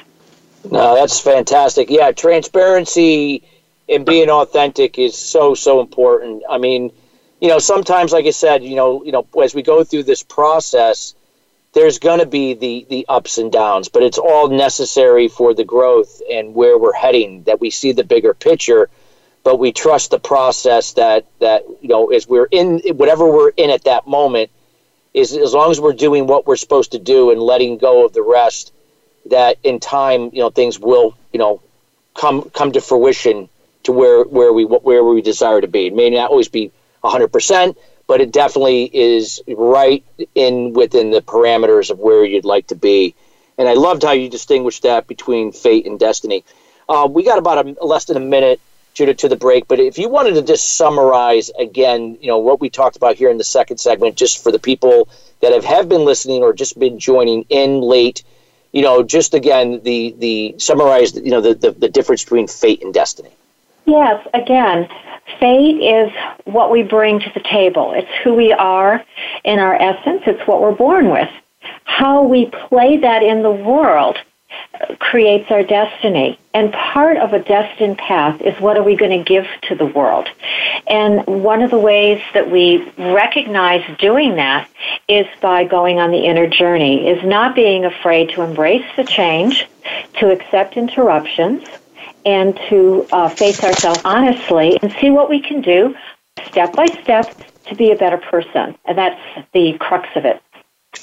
No, 0.72 0.96
that's 0.96 1.20
fantastic. 1.20 1.90
Yeah, 1.90 2.12
transparency 2.12 3.44
and 3.88 4.06
being 4.06 4.30
authentic 4.30 4.98
is 4.98 5.16
so 5.16 5.54
so 5.54 5.80
important. 5.80 6.44
I 6.50 6.58
mean, 6.58 6.92
you 7.40 7.48
know, 7.48 7.60
sometimes, 7.60 8.12
like 8.12 8.26
I 8.26 8.32
said, 8.32 8.64
you 8.64 8.76
know, 8.76 9.04
you 9.04 9.12
know, 9.12 9.28
as 9.42 9.54
we 9.54 9.62
go 9.62 9.84
through 9.84 10.04
this 10.04 10.24
process, 10.24 11.14
there's 11.74 12.00
going 12.00 12.20
to 12.20 12.26
be 12.26 12.54
the 12.54 12.86
the 12.90 13.06
ups 13.08 13.38
and 13.38 13.52
downs, 13.52 13.90
but 13.90 14.04
it's 14.04 14.18
all 14.18 14.50
necessary 14.50 15.28
for 15.28 15.54
the 15.54 15.64
growth 15.64 16.22
and 16.32 16.56
where 16.56 16.78
we're 16.78 16.94
heading. 16.94 17.44
That 17.44 17.62
we 17.62 17.70
see 17.70 17.92
the 17.92 18.04
bigger 18.04 18.34
picture, 18.34 18.90
but 19.44 19.60
we 19.60 19.72
trust 19.72 20.12
the 20.12 20.20
process. 20.20 20.94
That 20.94 21.26
that 21.40 21.66
you 21.82 21.90
know, 21.90 22.08
as 22.08 22.28
we're 22.28 22.48
in 22.50 22.80
whatever 22.96 23.30
we're 23.30 23.50
in 23.50 23.70
at 23.70 23.84
that 23.84 24.08
moment, 24.08 24.50
is 25.14 25.36
as 25.36 25.54
long 25.54 25.70
as 25.70 25.80
we're 25.80 25.94
doing 25.94 26.26
what 26.28 26.48
we're 26.48 26.56
supposed 26.56 26.94
to 26.94 27.00
do 27.00 27.32
and 27.32 27.42
letting 27.42 27.78
go 27.78 28.06
of 28.06 28.14
the 28.14 28.24
rest. 28.24 28.72
That 29.30 29.58
in 29.64 29.80
time, 29.80 30.30
you 30.34 30.40
know, 30.40 30.52
things 30.52 30.80
will 30.80 31.16
you 31.34 31.40
know 31.40 31.62
come 32.14 32.50
come 32.52 32.72
to 32.72 32.82
fruition 32.82 33.50
to 33.86 33.92
where 33.92 34.24
where 34.24 34.52
we 34.52 34.66
where 34.66 35.04
we 35.04 35.22
desire 35.22 35.62
to 35.62 35.68
be. 35.68 35.88
It 35.88 35.96
may 35.96 36.10
not 36.10 36.32
always 36.32 36.50
be 36.50 36.72
100%, 37.04 37.76
but 38.08 38.20
it 38.20 38.32
definitely 38.32 38.90
is 38.94 39.42
right 39.48 40.04
in 40.34 40.74
within 40.74 41.12
the 41.12 41.22
parameters 41.22 41.90
of 41.90 42.00
where 42.00 42.26
you'd 42.26 42.46
like 42.46 42.68
to 42.68 42.76
be. 42.76 43.16
And 43.58 43.70
I 43.70 43.74
loved 43.74 44.04
how 44.04 44.12
you 44.12 44.30
distinguished 44.30 44.84
that 44.84 45.08
between 45.08 45.52
fate 45.52 45.86
and 45.86 46.00
destiny. 46.00 46.44
Uh, 46.90 47.08
we 47.10 47.24
got 47.24 47.38
about 47.38 47.66
a, 47.66 47.86
less 47.86 48.06
than 48.06 48.18
a 48.18 48.22
minute, 48.22 48.60
Judith, 48.96 49.18
to 49.18 49.30
the 49.30 49.36
break. 49.36 49.68
But 49.68 49.80
if 49.80 49.98
you 49.98 50.10
wanted 50.10 50.34
to 50.34 50.42
just 50.42 50.78
summarize 50.78 51.52
again, 51.58 52.18
you 52.22 52.28
know 52.28 52.40
what 52.40 52.60
we 52.60 52.70
talked 52.70 52.98
about 52.98 53.16
here 53.16 53.30
in 53.30 53.38
the 53.38 53.44
second 53.44 53.78
segment, 53.78 54.18
just 54.18 54.44
for 54.44 54.52
the 54.52 54.60
people 54.60 55.10
that 55.42 55.54
have, 55.54 55.64
have 55.64 55.88
been 55.88 56.06
listening 56.06 56.42
or 56.42 56.54
just 56.54 56.78
been 56.78 57.00
joining 57.00 57.44
in 57.50 57.82
late, 57.82 58.24
you 58.72 58.82
know, 58.82 59.04
just 59.04 59.36
again 59.36 59.82
the 59.84 60.16
the 60.18 60.56
summarize, 60.58 61.16
you 61.16 61.30
know, 61.30 61.42
the, 61.42 61.54
the, 61.54 61.72
the 61.72 61.90
difference 61.90 62.24
between 62.24 62.48
fate 62.48 62.84
and 62.84 62.92
destiny. 62.92 63.32
Yes, 63.86 64.28
again, 64.34 64.90
fate 65.40 65.78
is 65.82 66.12
what 66.46 66.72
we 66.72 66.84
bring 66.84 67.20
to 67.20 67.32
the 67.34 67.40
table. 67.40 67.94
It's 67.94 68.10
who 68.24 68.34
we 68.34 68.52
are 68.52 69.04
in 69.44 69.60
our 69.60 69.76
essence, 69.76 70.24
it's 70.26 70.48
what 70.48 70.62
we're 70.62 70.76
born 70.76 71.10
with. 71.10 71.30
How 71.84 72.24
we 72.24 72.48
play 72.48 72.98
that 72.98 73.24
in 73.24 73.44
the 73.44 73.52
world 73.52 74.18
creates 75.00 75.52
our 75.52 75.64
destiny. 75.64 76.40
And 76.54 76.72
part 76.72 77.18
of 77.18 77.34
a 77.34 77.40
destined 77.40 77.98
path 77.98 78.42
is 78.42 78.60
what 78.60 78.78
are 78.78 78.84
we 78.84 78.96
going 78.96 79.18
to 79.18 79.24
give 79.24 79.46
to 79.64 79.76
the 79.76 79.86
world? 79.86 80.28
And 80.88 81.26
one 81.26 81.62
of 81.62 81.72
the 81.72 81.80
ways 81.80 82.22
that 82.34 82.50
we 82.50 82.92
recognize 82.98 83.84
doing 83.98 84.36
that 84.36 84.70
is 85.08 85.28
by 85.42 85.66
going 85.66 86.00
on 86.00 86.12
the 86.12 86.26
inner 86.26 86.48
journey, 86.48 87.08
is 87.08 87.24
not 87.26 87.56
being 87.56 87.86
afraid 87.86 88.30
to 88.32 88.42
embrace 88.42 88.86
the 88.96 89.04
change, 89.04 89.68
to 90.20 90.32
accept 90.32 90.78
interruptions, 90.78 91.68
and 92.26 92.60
to 92.70 93.08
uh, 93.12 93.30
face 93.30 93.64
ourselves 93.64 94.02
honestly 94.04 94.78
and 94.82 94.92
see 95.00 95.10
what 95.10 95.30
we 95.30 95.40
can 95.40 95.62
do 95.62 95.96
step 96.48 96.74
by 96.74 96.86
step 97.04 97.36
to 97.68 97.76
be 97.76 97.92
a 97.92 97.96
better 97.96 98.18
person. 98.18 98.76
And 98.86 98.98
that's 98.98 99.20
the 99.54 99.78
crux 99.80 100.10
of 100.16 100.26
it. 100.26 100.42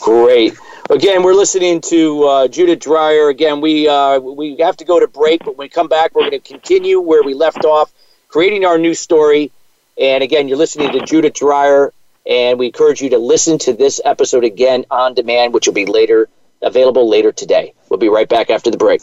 Great. 0.01 0.55
Again, 0.91 1.23
we're 1.23 1.35
listening 1.35 1.81
to 1.83 2.25
uh, 2.25 2.49
Judith 2.49 2.81
Dreyer. 2.81 3.29
Again, 3.29 3.61
we 3.61 3.89
uh, 3.89 4.19
we 4.19 4.57
have 4.57 4.77
to 4.79 4.85
go 4.85 4.99
to 4.99 5.07
break, 5.07 5.41
but 5.45 5.57
when 5.57 5.67
we 5.67 5.69
come 5.69 5.89
back, 5.89 6.15
we're 6.15 6.31
going 6.31 6.33
to 6.33 6.39
continue 6.41 6.99
where 6.99 7.23
we 7.23 7.35
left 7.35 7.65
off, 7.65 7.93
creating 8.29 8.65
our 8.65 8.79
new 8.79 8.95
story. 8.95 9.53
And 10.01 10.25
again, 10.25 10.49
you're 10.49 10.57
listening 10.57 10.93
to 10.93 11.05
Judith 11.05 11.35
Dreyer, 11.35 11.93
and 12.27 12.59
we 12.59 12.67
encourage 12.67 13.03
you 13.03 13.11
to 13.11 13.19
listen 13.19 13.59
to 13.59 13.75
this 13.75 14.01
episode 14.05 14.45
again 14.45 14.87
on 14.91 15.15
demand, 15.15 15.53
which 15.53 15.67
will 15.67 15.75
be 15.75 15.87
later 15.87 16.29
available 16.63 17.09
later 17.09 17.33
today. 17.33 17.75
We'll 17.91 18.01
be 18.01 18.09
right 18.09 18.29
back 18.29 18.49
after 18.49 18.71
the 18.71 18.79
break. 18.79 19.03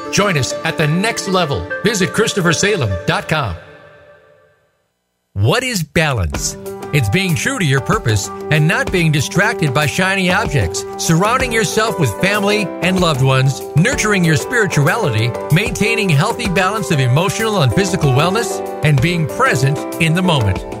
Join 0.11 0.37
us 0.37 0.53
at 0.65 0.77
the 0.77 0.87
next 0.87 1.27
level. 1.27 1.67
Visit 1.83 2.09
ChristopherSalem.com. 2.09 3.55
What 5.33 5.63
is 5.63 5.81
balance? 5.81 6.57
It's 6.93 7.07
being 7.07 7.35
true 7.35 7.57
to 7.57 7.63
your 7.63 7.79
purpose 7.79 8.27
and 8.27 8.67
not 8.67 8.91
being 8.91 9.13
distracted 9.13 9.73
by 9.73 9.85
shiny 9.85 10.29
objects, 10.29 10.83
surrounding 10.97 11.53
yourself 11.53 11.97
with 11.97 12.11
family 12.19 12.63
and 12.81 12.99
loved 12.99 13.21
ones, 13.21 13.61
nurturing 13.77 14.25
your 14.25 14.35
spirituality, 14.35 15.31
maintaining 15.55 16.09
healthy 16.09 16.49
balance 16.49 16.91
of 16.91 16.99
emotional 16.99 17.61
and 17.61 17.73
physical 17.73 18.11
wellness, 18.11 18.59
and 18.83 19.01
being 19.01 19.25
present 19.25 19.77
in 20.01 20.13
the 20.13 20.21
moment. 20.21 20.80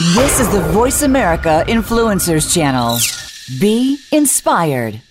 This 0.00 0.40
is 0.40 0.48
the 0.48 0.62
Voice 0.72 1.02
America 1.02 1.62
Influencers 1.68 2.54
Channel. 2.54 2.96
Be 3.60 3.98
inspired. 4.10 5.02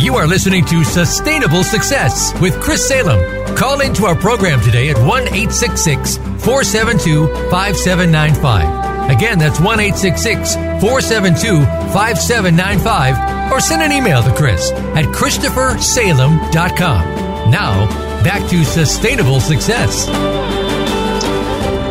You 0.00 0.14
are 0.14 0.28
listening 0.28 0.64
to 0.66 0.84
Sustainable 0.84 1.64
Success 1.64 2.32
with 2.40 2.60
Chris 2.60 2.86
Salem. 2.86 3.56
Call 3.56 3.80
into 3.80 4.06
our 4.06 4.14
program 4.14 4.60
today 4.60 4.90
at 4.90 4.96
1 4.96 5.22
866 5.22 6.18
472 6.18 7.26
5795. 7.50 9.10
Again, 9.10 9.40
that's 9.40 9.58
1 9.58 9.80
866 9.80 10.54
472 10.54 11.64
5795. 11.92 13.52
Or 13.52 13.58
send 13.58 13.82
an 13.82 13.90
email 13.90 14.22
to 14.22 14.32
Chris 14.34 14.70
at 14.70 15.06
ChristopherSalem.com. 15.06 17.50
Now, 17.50 18.07
back 18.22 18.48
to 18.50 18.64
Sustainable 18.64 19.40
Success. 19.40 20.06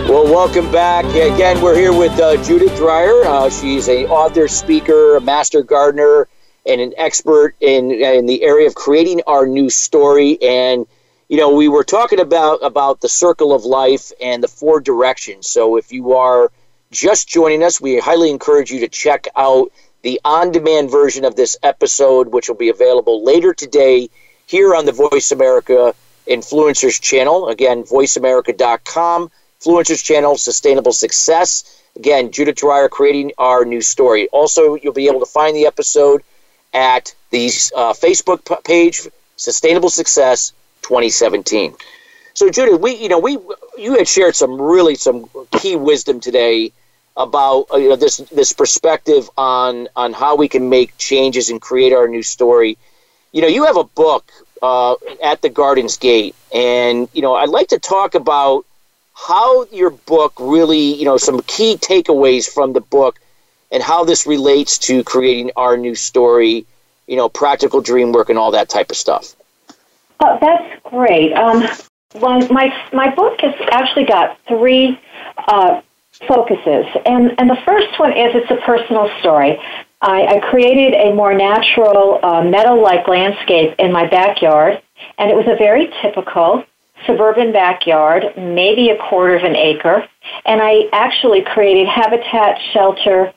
Well, 0.10 0.26
welcome 0.26 0.72
back. 0.72 1.06
Again, 1.06 1.62
we're 1.62 1.76
here 1.76 1.94
with 1.94 2.18
uh, 2.20 2.42
Judith 2.44 2.76
Dreyer. 2.76 3.24
Uh, 3.26 3.50
she's 3.50 3.88
a 3.88 4.08
author, 4.08 4.48
speaker, 4.48 5.16
a 5.16 5.22
master 5.22 5.64
gardener, 5.64 6.28
and 6.66 6.82
an 6.82 6.94
expert 6.98 7.56
in 7.60 7.92
in 7.92 8.26
the 8.26 8.44
area 8.44 8.68
of 8.68 8.76
creating 8.76 9.22
our 9.28 9.46
new 9.46 9.70
story. 9.70 10.38
And 10.42 10.86
you 11.30 11.38
know, 11.38 11.54
we 11.54 11.68
were 11.68 11.84
talking 11.84 12.20
about 12.20 12.60
about 12.64 13.02
the 13.02 13.10
circle 13.10 13.54
of 13.54 13.66
life 13.66 14.12
and 14.22 14.44
the 14.44 14.48
four 14.48 14.80
directions. 14.80 15.48
So, 15.48 15.78
if 15.78 15.92
you 15.92 16.14
are 16.14 16.52
just 16.92 17.28
joining 17.28 17.64
us, 17.64 17.82
we 17.82 18.00
highly 18.00 18.30
encourage 18.30 18.72
you 18.72 18.80
to 18.82 18.88
check 18.88 19.28
out 19.36 19.72
the 20.04 20.22
on-demand 20.24 20.90
version 20.90 21.26
of 21.26 21.36
this 21.36 21.58
episode, 21.64 22.30
which 22.30 22.48
will 22.48 22.56
be 22.56 22.70
available 22.70 23.24
later 23.24 23.54
today 23.54 24.10
here 24.46 24.74
on 24.74 24.86
the 24.86 24.94
Voice 24.94 25.32
America 25.32 25.94
Influencers 26.30 27.02
channel. 27.02 27.50
Again, 27.50 27.84
voiceamerica.com, 27.84 29.32
Influencers 29.62 30.04
channel, 30.04 30.38
Sustainable 30.38 30.94
Success. 30.94 31.82
Again, 31.96 32.32
Judith 32.32 32.56
Dreyer 32.56 32.90
creating 32.90 33.32
our 33.38 33.66
new 33.66 33.82
story. 33.82 34.28
Also, 34.30 34.76
you'll 34.76 34.94
be 34.94 35.08
able 35.08 35.20
to 35.20 35.26
find 35.26 35.56
the 35.56 35.66
episode 35.66 36.22
at 36.74 37.14
the 37.32 37.48
uh, 37.76 37.94
Facebook 37.94 38.64
page, 38.64 39.08
Sustainable 39.36 39.90
Success 39.90 40.54
2017. 40.84 41.76
So, 42.34 42.50
Judith, 42.52 42.80
we 42.80 42.96
you 42.96 43.10
know 43.10 43.20
we 43.20 43.40
you 43.78 43.98
had 43.98 44.08
shared 44.08 44.36
some 44.36 44.62
really 44.62 44.94
some 44.94 45.28
key 45.54 45.76
wisdom 45.76 46.20
today 46.20 46.72
about 47.16 47.66
uh, 47.74 47.78
you 47.78 47.90
know, 47.90 47.96
this 47.96 48.18
this 48.32 48.54
perspective 48.54 49.28
on 49.38 49.88
on 49.96 50.14
how 50.14 50.36
we 50.36 50.48
can 50.48 50.70
make 50.70 50.96
changes 50.98 51.50
and 51.50 51.60
create 51.60 51.94
our 51.94 52.08
new 52.08 52.22
story. 52.22 52.78
You 53.32 53.42
know, 53.42 53.48
you 53.48 53.66
have 53.66 53.78
a 53.78 53.84
book 53.84 54.32
uh, 54.62 54.96
at 55.24 55.42
the 55.42 55.50
Garden's 55.50 55.98
Gate, 55.98 56.36
and 56.54 57.10
you 57.14 57.22
know, 57.22 57.36
I'd 57.36 57.50
like 57.50 57.70
to 57.70 57.80
talk 57.80 58.16
about 58.16 58.66
how 59.14 59.66
your 59.66 59.90
book 59.90 60.34
really, 60.40 60.94
you 60.94 61.06
know, 61.06 61.18
some 61.18 61.42
key 61.42 61.78
takeaways 61.78 62.48
from 62.48 62.74
the 62.74 62.82
book, 62.82 63.20
and 63.72 63.82
how 63.82 64.04
this 64.04 64.28
relates 64.28 64.78
to 64.80 65.04
creating 65.04 65.52
our 65.56 65.78
new 65.78 65.96
story. 65.96 66.66
You 67.08 67.16
know, 67.16 67.30
practical 67.30 67.82
dream 67.82 68.12
work 68.12 68.30
and 68.30 68.38
all 68.38 68.52
that 68.52 68.68
type 68.68 68.92
of 68.92 68.98
stuff. 68.98 69.34
Oh, 70.20 70.38
that's 70.42 70.82
great. 70.84 71.32
Um, 71.34 71.64
well, 72.16 72.46
my 72.50 72.74
my 72.92 73.14
book 73.16 73.40
has 73.42 73.56
actually 73.72 74.06
got 74.06 74.38
three 74.46 75.00
uh, 75.48 75.82
focuses. 76.26 76.86
And, 77.06 77.36
and 77.38 77.50
the 77.50 77.58
first 77.66 78.00
one 78.00 78.12
is 78.12 78.34
it's 78.34 78.52
a 78.52 78.66
personal 78.66 79.10
story. 79.20 79.60
I, 80.02 80.26
I 80.28 80.40
created 80.50 80.94
a 80.94 81.14
more 81.14 81.34
natural 81.34 82.20
uh, 82.24 82.44
meadow-like 82.44 83.08
landscape 83.08 83.76
in 83.80 83.92
my 83.92 84.08
backyard, 84.08 84.82
and 85.18 85.32
it 85.32 85.36
was 85.36 85.48
a 85.48 85.56
very 85.56 85.92
typical 86.02 86.64
suburban 87.06 87.52
backyard, 87.52 88.24
maybe 88.38 88.90
a 88.90 88.98
quarter 88.98 89.36
of 89.36 89.44
an 89.44 89.56
acre. 89.56 90.08
And 90.46 90.62
I 90.62 90.90
actually 90.92 91.42
created 91.42 91.88
habitat, 91.88 92.60
shelter, 92.74 93.34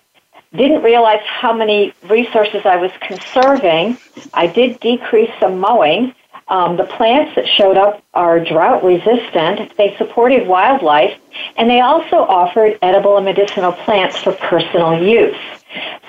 didn't 0.53 0.83
realize 0.83 1.21
how 1.25 1.53
many 1.53 1.95
resources 2.09 2.63
I 2.65 2.77
was 2.77 2.91
conserving. 3.01 3.99
I 4.35 4.47
did 4.47 4.81
decrease 4.81 5.31
some 5.39 5.61
mowing, 5.61 6.15
um, 6.51 6.77
the 6.77 6.85
plants 6.85 7.37
that 7.37 7.47
showed 7.47 7.77
up 7.77 8.03
are 8.13 8.41
drought 8.41 8.83
resistant. 8.83 9.77
They 9.77 9.97
supported 9.97 10.49
wildlife, 10.49 11.17
and 11.57 11.71
they 11.71 11.81
also 11.81 12.17
offered 12.17 12.77
edible 12.83 13.17
and 13.17 13.25
medicinal 13.25 13.73
plants 13.73 14.17
for 14.19 14.33
personal 14.33 15.01
use. 15.01 15.37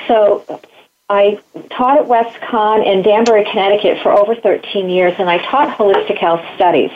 So 0.08 0.62
I 1.10 1.42
taught 1.72 1.98
at 2.00 2.06
WestConn 2.06 2.86
in 2.86 3.02
Danbury, 3.02 3.44
Connecticut 3.52 4.02
for 4.02 4.14
over 4.14 4.34
13 4.34 4.90
years, 4.90 5.14
and 5.20 5.30
I 5.30 5.40
taught 5.40 5.78
holistic 5.78 6.18
health 6.18 6.42
studies. 6.56 6.92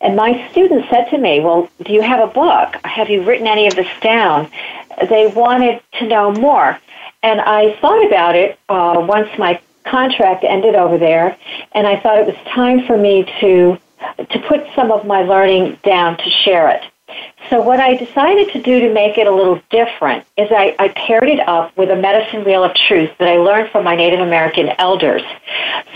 And 0.00 0.14
my 0.14 0.48
students 0.52 0.88
said 0.90 1.10
to 1.10 1.18
me, 1.18 1.40
Well, 1.40 1.68
do 1.84 1.92
you 1.92 2.02
have 2.02 2.20
a 2.20 2.32
book? 2.32 2.76
Have 2.84 3.10
you 3.10 3.24
written 3.24 3.46
any 3.46 3.66
of 3.66 3.74
this 3.74 3.88
down? 4.00 4.48
They 5.08 5.26
wanted 5.26 5.82
to 5.98 6.06
know 6.06 6.30
more. 6.32 6.78
And 7.22 7.40
I 7.40 7.76
thought 7.80 8.06
about 8.06 8.36
it 8.36 8.58
uh, 8.68 9.04
once 9.08 9.28
my 9.38 9.60
contract 9.84 10.44
ended 10.44 10.76
over 10.76 10.96
there, 10.96 11.36
and 11.72 11.86
I 11.86 11.98
thought 12.00 12.18
it 12.18 12.26
was 12.26 12.36
time 12.54 12.86
for 12.86 12.96
me 12.96 13.24
to 13.40 13.78
to 14.30 14.38
put 14.48 14.64
some 14.76 14.92
of 14.92 15.04
my 15.04 15.22
learning 15.22 15.78
down 15.82 16.16
to 16.16 16.30
share 16.44 16.68
it. 16.68 16.82
So 17.50 17.62
what 17.62 17.80
I 17.80 17.94
decided 17.94 18.52
to 18.52 18.62
do 18.62 18.80
to 18.80 18.92
make 18.92 19.16
it 19.16 19.26
a 19.26 19.30
little 19.30 19.60
different 19.70 20.26
is 20.36 20.48
I, 20.50 20.76
I 20.78 20.88
paired 20.88 21.28
it 21.28 21.40
up 21.48 21.74
with 21.76 21.90
a 21.90 21.96
medicine 21.96 22.44
wheel 22.44 22.62
of 22.62 22.74
truth 22.74 23.10
that 23.18 23.28
I 23.28 23.36
learned 23.36 23.70
from 23.70 23.84
my 23.84 23.96
Native 23.96 24.20
American 24.20 24.68
elders. 24.78 25.22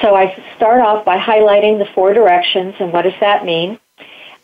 So 0.01 0.15
I 0.15 0.35
start 0.57 0.81
off 0.81 1.05
by 1.05 1.19
highlighting 1.19 1.79
the 1.79 1.87
four 1.95 2.15
directions 2.15 2.75
and 2.81 2.93
what 2.93 3.03
does 3.03 3.19
that 3.21 3.45
mean. 3.45 3.79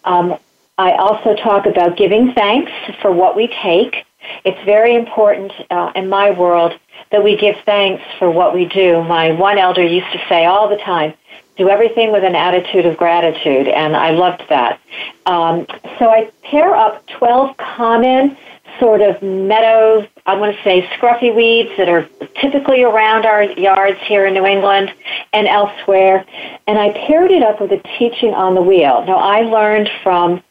Um, 0.05 0.37
I 0.77 0.93
also 0.93 1.35
talk 1.35 1.67
about 1.67 1.97
giving 1.97 2.33
thanks 2.35 2.73
for 3.01 3.11
what 3.11 3.35
we 3.35 3.49
take. 3.63 4.05
It's 4.45 4.63
very 4.65 4.95
important 4.95 5.53
uh, 5.71 5.93
in 5.95 6.09
my 6.09 6.31
world 6.31 6.79
that 7.11 7.25
we 7.25 7.37
give 7.37 7.57
thanks 7.65 8.03
for 8.19 8.31
what 8.31 8.55
we 8.55 8.67
do. 8.67 9.03
My 9.03 9.33
one 9.33 9.59
elder 9.59 9.83
used 9.83 10.13
to 10.13 10.21
say 10.29 10.45
all 10.45 10.69
the 10.69 10.77
time, 10.77 11.15
do 11.59 11.69
everything 11.69 12.13
with 12.13 12.25
an 12.25 12.37
attitude 12.37 12.87
of 12.87 12.97
gratitude, 12.97 13.69
and 13.69 13.97
I 13.97 14.11
loved 14.13 14.45
that. 14.49 14.81
Um, 15.27 15.67
so 15.99 16.09
I 16.09 16.31
pair 16.45 16.75
up 16.75 17.07
12 17.09 17.57
common 17.57 18.37
sort 18.79 19.01
of 19.01 19.21
meadows, 19.23 20.07
I 20.25 20.37
want 20.37 20.57
to 20.57 20.63
say 20.63 20.83
scruffy 20.97 21.35
weeds 21.35 21.71
that 21.79 21.89
are 21.89 22.09
typically 22.41 22.85
around 22.85 23.27
our 23.27 23.43
yards 23.43 23.99
here 24.03 24.27
in 24.27 24.35
New 24.35 24.47
England 24.47 24.93
and 25.33 25.49
elsewhere, 25.49 26.25
and 26.67 26.79
I 26.79 26.93
paired 27.07 27.33
it 27.33 27.43
up 27.43 27.61
with 27.61 27.73
a 27.73 27.79
teaching 27.99 28.35
on 28.35 28.55
the 28.55 28.63
wheel. 28.63 29.05
Now, 29.05 29.17
I 29.17 29.41
learned 29.41 29.91
from 30.03 30.43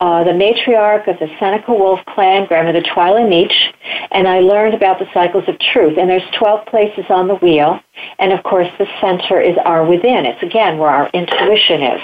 uh, 0.00 0.24
the 0.24 0.32
matriarch 0.32 1.06
of 1.08 1.18
the 1.18 1.28
Seneca 1.38 1.72
Wolf 1.72 2.00
clan, 2.06 2.46
Grandmother 2.46 2.82
Twylah 2.82 3.28
Nitsch, 3.28 3.72
and 4.10 4.26
I 4.26 4.40
learned 4.40 4.74
about 4.74 4.98
the 4.98 5.08
cycles 5.14 5.44
of 5.48 5.58
truth. 5.58 5.96
And 5.96 6.10
there's 6.10 6.28
12 6.38 6.66
places 6.66 7.04
on 7.08 7.28
the 7.28 7.36
wheel, 7.36 7.80
and 8.18 8.32
of 8.32 8.42
course 8.42 8.68
the 8.78 8.86
center 9.00 9.40
is 9.40 9.56
our 9.64 9.84
within. 9.84 10.26
It's 10.26 10.42
again 10.42 10.78
where 10.78 10.90
our 10.90 11.08
intuition 11.10 11.82
is. 11.82 12.00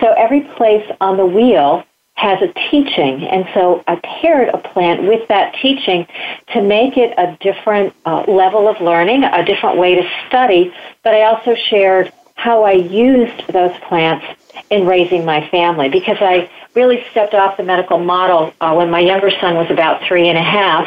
So 0.00 0.12
every 0.12 0.40
place 0.40 0.84
on 1.00 1.16
the 1.16 1.26
wheel 1.26 1.84
has 2.14 2.42
a 2.42 2.52
teaching, 2.70 3.24
and 3.28 3.46
so 3.54 3.84
I 3.86 4.00
paired 4.02 4.48
a 4.48 4.58
plant 4.58 5.04
with 5.04 5.28
that 5.28 5.54
teaching 5.62 6.08
to 6.52 6.60
make 6.60 6.96
it 6.96 7.14
a 7.16 7.38
different 7.40 7.94
uh, 8.04 8.24
level 8.26 8.66
of 8.66 8.80
learning, 8.80 9.22
a 9.22 9.44
different 9.44 9.78
way 9.78 9.94
to 9.94 10.10
study, 10.26 10.74
but 11.04 11.14
I 11.14 11.22
also 11.22 11.54
shared 11.54 12.12
how 12.34 12.64
I 12.64 12.72
used 12.72 13.46
those 13.52 13.76
plants 13.88 14.26
in 14.70 14.86
raising 14.86 15.24
my 15.24 15.48
family 15.48 15.88
because 15.88 16.18
I 16.20 16.50
really 16.74 17.04
stepped 17.10 17.34
off 17.34 17.56
the 17.56 17.62
medical 17.62 17.98
model 17.98 18.52
uh, 18.60 18.74
when 18.74 18.90
my 18.90 19.00
younger 19.00 19.30
son 19.40 19.56
was 19.56 19.70
about 19.70 20.02
three 20.06 20.28
and 20.28 20.38
a 20.38 20.42
half 20.42 20.86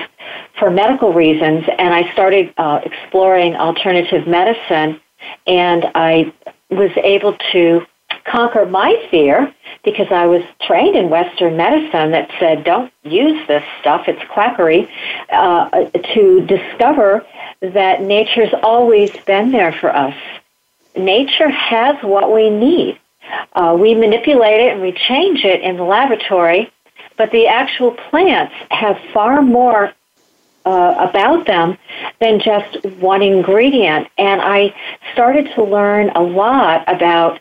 for 0.57 0.69
medical 0.69 1.13
reasons, 1.13 1.65
and 1.77 1.93
I 1.93 2.11
started 2.13 2.53
uh, 2.57 2.81
exploring 2.83 3.55
alternative 3.55 4.27
medicine, 4.27 4.99
and 5.47 5.85
I 5.95 6.33
was 6.69 6.91
able 6.97 7.35
to 7.51 7.85
conquer 8.25 8.65
my 8.65 8.95
fear 9.09 9.53
because 9.83 10.07
I 10.11 10.27
was 10.27 10.43
trained 10.61 10.95
in 10.95 11.09
Western 11.09 11.57
medicine 11.57 12.11
that 12.11 12.29
said, 12.39 12.63
don't 12.63 12.91
use 13.03 13.45
this 13.47 13.63
stuff, 13.79 14.07
it's 14.07 14.21
quackery, 14.31 14.89
uh, 15.31 15.85
to 16.13 16.45
discover 16.45 17.25
that 17.61 18.01
nature's 18.01 18.53
always 18.61 19.11
been 19.25 19.51
there 19.51 19.71
for 19.73 19.95
us. 19.95 20.15
Nature 20.95 21.49
has 21.49 21.95
what 22.03 22.33
we 22.33 22.49
need. 22.49 22.99
Uh, 23.53 23.75
we 23.79 23.93
manipulate 23.93 24.61
it 24.61 24.73
and 24.73 24.81
we 24.81 24.91
change 24.91 25.43
it 25.43 25.61
in 25.61 25.77
the 25.77 25.83
laboratory, 25.83 26.71
but 27.17 27.31
the 27.31 27.47
actual 27.47 27.91
plants 27.91 28.53
have 28.69 28.97
far 29.13 29.41
more 29.41 29.93
uh, 30.65 31.07
about 31.09 31.47
them 31.47 31.77
than 32.19 32.39
just 32.39 32.85
one 32.97 33.21
ingredient. 33.21 34.07
And 34.17 34.41
I 34.41 34.73
started 35.13 35.49
to 35.55 35.63
learn 35.63 36.09
a 36.11 36.21
lot 36.21 36.83
about 36.87 37.39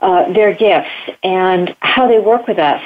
uh, 0.00 0.32
their 0.32 0.54
gifts 0.54 0.90
and 1.22 1.74
how 1.80 2.08
they 2.08 2.18
work 2.18 2.46
with 2.46 2.58
us. 2.58 2.82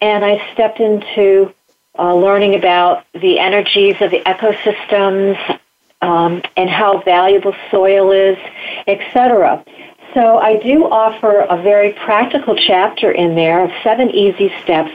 And 0.00 0.24
I 0.24 0.52
stepped 0.54 0.80
into 0.80 1.52
uh, 1.98 2.14
learning 2.14 2.54
about 2.54 3.04
the 3.12 3.38
energies 3.38 3.96
of 4.00 4.10
the 4.10 4.20
ecosystems 4.20 5.58
um, 6.00 6.42
and 6.56 6.70
how 6.70 7.02
valuable 7.02 7.54
soil 7.70 8.12
is, 8.12 8.38
etc. 8.86 9.64
So 10.14 10.38
I 10.38 10.56
do 10.56 10.84
offer 10.84 11.40
a 11.40 11.60
very 11.62 11.92
practical 11.92 12.56
chapter 12.56 13.10
in 13.10 13.34
there 13.34 13.64
of 13.64 13.70
seven 13.82 14.10
easy 14.10 14.52
steps 14.62 14.92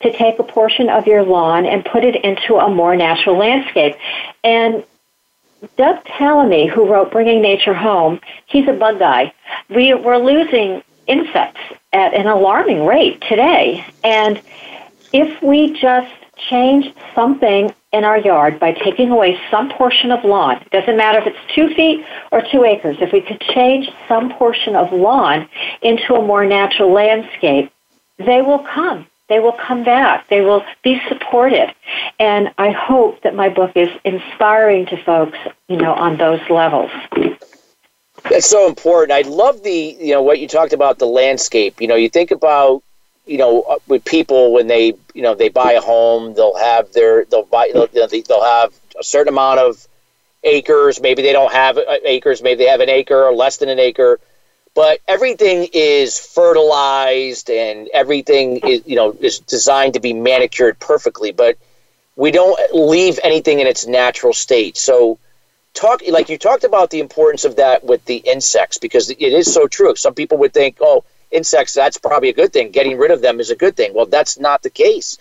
to 0.00 0.12
take 0.12 0.38
a 0.38 0.42
portion 0.42 0.88
of 0.88 1.06
your 1.06 1.22
lawn 1.22 1.66
and 1.66 1.84
put 1.84 2.04
it 2.04 2.16
into 2.24 2.56
a 2.56 2.68
more 2.68 2.96
natural 2.96 3.36
landscape. 3.38 3.96
And 4.42 4.84
Doug 5.76 6.04
Tallamy, 6.04 6.68
who 6.68 6.86
wrote 6.86 7.10
Bringing 7.10 7.40
Nature 7.40 7.74
Home, 7.74 8.20
he's 8.46 8.68
a 8.68 8.72
bug 8.72 8.98
guy. 8.98 9.32
We, 9.68 9.94
we're 9.94 10.18
losing 10.18 10.82
insects 11.06 11.60
at 11.92 12.14
an 12.14 12.26
alarming 12.26 12.84
rate 12.84 13.22
today. 13.28 13.86
And 14.02 14.40
if 15.12 15.42
we 15.42 15.78
just 15.80 16.12
change 16.36 16.92
something 17.14 17.72
in 17.96 18.04
our 18.04 18.18
yard 18.18 18.60
by 18.60 18.72
taking 18.72 19.10
away 19.10 19.38
some 19.50 19.70
portion 19.70 20.12
of 20.12 20.22
lawn. 20.22 20.56
It 20.60 20.70
doesn't 20.70 20.96
matter 20.96 21.18
if 21.18 21.26
it's 21.26 21.54
two 21.54 21.74
feet 21.74 22.04
or 22.30 22.42
two 22.52 22.64
acres. 22.64 22.98
If 23.00 23.12
we 23.12 23.22
could 23.22 23.40
change 23.40 23.88
some 24.06 24.32
portion 24.34 24.76
of 24.76 24.92
lawn 24.92 25.48
into 25.80 26.14
a 26.14 26.22
more 26.22 26.44
natural 26.44 26.92
landscape, 26.92 27.72
they 28.18 28.42
will 28.42 28.64
come. 28.74 29.06
They 29.28 29.40
will 29.40 29.56
come 29.66 29.82
back. 29.82 30.28
They 30.28 30.42
will 30.42 30.62
be 30.84 31.00
supported. 31.08 31.74
And 32.20 32.52
I 32.58 32.70
hope 32.70 33.22
that 33.22 33.34
my 33.34 33.48
book 33.48 33.72
is 33.74 33.88
inspiring 34.04 34.86
to 34.86 35.02
folks, 35.02 35.38
you 35.68 35.76
know, 35.76 35.94
on 35.94 36.18
those 36.18 36.40
levels. 36.50 36.90
That's 38.30 38.46
so 38.46 38.68
important. 38.68 39.12
I 39.12 39.28
love 39.28 39.62
the, 39.62 39.96
you 39.98 40.12
know, 40.12 40.22
what 40.22 40.38
you 40.38 40.48
talked 40.48 40.72
about 40.72 40.98
the 40.98 41.06
landscape. 41.06 41.80
You 41.80 41.88
know, 41.88 41.96
you 41.96 42.08
think 42.08 42.30
about 42.30 42.82
you 43.26 43.38
know, 43.38 43.62
uh, 43.62 43.78
with 43.88 44.04
people 44.04 44.52
when 44.52 44.68
they, 44.68 44.94
you 45.12 45.22
know, 45.22 45.34
they 45.34 45.48
buy 45.48 45.72
a 45.72 45.80
home, 45.80 46.34
they'll 46.34 46.56
have 46.56 46.92
their, 46.92 47.24
they'll 47.24 47.44
buy, 47.44 47.70
they'll, 47.72 47.88
they'll 47.88 48.44
have 48.44 48.72
a 48.98 49.02
certain 49.04 49.32
amount 49.32 49.60
of 49.60 49.86
acres. 50.44 51.00
Maybe 51.00 51.22
they 51.22 51.32
don't 51.32 51.52
have 51.52 51.76
uh, 51.76 51.96
acres. 52.04 52.42
Maybe 52.42 52.64
they 52.64 52.70
have 52.70 52.80
an 52.80 52.88
acre 52.88 53.24
or 53.24 53.34
less 53.34 53.58
than 53.58 53.68
an 53.68 53.78
acre. 53.78 54.20
But 54.74 55.00
everything 55.08 55.68
is 55.72 56.18
fertilized 56.18 57.50
and 57.50 57.88
everything 57.92 58.58
is, 58.58 58.82
you 58.86 58.96
know, 58.96 59.16
is 59.20 59.40
designed 59.40 59.94
to 59.94 60.00
be 60.00 60.12
manicured 60.12 60.78
perfectly. 60.78 61.32
But 61.32 61.56
we 62.14 62.30
don't 62.30 62.58
leave 62.74 63.18
anything 63.24 63.60
in 63.60 63.66
its 63.66 63.86
natural 63.86 64.32
state. 64.32 64.76
So, 64.76 65.18
talk 65.72 66.02
like 66.08 66.28
you 66.28 66.38
talked 66.38 66.64
about 66.64 66.90
the 66.90 67.00
importance 67.00 67.44
of 67.44 67.56
that 67.56 67.84
with 67.84 68.04
the 68.04 68.16
insects 68.16 68.78
because 68.78 69.10
it 69.10 69.20
is 69.20 69.52
so 69.52 69.66
true. 69.66 69.96
Some 69.96 70.14
people 70.14 70.38
would 70.38 70.52
think, 70.52 70.76
oh, 70.80 71.04
insects, 71.30 71.74
that's 71.74 71.98
probably 71.98 72.28
a 72.28 72.34
good 72.34 72.52
thing. 72.52 72.70
Getting 72.70 72.98
rid 72.98 73.10
of 73.10 73.22
them 73.22 73.40
is 73.40 73.50
a 73.50 73.56
good 73.56 73.76
thing. 73.76 73.94
Well, 73.94 74.06
that's 74.06 74.38
not 74.38 74.62
the 74.62 74.70
case. 74.70 75.18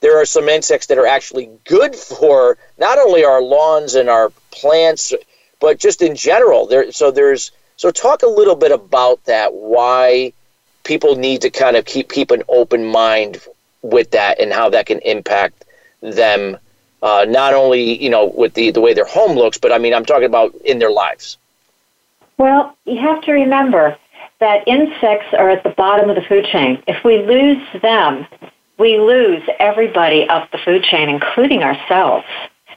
There 0.00 0.20
are 0.20 0.26
some 0.26 0.48
insects 0.48 0.86
that 0.86 0.98
are 0.98 1.06
actually 1.06 1.50
good 1.64 1.96
for 1.96 2.58
not 2.78 2.98
only 2.98 3.24
our 3.24 3.40
lawns 3.40 3.94
and 3.94 4.10
our 4.10 4.30
plants, 4.50 5.14
but 5.60 5.78
just 5.78 6.02
in 6.02 6.14
general. 6.14 6.66
There, 6.66 6.92
so 6.92 7.10
there's 7.10 7.52
so 7.76 7.90
talk 7.90 8.22
a 8.22 8.28
little 8.28 8.54
bit 8.54 8.70
about 8.70 9.24
that. 9.24 9.54
Why 9.54 10.32
people 10.82 11.16
need 11.16 11.42
to 11.42 11.50
kind 11.50 11.76
of 11.76 11.84
keep 11.84 12.12
keep 12.12 12.30
an 12.30 12.42
open 12.48 12.84
mind 12.84 13.40
with 13.82 14.10
that, 14.10 14.40
and 14.40 14.52
how 14.52 14.70
that 14.70 14.86
can 14.86 14.98
impact 15.00 15.64
them. 16.00 16.58
Uh, 17.02 17.26
not 17.28 17.52
only 17.54 18.02
you 18.02 18.10
know 18.10 18.26
with 18.26 18.54
the 18.54 18.70
the 18.70 18.80
way 18.80 18.94
their 18.94 19.06
home 19.06 19.36
looks, 19.36 19.58
but 19.58 19.72
I 19.72 19.78
mean 19.78 19.94
I'm 19.94 20.04
talking 20.04 20.26
about 20.26 20.54
in 20.66 20.78
their 20.78 20.90
lives. 20.90 21.38
Well, 22.36 22.76
you 22.84 23.00
have 23.00 23.22
to 23.22 23.32
remember 23.32 23.96
that 24.44 24.68
insects 24.68 25.32
are 25.38 25.48
at 25.48 25.62
the 25.62 25.70
bottom 25.70 26.10
of 26.10 26.16
the 26.16 26.22
food 26.28 26.44
chain. 26.44 26.82
If 26.86 27.02
we 27.02 27.16
lose 27.22 27.66
them, 27.80 28.26
we 28.78 28.98
lose 28.98 29.42
everybody 29.58 30.28
up 30.28 30.50
the 30.50 30.58
food 30.58 30.84
chain, 30.84 31.08
including 31.08 31.62
ourselves. 31.62 32.26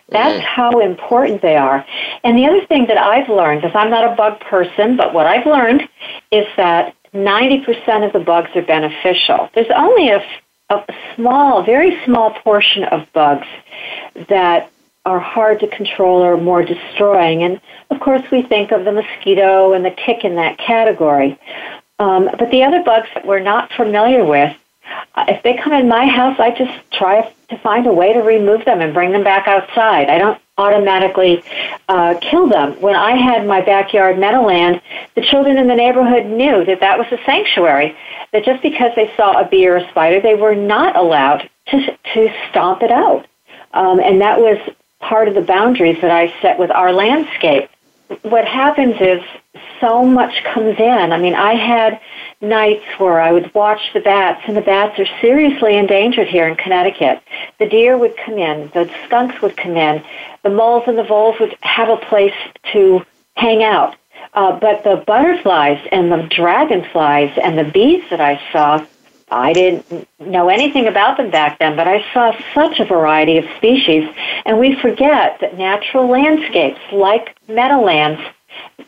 That's 0.07 0.41
mm. 0.41 0.45
how 0.45 0.79
important 0.79 1.41
they 1.41 1.57
are. 1.57 1.85
And 2.23 2.37
the 2.37 2.45
other 2.45 2.65
thing 2.67 2.87
that 2.87 2.97
I've 2.97 3.27
learned, 3.27 3.63
because 3.63 3.75
I'm 3.75 3.89
not 3.89 4.09
a 4.09 4.15
bug 4.15 4.39
person, 4.39 4.95
but 4.95 5.13
what 5.13 5.25
I've 5.25 5.45
learned 5.45 5.81
is 6.31 6.45
that 6.55 6.95
90% 7.13 8.05
of 8.05 8.13
the 8.13 8.19
bugs 8.19 8.51
are 8.55 8.61
beneficial. 8.61 9.49
There's 9.53 9.67
only 9.75 10.07
a, 10.07 10.23
a 10.69 10.85
small, 11.15 11.63
very 11.63 12.01
small 12.05 12.31
portion 12.45 12.85
of 12.85 13.01
bugs 13.11 13.47
that 14.29 14.71
are 15.07 15.19
hard 15.19 15.61
to 15.61 15.67
control 15.67 16.21
or 16.21 16.35
more 16.35 16.63
destroying. 16.63 17.41
And 17.41 17.61
of 17.89 18.01
course, 18.01 18.23
we 18.29 18.41
think 18.41 18.71
of 18.71 18.83
the 18.83 18.91
mosquito 18.91 19.71
and 19.71 19.85
the 19.85 19.95
tick 20.05 20.25
in 20.25 20.35
that 20.35 20.57
category. 20.57 21.39
Um, 21.97 22.29
but 22.37 22.51
the 22.51 22.63
other 22.63 22.83
bugs 22.83 23.07
that 23.15 23.25
we're 23.25 23.39
not 23.39 23.71
familiar 23.71 24.25
with, 24.25 24.53
uh, 25.15 25.25
if 25.29 25.41
they 25.43 25.53
come 25.55 25.71
in 25.71 25.87
my 25.87 26.05
house, 26.07 26.37
I 26.39 26.51
just 26.51 26.73
try 26.91 27.33
to 27.49 27.57
find 27.59 27.87
a 27.87 27.93
way 27.93 28.11
to 28.11 28.19
remove 28.19 28.65
them 28.65 28.81
and 28.81 28.93
bring 28.93 29.13
them 29.13 29.23
back 29.23 29.47
outside. 29.47 30.09
I 30.09 30.17
don't 30.17 30.41
automatically 30.57 31.41
uh, 31.87 32.15
kill 32.19 32.47
them. 32.49 32.73
When 32.81 32.95
I 32.95 33.15
had 33.15 33.47
my 33.47 33.61
backyard 33.61 34.19
meadowland, 34.19 34.81
the 35.15 35.21
children 35.21 35.57
in 35.57 35.67
the 35.67 35.75
neighborhood 35.75 36.25
knew 36.25 36.65
that 36.65 36.81
that 36.81 36.97
was 36.97 37.07
a 37.11 37.23
sanctuary. 37.25 37.95
That 38.33 38.43
just 38.43 38.61
because 38.61 38.91
they 38.97 39.09
saw 39.15 39.39
a 39.39 39.47
bee 39.47 39.65
or 39.67 39.77
a 39.77 39.89
spider, 39.89 40.19
they 40.19 40.35
were 40.35 40.55
not 40.55 40.97
allowed 40.97 41.49
to 41.67 41.97
to 42.13 42.33
stomp 42.49 42.83
it 42.83 42.91
out. 42.91 43.25
Um, 43.73 43.99
and 43.99 44.19
that 44.21 44.39
was 44.39 44.57
part 44.99 45.27
of 45.27 45.35
the 45.35 45.41
boundaries 45.41 45.97
that 46.01 46.11
I 46.11 46.33
set 46.41 46.59
with 46.59 46.71
our 46.71 46.91
landscape. 46.91 47.69
What 48.21 48.45
happens 48.45 48.95
is 48.99 49.21
so 49.79 50.05
much 50.05 50.43
comes 50.43 50.79
in. 50.79 51.11
I 51.11 51.17
mean, 51.19 51.35
I 51.35 51.53
had 51.53 51.99
nights 52.41 52.85
where 52.97 53.19
I 53.19 53.31
would 53.31 53.53
watch 53.53 53.81
the 53.93 53.99
bats, 53.99 54.41
and 54.47 54.55
the 54.55 54.61
bats 54.61 54.99
are 54.99 55.21
seriously 55.21 55.77
endangered 55.77 56.27
here 56.27 56.47
in 56.47 56.55
Connecticut. 56.55 57.21
The 57.59 57.67
deer 57.67 57.97
would 57.97 58.15
come 58.17 58.37
in, 58.37 58.69
the 58.73 58.89
skunks 59.05 59.41
would 59.41 59.57
come 59.57 59.75
in, 59.75 60.03
the 60.43 60.49
moles 60.49 60.83
and 60.87 60.97
the 60.97 61.03
voles 61.03 61.39
would 61.39 61.55
have 61.61 61.89
a 61.89 61.97
place 61.97 62.33
to 62.73 63.05
hang 63.35 63.63
out. 63.63 63.95
Uh, 64.33 64.59
but 64.59 64.83
the 64.83 65.03
butterflies 65.07 65.79
and 65.91 66.11
the 66.11 66.23
dragonflies 66.29 67.37
and 67.41 67.57
the 67.57 67.63
bees 67.63 68.03
that 68.09 68.21
I 68.21 68.41
saw, 68.51 68.85
I 69.29 69.51
didn't 69.51 70.07
know 70.19 70.47
anything 70.49 70.87
about 70.87 71.17
them 71.17 71.29
back 71.29 71.59
then, 71.59 71.75
but 71.75 71.87
I 71.87 72.05
saw 72.13 72.31
such 72.53 72.79
a 72.79 72.85
variety 72.85 73.37
of 73.37 73.45
species. 73.57 74.09
And 74.45 74.57
we 74.59 74.75
forget 74.75 75.39
that 75.41 75.57
natural 75.57 76.07
landscapes 76.07 76.79
like 76.91 77.37
meadowlands 77.49 78.21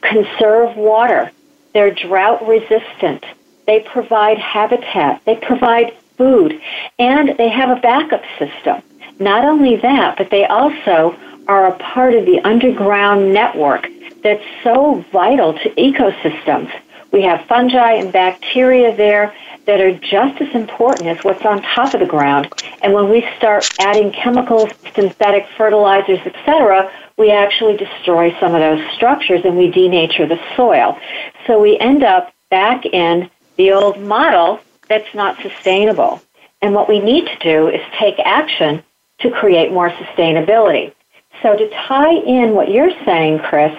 conserve 0.01 0.77
water. 0.77 1.31
They're 1.73 1.93
drought 1.93 2.47
resistant. 2.47 3.25
They 3.67 3.81
provide 3.81 4.37
habitat. 4.37 5.21
They 5.25 5.35
provide 5.35 5.93
food. 6.17 6.59
And 6.97 7.37
they 7.37 7.49
have 7.49 7.69
a 7.69 7.81
backup 7.81 8.23
system. 8.37 8.81
Not 9.19 9.43
only 9.43 9.75
that, 9.77 10.17
but 10.17 10.29
they 10.29 10.45
also 10.45 11.15
are 11.47 11.67
a 11.67 11.77
part 11.77 12.13
of 12.13 12.25
the 12.25 12.39
underground 12.45 13.33
network 13.33 13.87
that's 14.23 14.43
so 14.63 15.03
vital 15.11 15.53
to 15.53 15.69
ecosystems. 15.71 16.71
We 17.11 17.23
have 17.23 17.45
fungi 17.47 17.93
and 17.93 18.13
bacteria 18.13 18.95
there 18.95 19.33
that 19.65 19.81
are 19.81 19.97
just 19.97 20.41
as 20.41 20.53
important 20.55 21.07
as 21.07 21.23
what's 21.23 21.45
on 21.45 21.61
top 21.61 21.93
of 21.93 21.99
the 21.99 22.05
ground. 22.05 22.51
And 22.81 22.93
when 22.93 23.09
we 23.09 23.27
start 23.37 23.67
adding 23.79 24.11
chemicals, 24.11 24.69
synthetic 24.95 25.47
fertilizers, 25.57 26.19
etc., 26.25 26.91
we 27.17 27.31
actually 27.31 27.77
destroy 27.77 28.35
some 28.39 28.55
of 28.55 28.61
those 28.61 28.83
structures 28.95 29.41
and 29.43 29.57
we 29.57 29.71
denature 29.71 30.27
the 30.27 30.39
soil. 30.55 30.97
So 31.45 31.59
we 31.59 31.77
end 31.79 32.03
up 32.03 32.33
back 32.49 32.85
in 32.85 33.29
the 33.57 33.71
old 33.71 33.99
model 33.99 34.59
that's 34.87 35.13
not 35.13 35.41
sustainable. 35.41 36.21
And 36.61 36.73
what 36.73 36.89
we 36.89 36.99
need 36.99 37.25
to 37.25 37.37
do 37.39 37.67
is 37.67 37.81
take 37.97 38.19
action 38.19 38.83
to 39.19 39.31
create 39.31 39.71
more 39.71 39.89
sustainability. 39.89 40.93
So 41.41 41.55
to 41.55 41.69
tie 41.69 42.13
in 42.13 42.53
what 42.53 42.71
you're 42.71 42.93
saying, 43.05 43.39
Chris, 43.39 43.75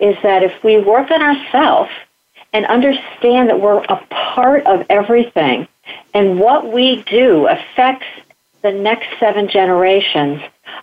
is 0.00 0.16
that 0.22 0.42
if 0.42 0.64
we 0.64 0.78
work 0.78 1.10
on 1.10 1.22
ourselves 1.22 1.90
and 2.54 2.64
understand 2.66 3.50
that 3.50 3.60
we're 3.60 3.84
a 3.84 4.00
part 4.10 4.64
of 4.64 4.86
everything 4.88 5.68
and 6.14 6.38
what 6.38 6.72
we 6.72 7.02
do 7.02 7.46
affects 7.48 8.06
the 8.62 8.72
next 8.72 9.06
seven 9.20 9.48
generations, 9.48 10.40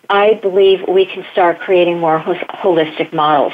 I 0.09 0.35
believe 0.35 0.87
we 0.87 1.05
can 1.05 1.25
start 1.31 1.59
creating 1.59 1.99
more 1.99 2.19
holistic 2.19 3.11
models. 3.13 3.53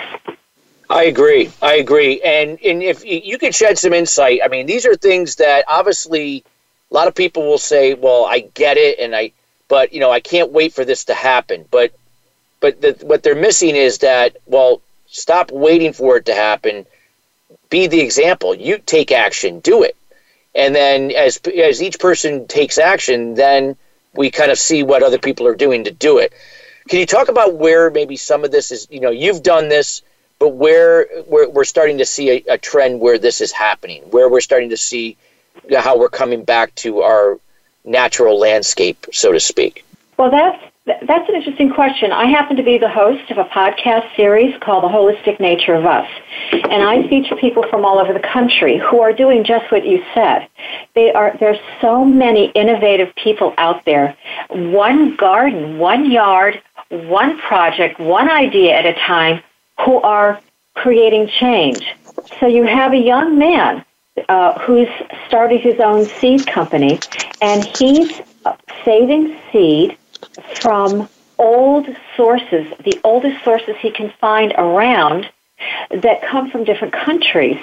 I 0.90 1.04
agree. 1.04 1.52
I 1.62 1.76
agree. 1.76 2.22
And 2.22 2.58
and 2.64 2.82
if 2.82 3.06
you 3.06 3.38
could 3.38 3.54
shed 3.54 3.78
some 3.78 3.94
insight, 3.94 4.40
I 4.44 4.48
mean, 4.48 4.66
these 4.66 4.86
are 4.86 4.96
things 4.96 5.36
that 5.36 5.66
obviously 5.68 6.44
a 6.90 6.94
lot 6.94 7.08
of 7.08 7.16
people 7.16 7.46
will 7.46 7.58
say, 7.58 7.94
"Well, 7.94 8.26
I 8.26 8.40
get 8.54 8.78
it," 8.78 8.98
and 9.00 9.16
I, 9.16 9.34
but 9.68 9.94
you 9.94 10.00
know, 10.00 10.12
I 10.12 10.22
can't 10.22 10.52
wait 10.52 10.74
for 10.74 10.86
this 10.86 11.04
to 11.06 11.14
happen. 11.14 11.66
But 11.72 11.94
but 12.62 12.82
the, 12.82 12.98
what 13.02 13.22
they're 13.22 13.36
missing 13.36 13.76
is 13.76 14.00
that, 14.00 14.38
well, 14.46 14.82
stop 15.08 15.52
waiting 15.52 15.94
for 15.94 16.18
it 16.18 16.26
to 16.26 16.34
happen. 16.34 16.86
Be 17.70 17.88
the 17.88 18.00
example. 18.00 18.56
You 18.56 18.78
take 18.80 19.12
action. 19.12 19.60
Do 19.60 19.84
it. 19.84 19.96
And 20.56 20.74
then 20.74 21.12
as 21.12 21.38
as 21.38 21.82
each 21.82 22.00
person 22.00 22.48
takes 22.48 22.78
action, 22.78 23.36
then 23.36 23.76
we 24.14 24.32
kind 24.32 24.52
of 24.52 24.58
see 24.58 24.84
what 24.84 25.04
other 25.04 25.20
people 25.20 25.46
are 25.48 25.56
doing 25.56 25.84
to 25.84 25.92
do 25.92 26.18
it. 26.18 26.34
Can 26.90 27.00
you 27.00 27.06
talk 27.06 27.28
about 27.28 27.56
where 27.56 27.90
maybe 27.90 28.16
some 28.16 28.44
of 28.44 28.52
this 28.52 28.72
is? 28.72 28.88
You 28.90 29.02
know, 29.02 29.12
you've 29.12 29.44
done 29.44 29.70
this, 29.70 30.02
but 30.40 30.50
where 30.50 31.08
we're, 31.28 31.50
we're 31.50 31.64
starting 31.66 31.98
to 32.00 32.06
see 32.06 32.30
a, 32.32 32.54
a 32.54 32.58
trend 32.58 33.02
where 33.02 33.20
this 33.20 33.42
is 33.42 33.52
happening, 33.52 34.04
where 34.10 34.30
we're 34.30 34.42
starting 34.42 34.70
to 34.70 34.78
see 34.78 35.18
how 35.78 35.98
we're 35.98 36.10
coming 36.10 36.44
back 36.44 36.74
to 36.76 37.02
our 37.02 37.40
natural 37.84 38.40
landscape, 38.40 39.06
so 39.12 39.32
to 39.32 39.40
speak. 39.40 39.86
Well, 40.18 40.32
that's 40.32 40.64
that's 40.88 41.28
an 41.28 41.36
interesting 41.36 41.70
question. 41.70 42.14
I 42.14 42.28
happen 42.28 42.56
to 42.56 42.64
be 42.64 42.78
the 42.78 42.90
host 42.90 43.30
of 43.30 43.38
a 43.38 43.44
podcast 43.44 44.16
series 44.16 44.58
called 44.62 44.86
The 44.86 44.88
Holistic 44.88 45.38
Nature 45.38 45.74
of 45.74 45.86
Us. 45.86 46.08
And 46.52 46.82
I 46.82 47.06
feature 47.10 47.36
people 47.36 47.64
from 47.70 47.84
all 47.84 48.00
over 48.00 48.14
the 48.14 48.22
country 48.22 48.78
who 48.78 49.02
are 49.02 49.12
doing 49.12 49.44
just 49.44 49.70
what 49.70 49.86
you 49.86 50.02
said. 50.14 50.48
They 50.96 51.12
are 51.12 51.36
there's 51.42 51.60
so 51.82 52.06
many 52.06 52.52
innovative 52.52 53.14
people 53.16 53.54
out 53.58 53.84
there. 53.84 54.16
One 54.50 55.18
garden, 55.18 55.78
one 55.78 56.10
yard, 56.10 56.62
one 56.90 57.38
project, 57.40 58.00
one 58.00 58.30
idea 58.30 58.74
at 58.74 58.86
a 58.86 58.94
time 58.94 59.44
who 59.86 59.98
are 59.98 60.40
creating 60.74 61.28
change. 61.28 61.86
So 62.40 62.48
you 62.48 62.64
have 62.64 62.94
a 62.94 62.98
young 62.98 63.38
man 63.38 63.84
uh, 64.30 64.58
who's 64.60 64.88
started 65.28 65.60
his 65.60 65.82
own 65.82 66.06
seed 66.06 66.48
company 66.48 67.00
and 67.42 67.66
he's 67.78 68.22
saving 68.86 69.38
seed 69.52 69.98
from 70.62 71.10
old 71.38 71.88
sources, 72.16 72.68
the 72.84 73.00
oldest 73.04 73.44
sources 73.44 73.76
he 73.80 73.92
can 73.92 74.12
find 74.20 74.54
around 74.58 75.30
that 75.92 76.22
come 76.22 76.50
from 76.52 76.64
different 76.64 76.94
countries. 76.94 77.58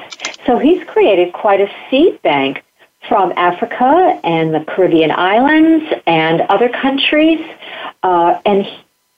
So 0.47 0.59
he's 0.59 0.85
created 0.85 1.33
quite 1.33 1.61
a 1.61 1.71
seed 1.91 2.21
bank 2.23 2.63
from 3.09 3.33
Africa 3.37 4.21
and 4.25 4.55
the 4.55 4.61
Caribbean 4.61 5.11
islands 5.11 5.85
and 6.07 6.41
other 6.43 6.69
countries. 6.69 7.41
Uh, 8.03 8.41
and 8.45 8.67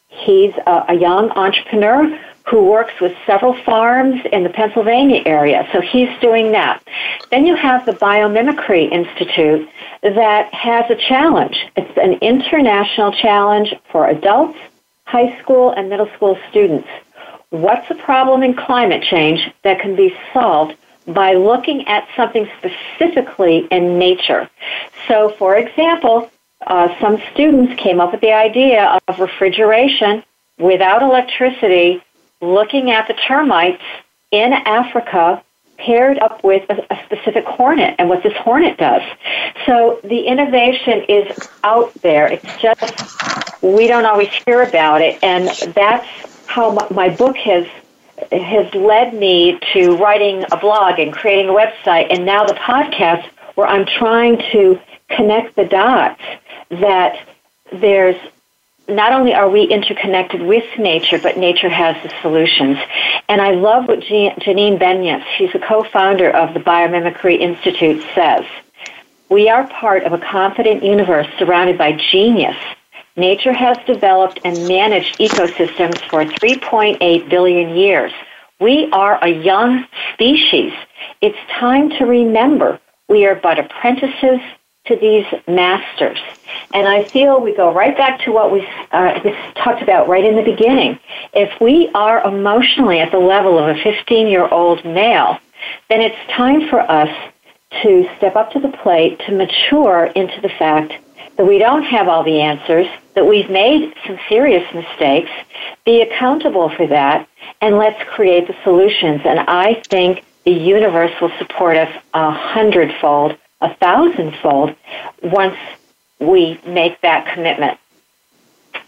he's 0.08 0.52
a, 0.66 0.84
a 0.88 0.94
young 0.94 1.30
entrepreneur 1.30 2.18
who 2.48 2.62
works 2.62 2.92
with 3.00 3.12
several 3.26 3.54
farms 3.64 4.20
in 4.32 4.44
the 4.44 4.50
Pennsylvania 4.50 5.22
area. 5.26 5.68
So 5.72 5.80
he's 5.80 6.08
doing 6.20 6.52
that. 6.52 6.82
Then 7.30 7.44
you 7.44 7.56
have 7.56 7.84
the 7.84 7.92
Biomimicry 7.92 8.90
Institute 8.92 9.68
that 10.02 10.54
has 10.54 10.88
a 10.88 10.94
challenge. 10.94 11.66
It's 11.76 11.98
an 11.98 12.14
international 12.20 13.10
challenge 13.12 13.74
for 13.90 14.08
adults, 14.08 14.58
high 15.04 15.36
school, 15.40 15.70
and 15.70 15.88
middle 15.88 16.08
school 16.14 16.38
students. 16.50 16.88
What's 17.50 17.90
a 17.90 17.94
problem 17.94 18.42
in 18.44 18.54
climate 18.54 19.02
change 19.02 19.50
that 19.64 19.80
can 19.80 19.96
be 19.96 20.14
solved 20.32 20.76
by 21.08 21.34
looking 21.34 21.86
at 21.88 22.06
something 22.16 22.48
specifically 22.58 23.66
in 23.72 23.98
nature? 23.98 24.48
So, 25.08 25.30
for 25.30 25.56
example, 25.56 26.30
uh, 26.64 26.88
some 27.00 27.20
students 27.32 27.80
came 27.80 28.00
up 28.00 28.12
with 28.12 28.20
the 28.20 28.32
idea 28.32 29.00
of 29.08 29.18
refrigeration 29.18 30.22
without 30.58 31.02
electricity 31.02 32.02
looking 32.40 32.90
at 32.90 33.08
the 33.08 33.14
termites 33.14 33.82
in 34.30 34.52
Africa 34.52 35.42
paired 35.78 36.18
up 36.18 36.42
with 36.42 36.68
a, 36.70 36.86
a, 36.90 37.04
specific 37.04 37.44
hornet 37.44 37.94
and 37.98 38.08
what 38.08 38.22
this 38.22 38.32
hornet 38.38 38.78
does. 38.78 39.02
So 39.66 40.00
the 40.04 40.20
innovation 40.20 41.04
is 41.08 41.48
out 41.64 41.92
there. 41.94 42.28
It's 42.28 42.60
just 42.60 43.62
we 43.62 43.86
don't 43.86 44.06
always 44.06 44.30
hear 44.46 44.62
about 44.62 45.02
it, 45.02 45.18
and 45.22 45.48
that's 45.74 46.06
how 46.46 46.70
my, 46.70 46.86
my 46.90 47.08
book 47.08 47.36
has 47.36 47.66
has 48.32 48.74
led 48.74 49.12
me 49.14 49.58
to 49.74 49.96
writing 49.96 50.44
a 50.50 50.56
blog 50.56 50.98
and 50.98 51.12
creating 51.12 51.50
a 51.50 51.52
website, 51.52 52.06
and 52.10 52.24
now 52.24 52.44
the 52.44 52.54
podcast 52.54 53.26
where 53.54 53.66
I'm 53.66 53.86
trying 53.86 54.38
to 54.52 54.80
connect 55.08 55.56
the 55.56 55.64
dots 55.64 56.22
that 56.70 57.26
there's 57.72 58.16
not 58.88 59.12
only 59.12 59.34
are 59.34 59.48
we 59.48 59.64
interconnected 59.64 60.42
with 60.42 60.64
nature, 60.78 61.18
but 61.18 61.36
nature 61.36 61.68
has 61.68 61.96
the 62.02 62.12
solutions. 62.22 62.78
And 63.28 63.40
I 63.40 63.52
love 63.52 63.88
what 63.88 64.00
Janine 64.00 64.78
Benyus, 64.78 65.24
she's 65.36 65.54
a 65.54 65.58
co-founder 65.58 66.30
of 66.30 66.54
the 66.54 66.60
Biomimicry 66.60 67.38
Institute, 67.40 68.04
says. 68.14 68.44
We 69.28 69.48
are 69.48 69.66
part 69.68 70.04
of 70.04 70.12
a 70.12 70.18
confident 70.18 70.84
universe 70.84 71.26
surrounded 71.38 71.76
by 71.76 71.92
genius. 71.92 72.56
Nature 73.16 73.52
has 73.52 73.76
developed 73.86 74.38
and 74.44 74.68
managed 74.68 75.18
ecosystems 75.18 75.98
for 76.08 76.24
3.8 76.24 77.28
billion 77.28 77.74
years. 77.74 78.12
We 78.60 78.88
are 78.92 79.22
a 79.22 79.28
young 79.28 79.84
species. 80.12 80.72
It's 81.20 81.38
time 81.58 81.90
to 81.90 82.04
remember 82.04 82.78
we 83.08 83.26
are 83.26 83.34
but 83.34 83.58
apprentices 83.58 84.40
to 84.86 84.96
these 84.96 85.26
masters. 85.46 86.18
And 86.72 86.86
I 86.86 87.04
feel 87.04 87.40
we 87.40 87.54
go 87.54 87.72
right 87.72 87.96
back 87.96 88.20
to 88.20 88.32
what 88.32 88.52
we 88.52 88.66
uh, 88.92 89.20
talked 89.54 89.82
about 89.82 90.08
right 90.08 90.24
in 90.24 90.36
the 90.36 90.42
beginning. 90.42 90.98
If 91.32 91.60
we 91.60 91.90
are 91.94 92.26
emotionally 92.26 93.00
at 93.00 93.10
the 93.10 93.18
level 93.18 93.58
of 93.58 93.76
a 93.76 93.82
15 93.82 94.28
year 94.28 94.46
old 94.48 94.84
male, 94.84 95.38
then 95.88 96.00
it's 96.00 96.32
time 96.32 96.68
for 96.68 96.80
us 96.80 97.10
to 97.82 98.08
step 98.16 98.36
up 98.36 98.52
to 98.52 98.60
the 98.60 98.68
plate 98.68 99.20
to 99.26 99.32
mature 99.32 100.06
into 100.14 100.40
the 100.40 100.48
fact 100.48 100.94
that 101.36 101.44
we 101.44 101.58
don't 101.58 101.82
have 101.82 102.08
all 102.08 102.22
the 102.22 102.40
answers, 102.40 102.86
that 103.14 103.26
we've 103.26 103.50
made 103.50 103.92
some 104.06 104.18
serious 104.28 104.62
mistakes, 104.74 105.30
be 105.84 106.00
accountable 106.00 106.70
for 106.70 106.86
that, 106.86 107.28
and 107.60 107.76
let's 107.76 108.02
create 108.10 108.46
the 108.46 108.56
solutions. 108.64 109.20
And 109.24 109.40
I 109.40 109.82
think 109.88 110.24
the 110.44 110.52
universe 110.52 111.12
will 111.20 111.32
support 111.38 111.76
us 111.76 111.92
a 112.14 112.30
hundredfold 112.30 113.36
a 113.60 113.74
thousandfold 113.74 114.74
once 115.22 115.56
we 116.18 116.60
make 116.66 117.00
that 117.00 117.32
commitment. 117.34 117.78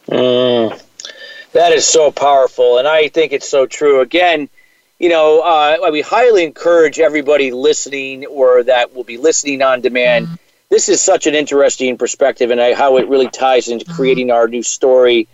Mm, 0.09 0.83
that 1.53 1.73
is 1.73 1.85
so 1.85 2.11
powerful, 2.11 2.79
and 2.79 2.89
I 2.89 3.09
think 3.09 3.33
it's 3.33 3.49
so 3.49 3.67
true. 3.67 4.01
Again, 4.01 4.49
you 4.99 5.09
know, 5.09 5.41
uh, 5.41 5.91
we 5.93 6.01
highly 6.01 6.45
encourage 6.45 6.99
everybody 6.99 7.53
listening 7.53 8.27
or 8.27 8.65
that 8.65 8.95
will 8.95 9.05
be 9.05 9.17
listening 9.17 9.63
on 9.63 9.81
demand. 9.81 10.27
Mm-hmm. 10.27 10.35
This 10.71 10.89
is 10.89 11.01
such 11.01 11.27
an 11.27 11.35
interesting 11.35 11.97
perspective 11.97 12.51
and 12.51 12.61
how 12.75 12.99
it 12.99 13.09
really 13.09 13.29
ties 13.29 13.69
into 13.69 13.85
mm-hmm. 13.85 13.95
creating 13.95 14.31
our 14.31 14.49
new 14.49 14.63
story 14.63 15.29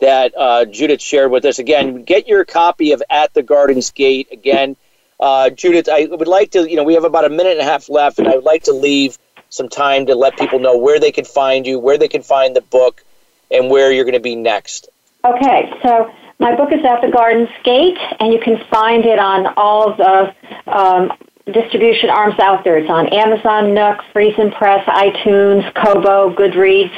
that 0.00 0.32
uh, 0.36 0.64
Judith 0.64 1.02
shared 1.02 1.30
with 1.30 1.44
us. 1.44 1.58
Again, 1.58 2.02
get 2.04 2.26
your 2.26 2.44
copy 2.44 2.92
of 2.92 3.02
At 3.10 3.34
the 3.34 3.42
Garden's 3.42 3.90
Gate. 3.90 4.28
Again, 4.32 4.76
uh, 5.20 5.50
Judith, 5.50 5.88
I 5.88 6.06
would 6.06 6.28
like 6.28 6.50
to, 6.52 6.68
you 6.68 6.76
know, 6.76 6.84
we 6.84 6.94
have 6.94 7.04
about 7.04 7.24
a 7.24 7.28
minute 7.28 7.52
and 7.52 7.60
a 7.60 7.64
half 7.64 7.88
left, 7.88 8.18
and 8.18 8.26
I 8.26 8.34
would 8.36 8.44
like 8.44 8.64
to 8.64 8.72
leave 8.72 9.18
some 9.50 9.68
time 9.68 10.06
to 10.06 10.14
let 10.14 10.36
people 10.38 10.58
know 10.58 10.76
where 10.76 10.98
they 10.98 11.12
can 11.12 11.24
find 11.24 11.66
you, 11.66 11.78
where 11.78 11.98
they 11.98 12.08
can 12.08 12.22
find 12.22 12.56
the 12.56 12.62
book, 12.62 13.04
and 13.50 13.68
where 13.70 13.92
you're 13.92 14.04
going 14.04 14.14
to 14.14 14.20
be 14.20 14.36
next. 14.36 14.88
Okay, 15.24 15.70
so 15.82 16.10
my 16.38 16.56
book 16.56 16.72
is 16.72 16.84
At 16.84 17.02
the 17.02 17.08
Garden's 17.08 17.50
Gate, 17.64 17.98
and 18.18 18.32
you 18.32 18.40
can 18.40 18.64
find 18.70 19.04
it 19.04 19.18
on 19.18 19.52
all 19.56 19.94
the 19.94 20.34
um, 20.66 21.12
distribution 21.52 22.08
arms 22.08 22.38
out 22.38 22.64
there. 22.64 22.78
It's 22.78 22.88
on 22.88 23.08
Amazon, 23.08 23.74
Nook, 23.74 23.98
Friesen 24.14 24.56
Press, 24.56 24.82
iTunes, 24.86 25.74
Kobo, 25.74 26.34
Goodreads, 26.34 26.94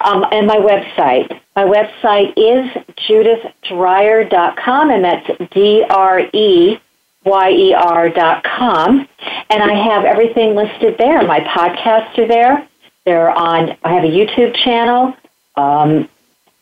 um, 0.00 0.24
and 0.32 0.46
my 0.46 0.56
website. 0.56 1.38
My 1.54 1.64
website 1.64 2.32
is 2.36 2.70
judithdreyer.com, 3.08 4.90
and 4.90 5.04
that's 5.04 5.28
D 5.52 5.84
R 5.90 6.20
E 6.32 6.78
Y 7.26 7.50
E 7.50 7.74
R 7.74 8.08
dot 8.08 8.44
com. 8.44 9.08
And 9.50 9.62
I 9.62 9.74
have 9.74 10.04
everything 10.04 10.54
listed 10.54 10.96
there. 10.98 11.22
My 11.26 11.40
podcasts 11.40 12.16
are 12.18 12.28
there. 12.28 12.68
They're 13.04 13.30
on, 13.30 13.76
I 13.84 13.92
have 13.94 14.04
a 14.04 14.08
YouTube 14.08 14.54
channel. 14.64 15.14
Um, 15.56 16.08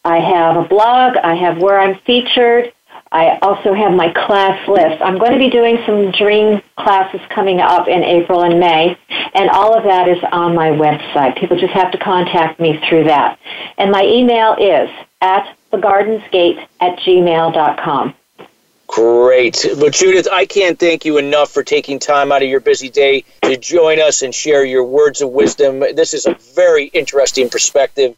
I 0.04 0.18
have 0.18 0.56
a 0.56 0.68
blog. 0.68 1.16
I 1.16 1.34
have 1.34 1.58
where 1.58 1.78
I'm 1.78 1.98
featured. 2.00 2.72
I 3.10 3.38
also 3.42 3.72
have 3.72 3.92
my 3.92 4.12
class 4.12 4.66
list. 4.68 5.00
I'm 5.00 5.18
going 5.18 5.32
to 5.32 5.38
be 5.38 5.48
doing 5.48 5.78
some 5.86 6.10
dream 6.10 6.60
classes 6.76 7.20
coming 7.30 7.60
up 7.60 7.86
in 7.86 8.02
April 8.02 8.42
and 8.42 8.58
May, 8.58 8.98
and 9.34 9.50
all 9.50 9.72
of 9.72 9.84
that 9.84 10.08
is 10.08 10.18
on 10.32 10.54
my 10.54 10.70
website. 10.70 11.38
People 11.38 11.56
just 11.56 11.72
have 11.72 11.92
to 11.92 11.98
contact 11.98 12.58
me 12.58 12.80
through 12.88 13.04
that. 13.04 13.38
And 13.78 13.92
my 13.92 14.02
email 14.04 14.56
is 14.58 14.90
at 15.20 15.56
thegardensgate 15.72 16.66
at 16.80 16.98
gmail.com. 16.98 18.14
Great. 18.94 19.66
But 19.80 19.92
Judith, 19.92 20.28
I 20.30 20.46
can't 20.46 20.78
thank 20.78 21.04
you 21.04 21.18
enough 21.18 21.50
for 21.50 21.64
taking 21.64 21.98
time 21.98 22.30
out 22.30 22.44
of 22.44 22.48
your 22.48 22.60
busy 22.60 22.90
day 22.90 23.24
to 23.42 23.56
join 23.56 23.98
us 24.00 24.22
and 24.22 24.32
share 24.32 24.64
your 24.64 24.84
words 24.84 25.20
of 25.20 25.30
wisdom. 25.30 25.80
This 25.80 26.14
is 26.14 26.26
a 26.26 26.36
very 26.54 26.84
interesting 26.86 27.50
perspective 27.50 28.14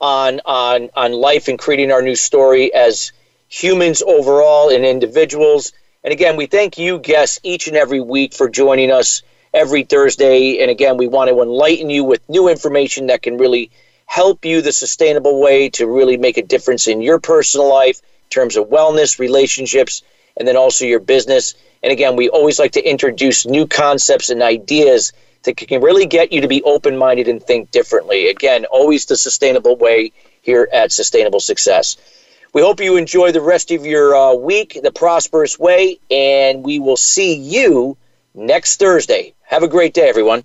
on 0.00 0.40
on 0.46 0.88
on 0.96 1.12
life 1.12 1.48
and 1.48 1.58
creating 1.58 1.92
our 1.92 2.00
new 2.00 2.16
story 2.16 2.72
as 2.72 3.12
humans 3.48 4.00
overall 4.00 4.70
and 4.70 4.86
individuals. 4.86 5.72
And 6.02 6.10
again, 6.10 6.36
we 6.36 6.46
thank 6.46 6.78
you 6.78 6.98
guests 7.00 7.38
each 7.42 7.68
and 7.68 7.76
every 7.76 8.00
week 8.00 8.32
for 8.32 8.48
joining 8.48 8.90
us 8.90 9.20
every 9.52 9.82
Thursday. 9.82 10.60
And 10.62 10.70
again, 10.70 10.96
we 10.96 11.06
want 11.06 11.28
to 11.28 11.42
enlighten 11.42 11.90
you 11.90 12.02
with 12.02 12.26
new 12.30 12.48
information 12.48 13.08
that 13.08 13.20
can 13.20 13.36
really 13.36 13.70
help 14.06 14.46
you 14.46 14.62
the 14.62 14.72
sustainable 14.72 15.38
way 15.42 15.68
to 15.70 15.86
really 15.86 16.16
make 16.16 16.38
a 16.38 16.42
difference 16.42 16.88
in 16.88 17.02
your 17.02 17.20
personal 17.20 17.68
life 17.68 18.00
in 18.00 18.30
terms 18.30 18.56
of 18.56 18.68
wellness, 18.68 19.18
relationships, 19.18 20.02
and 20.36 20.46
then 20.46 20.56
also 20.56 20.84
your 20.84 21.00
business. 21.00 21.54
And 21.82 21.92
again, 21.92 22.16
we 22.16 22.28
always 22.28 22.58
like 22.58 22.72
to 22.72 22.82
introduce 22.82 23.46
new 23.46 23.66
concepts 23.66 24.30
and 24.30 24.42
ideas 24.42 25.12
that 25.44 25.56
can 25.56 25.82
really 25.82 26.06
get 26.06 26.32
you 26.32 26.40
to 26.40 26.48
be 26.48 26.62
open 26.62 26.96
minded 26.96 27.28
and 27.28 27.42
think 27.42 27.70
differently. 27.70 28.28
Again, 28.28 28.64
always 28.66 29.06
the 29.06 29.16
sustainable 29.16 29.76
way 29.76 30.12
here 30.42 30.68
at 30.72 30.92
Sustainable 30.92 31.40
Success. 31.40 31.96
We 32.52 32.62
hope 32.62 32.80
you 32.80 32.96
enjoy 32.96 33.32
the 33.32 33.40
rest 33.40 33.70
of 33.70 33.84
your 33.84 34.14
uh, 34.14 34.34
week 34.34 34.78
the 34.82 34.92
prosperous 34.92 35.58
way, 35.58 35.98
and 36.10 36.62
we 36.62 36.78
will 36.78 36.96
see 36.96 37.34
you 37.34 37.96
next 38.34 38.78
Thursday. 38.78 39.34
Have 39.42 39.62
a 39.62 39.68
great 39.68 39.92
day, 39.92 40.08
everyone. 40.08 40.44